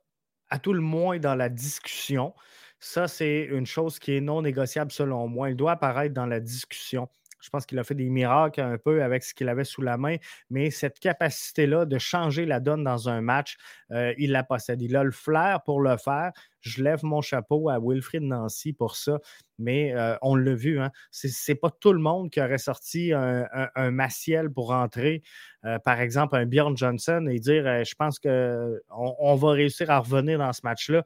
à 0.51 0.59
tout 0.59 0.73
le 0.73 0.81
moins 0.81 1.19
dans 1.19 1.35
la 1.35 1.49
discussion. 1.49 2.33
Ça, 2.79 3.09
c'est 3.09 3.43
une 3.45 3.67
chose 3.67 3.99
qui 3.99 4.17
est 4.17 4.21
non 4.21 4.43
négociable 4.43 4.93
selon 4.93 5.27
moi. 5.27 5.51
Il 5.51 5.57
doit 5.57 5.73
apparaître 5.73 6.15
dans 6.15 6.27
la 6.27 6.41
discussion. 6.41 7.09
Je 7.43 7.51
pense 7.51 7.67
qu'il 7.67 7.79
a 7.79 7.85
fait 7.85 7.95
des 7.95 8.09
miracles 8.09 8.61
un 8.61 8.79
peu 8.79 9.03
avec 9.03 9.25
ce 9.25 9.35
qu'il 9.35 9.49
avait 9.49 9.65
sous 9.65 9.83
la 9.83 9.97
main, 9.97 10.17
mais 10.49 10.71
cette 10.71 11.01
capacité-là 11.01 11.85
de 11.85 11.99
changer 11.99 12.47
la 12.47 12.61
donne 12.61 12.85
dans 12.85 13.09
un 13.09 13.21
match, 13.21 13.57
euh, 13.91 14.15
il 14.17 14.31
la 14.31 14.45
possède. 14.45 14.81
Il 14.81 14.97
a 14.97 15.03
le 15.03 15.11
flair 15.11 15.63
pour 15.65 15.81
le 15.81 15.97
faire. 15.97 16.33
Je 16.61 16.83
lève 16.83 17.05
mon 17.05 17.21
chapeau 17.21 17.69
à 17.69 17.81
Wilfried 17.81 18.23
Nancy 18.23 18.73
pour 18.73 18.95
ça, 18.95 19.19
mais 19.59 19.93
euh, 19.95 20.17
on 20.23 20.37
l'a 20.37 20.55
vu, 20.55 20.79
hein, 20.81 20.93
ce 21.11 21.29
n'est 21.51 21.57
pas 21.57 21.71
tout 21.71 21.93
le 21.93 21.99
monde 21.99 22.31
qui 22.31 22.41
aurait 22.41 22.59
sorti 22.59 23.13
un, 23.13 23.49
un, 23.75 23.91
Maciel 23.91 24.49
pour 24.49 24.69
rentrer, 24.69 25.23
euh, 25.65 25.81
par 25.81 26.01
exemple, 26.01 26.37
un 26.37 26.47
Bjorn 26.47 26.77
Johnson 26.77 27.27
et 27.29 27.41
dire 27.41 27.85
je 27.85 27.95
pense 27.97 28.21
qu'on 28.21 28.79
on 29.19 29.35
va 29.35 29.51
réussir 29.51 29.91
à 29.91 29.99
revenir 29.99 30.39
dans 30.39 30.53
ce 30.53 30.61
match-là. 30.63 31.03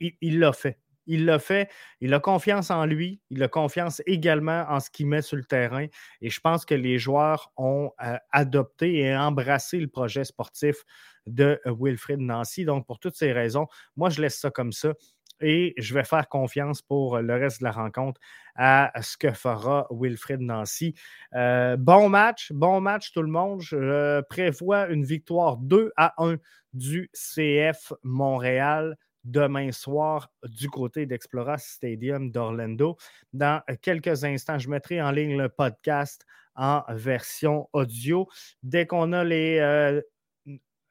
Il 0.00 0.40
l'a 0.40 0.52
fait. 0.52 0.78
Il 1.06 1.24
l'a 1.24 1.38
fait. 1.38 1.70
Il 2.00 2.12
a 2.14 2.20
confiance 2.20 2.70
en 2.70 2.84
lui. 2.84 3.20
Il 3.30 3.42
a 3.42 3.48
confiance 3.48 4.02
également 4.06 4.64
en 4.68 4.80
ce 4.80 4.90
qu'il 4.90 5.06
met 5.06 5.22
sur 5.22 5.36
le 5.36 5.44
terrain. 5.44 5.86
Et 6.20 6.30
je 6.30 6.40
pense 6.40 6.64
que 6.64 6.74
les 6.74 6.98
joueurs 6.98 7.52
ont 7.56 7.92
euh, 8.02 8.16
adopté 8.32 8.98
et 8.98 9.16
embrassé 9.16 9.78
le 9.78 9.88
projet 9.88 10.24
sportif 10.24 10.84
de 11.26 11.60
euh, 11.66 11.74
Wilfred 11.78 12.20
Nancy. 12.20 12.64
Donc, 12.64 12.86
pour 12.86 12.98
toutes 12.98 13.16
ces 13.16 13.32
raisons, 13.32 13.66
moi, 13.96 14.10
je 14.10 14.20
laisse 14.20 14.38
ça 14.38 14.50
comme 14.50 14.72
ça. 14.72 14.92
Et 15.40 15.74
je 15.76 15.92
vais 15.92 16.04
faire 16.04 16.28
confiance 16.28 16.80
pour 16.80 17.18
le 17.18 17.34
reste 17.34 17.60
de 17.60 17.64
la 17.64 17.72
rencontre 17.72 18.20
à 18.54 18.90
ce 19.02 19.18
que 19.18 19.32
fera 19.32 19.86
Wilfred 19.90 20.40
Nancy. 20.40 20.94
Euh, 21.34 21.76
bon 21.76 22.08
match, 22.08 22.52
bon 22.52 22.80
match 22.80 23.12
tout 23.12 23.20
le 23.20 23.28
monde. 23.28 23.60
Je 23.60 24.22
prévois 24.30 24.88
une 24.88 25.04
victoire 25.04 25.58
2 25.58 25.92
à 25.96 26.14
1 26.24 26.36
du 26.72 27.10
CF 27.12 27.92
Montréal 28.02 28.96
demain 29.26 29.72
soir 29.72 30.30
du 30.44 30.70
côté 30.70 31.04
d'Explora 31.04 31.58
Stadium 31.58 32.30
d'Orlando. 32.30 32.96
Dans 33.32 33.60
quelques 33.82 34.24
instants, 34.24 34.58
je 34.58 34.70
mettrai 34.70 35.02
en 35.02 35.10
ligne 35.10 35.36
le 35.36 35.48
podcast 35.48 36.24
en 36.54 36.82
version 36.88 37.68
audio. 37.72 38.28
Dès 38.62 38.86
qu'on 38.86 39.12
a 39.12 39.24
les, 39.24 39.58
euh, 39.58 40.00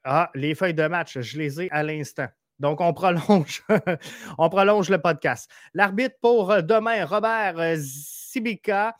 ah, 0.04 0.30
les 0.36 0.54
feuilles 0.54 0.74
de 0.74 0.88
match, 0.88 1.20
je 1.20 1.38
les 1.40 1.62
ai 1.62 1.72
à 1.72 1.82
l'instant. 1.82 2.28
Donc, 2.60 2.80
on 2.82 2.94
prolonge, 2.94 3.64
on 4.38 4.50
prolonge 4.50 4.90
le 4.90 5.00
podcast. 5.00 5.50
L'arbitre 5.74 6.16
pour 6.22 6.62
demain, 6.64 7.06
Robert 7.06 7.78
Sibica. 7.80 8.96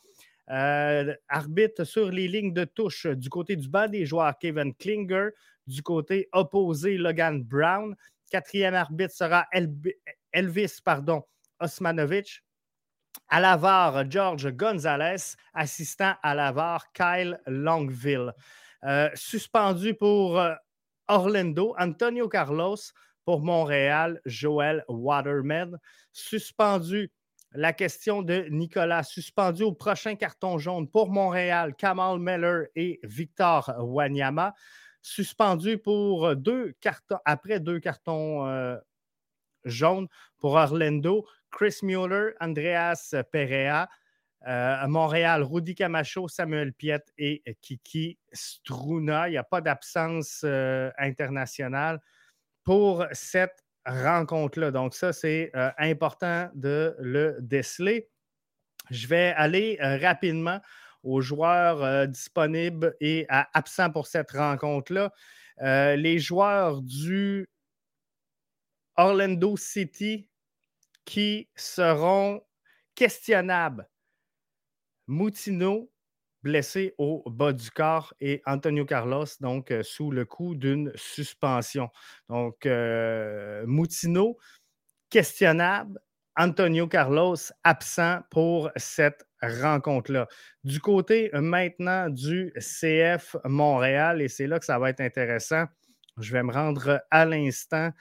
Euh, 0.52 1.16
arbitre 1.28 1.86
sur 1.86 2.12
les 2.12 2.28
lignes 2.28 2.54
de 2.54 2.66
touche 2.66 3.08
du 3.08 3.30
côté 3.30 3.56
du 3.56 3.68
bas 3.68 3.88
des 3.88 4.06
joueurs, 4.06 4.38
Kevin 4.40 4.74
Klinger. 4.76 5.30
Du 5.68 5.82
côté 5.82 6.30
opposé, 6.34 6.98
Logan 6.98 7.42
Brown. 7.44 7.96
Quatrième 8.30 8.76
arbitre 8.76 9.14
sera 9.14 9.48
Elvis 10.32 10.80
pardon, 10.84 11.24
Osmanovic. 11.60 12.42
À 13.30 13.40
l'avare, 13.40 14.10
George 14.10 14.52
Gonzalez. 14.52 15.36
Assistant 15.54 16.16
à 16.22 16.36
l'avare, 16.36 16.92
Kyle 16.94 17.40
Longville. 17.48 18.34
Euh, 18.84 19.10
suspendu 19.16 19.94
pour 19.94 20.40
euh, 20.40 20.54
Orlando, 21.08 21.76
Antonio 21.80 22.28
Carlos. 22.28 22.78
Pour 23.24 23.42
Montréal, 23.42 24.22
Joel 24.26 24.84
Waterman. 24.88 25.80
Suspendu 26.12 27.12
la 27.56 27.74
question 27.74 28.22
de 28.22 28.48
Nicolas, 28.50 29.04
suspendu 29.04 29.64
au 29.64 29.72
prochain 29.72 30.16
carton 30.16 30.58
jaune 30.58 30.90
pour 30.90 31.10
Montréal, 31.10 31.74
Kamal 31.76 32.20
Meller 32.20 32.66
et 32.76 33.00
Victor 33.04 33.74
Wanyama, 33.80 34.54
suspendu 35.06 35.78
pour 35.78 36.36
deux 36.36 36.74
cartons, 36.82 37.20
après 37.26 37.60
deux 37.60 37.80
cartons 37.80 38.48
euh, 38.48 38.76
jaunes 39.64 40.08
pour 40.40 40.54
Orlando, 40.54 41.28
Chris 41.52 41.78
Mueller, 41.84 42.32
Andreas 42.42 43.14
Perea, 43.32 43.88
euh, 44.48 44.88
Montréal, 44.88 45.44
Rudy 45.44 45.76
Camacho, 45.76 46.28
Samuel 46.28 46.74
Piet 46.74 47.04
et 47.20 47.44
Kiki 47.62 48.18
Struna. 48.34 49.28
Il 49.28 49.32
n'y 49.32 49.38
a 49.38 49.44
pas 49.44 49.62
d'absence 49.62 50.42
euh, 50.44 50.90
internationale 50.98 52.02
pour 52.64 53.06
cette 53.12 53.64
rencontre-là. 53.86 54.72
Donc, 54.72 54.96
ça, 54.96 55.14
c'est 55.14 55.52
euh, 55.56 55.70
important 55.78 56.50
de 56.56 56.96
le 56.98 57.38
déceler. 57.42 58.10
Je 58.90 59.08
vais 59.08 59.34
aller 59.38 59.78
euh, 59.82 59.98
rapidement 59.98 60.60
aux 61.06 61.22
joueurs 61.22 61.84
euh, 61.84 62.06
disponibles 62.08 62.96
et 63.00 63.26
absents 63.30 63.92
pour 63.92 64.08
cette 64.08 64.32
rencontre-là. 64.32 65.12
les 65.96 66.20
joueurs 66.20 66.82
du 66.82 67.48
Orlando 68.98 69.58
City 69.58 70.28
qui 71.06 71.50
seront 71.56 72.42
questionnables. 72.96 73.88
Moutino, 75.08 75.92
blessé 76.42 76.94
au 76.98 77.24
bas 77.30 77.54
du 77.54 77.70
corps 77.72 78.14
et 78.20 78.42
Antonio 78.46 78.86
Carlos, 78.86 79.26
donc 79.40 79.72
euh, 79.72 79.84
sous 79.84 80.12
le 80.12 80.26
coup 80.26 80.56
d'une 80.56 80.92
suspension. 80.96 81.90
Donc, 82.30 82.66
euh, 82.66 83.66
Moutino, 83.68 84.38
questionnable. 85.10 86.00
Antonio 86.38 86.88
Carlos, 86.88 87.38
absent 87.64 88.20
pour 88.30 88.70
cette 88.76 89.26
rencontre-là. 89.48 90.28
Du 90.64 90.80
côté 90.80 91.34
euh, 91.36 91.42
maintenant 91.42 92.10
du 92.10 92.54
CF 92.58 93.36
Montréal, 93.46 94.22
et 94.22 94.28
c'est 94.28 94.48
là 94.48 94.60
que 94.60 94.66
ça 94.66 94.80
va 94.80 94.90
être 94.90 95.02
intéressant, 95.02 95.66
je 96.20 96.32
vais 96.32 96.44
me 96.44 96.52
rendre 96.52 97.02
à 97.12 97.26
l'instant 97.26 97.92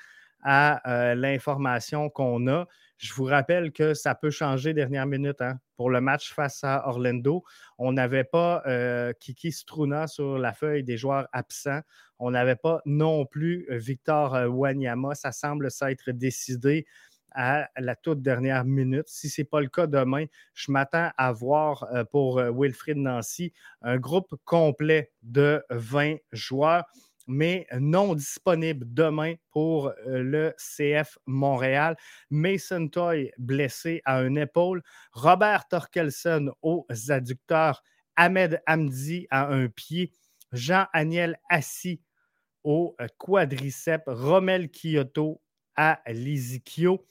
à 0.46 1.14
l'information 1.14 2.10
qu'on 2.10 2.46
a. 2.48 2.66
Je 2.98 3.12
vous 3.12 3.24
rappelle 3.24 3.72
que 3.72 3.92
ça 3.92 4.14
peut 4.14 4.30
changer 4.30 4.72
dernière 4.72 5.06
minute. 5.06 5.40
Hein. 5.40 5.58
Pour 5.76 5.90
le 5.90 6.00
match 6.00 6.32
face 6.32 6.62
à 6.62 6.88
Orlando, 6.88 7.42
on 7.78 7.92
n'avait 7.92 8.24
pas 8.24 8.62
euh, 8.66 9.12
Kiki 9.18 9.50
Struna 9.50 10.06
sur 10.06 10.38
la 10.38 10.52
feuille 10.52 10.84
des 10.84 10.96
joueurs 10.96 11.28
absents. 11.32 11.80
On 12.18 12.30
n'avait 12.30 12.56
pas 12.56 12.80
non 12.86 13.26
plus 13.26 13.66
euh, 13.70 13.78
Victor 13.78 14.34
euh, 14.34 14.46
Wanyama. 14.46 15.14
Ça 15.14 15.32
semble 15.32 15.70
s'être 15.70 16.12
décidé 16.12 16.86
à 17.34 17.68
la 17.76 17.96
toute 17.96 18.22
dernière 18.22 18.64
minute. 18.64 19.08
Si 19.08 19.28
ce 19.28 19.40
n'est 19.40 19.46
pas 19.46 19.60
le 19.60 19.68
cas 19.68 19.86
demain, 19.86 20.26
je 20.54 20.72
m'attends 20.72 21.10
à 21.16 21.32
voir 21.32 21.86
pour 22.10 22.40
Wilfried 22.40 22.96
Nancy 22.96 23.52
un 23.82 23.98
groupe 23.98 24.34
complet 24.44 25.12
de 25.22 25.62
20 25.70 26.16
joueurs 26.32 26.84
mais 27.26 27.66
non 27.78 28.14
disponible 28.14 28.86
demain 28.92 29.34
pour 29.50 29.88
euh, 29.88 30.22
le 30.22 30.54
CF 30.58 31.18
Montréal. 31.26 31.96
Mason 32.30 32.88
Toy 32.88 33.30
blessé 33.38 34.02
à 34.04 34.22
une 34.22 34.38
épaule. 34.38 34.82
Robert 35.12 35.68
Torkelson 35.68 36.52
aux 36.62 36.86
adducteurs. 37.08 37.82
Ahmed 38.16 38.62
Hamdi 38.66 39.26
à 39.30 39.48
un 39.48 39.68
pied. 39.68 40.12
Jean-Aniel 40.52 41.38
Assis 41.48 42.00
au 42.62 42.94
euh, 43.00 43.06
quadriceps. 43.18 44.04
Romel 44.06 44.70
Kyoto 44.70 45.40
à 45.76 46.00
l'Isikio. 46.08 47.04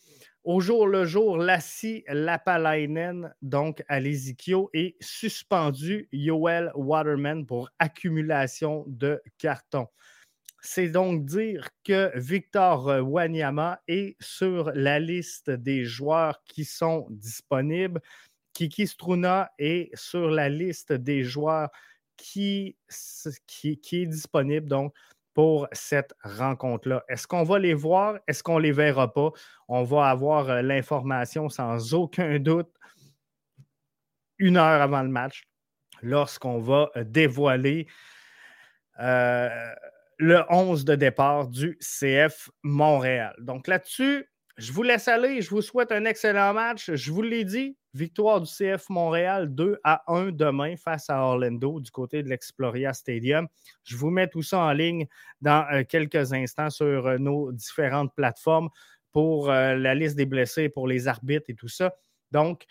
Au 0.44 0.60
jour 0.60 0.88
le 0.88 1.06
jour, 1.06 1.38
Lassi 1.38 2.04
Lapalainen, 2.10 3.34
donc 3.42 3.82
à 3.88 4.02
l'Ezekiel, 4.02 4.66
est 4.74 4.96
suspendu 5.02 6.10
Yoel 6.12 6.70
Waterman 6.76 7.46
pour 7.46 7.70
accumulation 7.80 8.84
de 8.88 9.22
cartons. 9.38 9.88
C'est 10.60 10.90
donc 10.90 11.26
dire 11.26 11.70
que 11.86 12.12
Victor 12.16 12.86
Wanyama 13.04 13.82
est 13.88 14.16
sur 14.22 14.72
la 14.74 15.00
liste 15.00 15.50
des 15.50 15.86
joueurs 15.86 16.44
qui 16.46 16.66
sont 16.66 17.08
disponibles. 17.10 18.02
Kiki 18.54 18.86
Struna 18.88 19.52
est 19.58 19.96
sur 19.96 20.30
la 20.30 20.50
liste 20.50 20.92
des 20.92 21.24
joueurs 21.24 21.70
qui, 22.18 22.78
qui, 23.48 23.78
qui 23.80 24.04
est 24.04 24.06
disponible. 24.08 24.68
Donc, 24.68 24.94
pour 25.34 25.68
cette 25.72 26.14
rencontre-là. 26.24 27.04
Est-ce 27.08 27.28
qu'on 27.28 27.44
va 27.44 27.60
les 27.60 27.74
voir? 27.74 28.20
Est-ce 28.28 28.44
qu'on 28.44 28.60
les 28.60 28.72
verra 28.72 29.14
pas? 29.14 29.32
On 29.68 29.84
va 29.84 30.10
avoir 30.10 30.50
euh, 30.50 30.62
l'information 30.62 31.50
sans 31.50 31.94
aucun 31.94 32.40
doute 32.40 32.70
une 34.38 34.58
heure 34.58 34.82
avant 34.82 35.02
le 35.02 35.10
match 35.10 35.48
lorsqu'on 36.02 36.60
va 36.60 36.90
euh, 36.96 37.04
dévoiler 37.04 37.88
euh, 39.00 39.50
le 40.18 40.44
11 40.50 40.86
de 40.86 40.96
départ 40.96 41.48
du 41.48 41.78
CF 41.80 42.50
Montréal. 42.62 43.36
Donc 43.40 43.68
là-dessus, 43.68 44.30
je 44.58 44.72
vous 44.72 44.84
laisse 44.84 45.08
aller. 45.08 45.42
Je 45.42 45.50
vous 45.50 45.62
souhaite 45.62 45.92
un 45.92 46.06
excellent 46.06 46.54
match. 46.54 46.92
Je 46.94 47.12
vous 47.12 47.24
l'ai 47.24 47.44
dit, 47.44 47.76
victoire 47.94 48.42
du 48.42 48.48
CF 48.52 48.90
Montréal 48.90 49.54
2 49.54 49.80
à 49.84 50.04
1 50.08 50.32
demain 50.32 50.76
face 50.78 51.10
à 51.10 51.20
Orlando 51.20 51.80
du 51.80 51.92
côté 51.92 52.24
de 52.24 52.30
l'Exploria 52.30 52.94
Stadium. 52.94 53.48
Je 53.84 53.96
vous 53.96 54.10
mets 54.10 54.28
tout 54.28 54.42
ça 54.42 54.60
en 54.60 54.72
ligne 54.72 55.08
dans 55.42 55.66
euh, 55.72 55.84
quelques 55.88 56.34
instants 56.34 56.70
sur 56.70 57.08
euh, 57.08 57.18
nos 57.18 57.52
différentes 57.52 58.14
plateformes 58.16 58.70
pour 59.12 59.52
euh, 59.52 59.76
la 59.76 59.94
liste 59.94 60.16
des 60.16 60.26
blessés, 60.26 60.70
pour 60.70 60.88
les 60.88 61.08
arbitres 61.08 61.46
et 61.50 61.56
tout 61.56 61.68
ça. 61.68 61.94
Donc, 62.32 62.66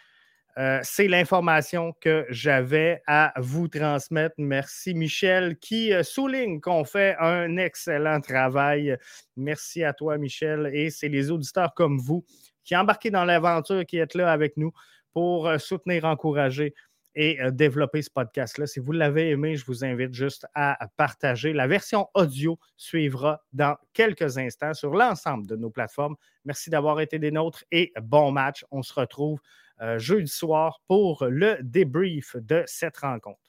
c'est 0.83 1.09
l'information 1.09 1.95
que 1.99 2.27
j'avais 2.29 3.01
à 3.07 3.33
vous 3.39 3.69
transmettre. 3.69 4.35
Merci 4.37 4.93
Michel 4.93 5.57
qui 5.57 5.93
souligne 6.03 6.61
qu'on 6.61 6.85
fait 6.85 7.17
un 7.19 7.57
excellent 7.57 8.21
travail. 8.21 8.99
Merci 9.35 9.83
à 9.83 9.95
toi 9.95 10.19
Michel 10.19 10.69
et 10.75 10.91
c'est 10.91 11.09
les 11.09 11.31
auditeurs 11.31 11.73
comme 11.73 11.99
vous 11.99 12.27
qui 12.65 12.77
embarquez 12.77 13.11
dans 13.11 13.25
l'aventure, 13.25 13.87
qui 13.87 13.97
êtes 13.97 14.15
là 14.15 14.31
avec 14.31 14.59
nous 14.59 14.73
pour 15.13 15.47
euh, 15.47 15.59
soutenir, 15.59 16.05
encourager 16.05 16.75
et 17.15 17.39
développer 17.51 18.01
ce 18.01 18.09
podcast-là. 18.09 18.67
Si 18.67 18.81
vous 18.81 18.93
l'avez 18.93 19.29
aimé, 19.29 19.55
je 19.57 19.67
vous 19.67 19.85
invite 19.85 20.15
juste 20.15 20.47
à 20.55 20.79
partager. 20.97 21.53
La 21.53 21.67
version 21.67 22.09
audio 22.15 22.59
suivra 22.79 23.43
dans 23.53 23.77
quelques 23.93 24.39
instants 24.39 24.73
sur 24.73 24.95
l'ensemble 24.95 25.47
de 25.47 25.57
nos 25.57 25.69
plateformes. 25.69 26.17
Merci 26.47 26.71
d'avoir 26.71 27.01
été 27.01 27.19
des 27.19 27.31
nôtres 27.31 27.65
et 27.71 27.93
bon 28.01 28.33
match. 28.33 28.65
On 28.71 28.83
se 28.83 28.95
retrouve 28.95 29.41
euh, 29.83 29.99
jeudi 29.99 30.31
soir 30.31 30.81
pour 30.87 31.27
le 31.29 31.59
débrief 31.61 32.37
de 32.37 32.63
cette 32.67 32.97
rencontre. 32.99 33.41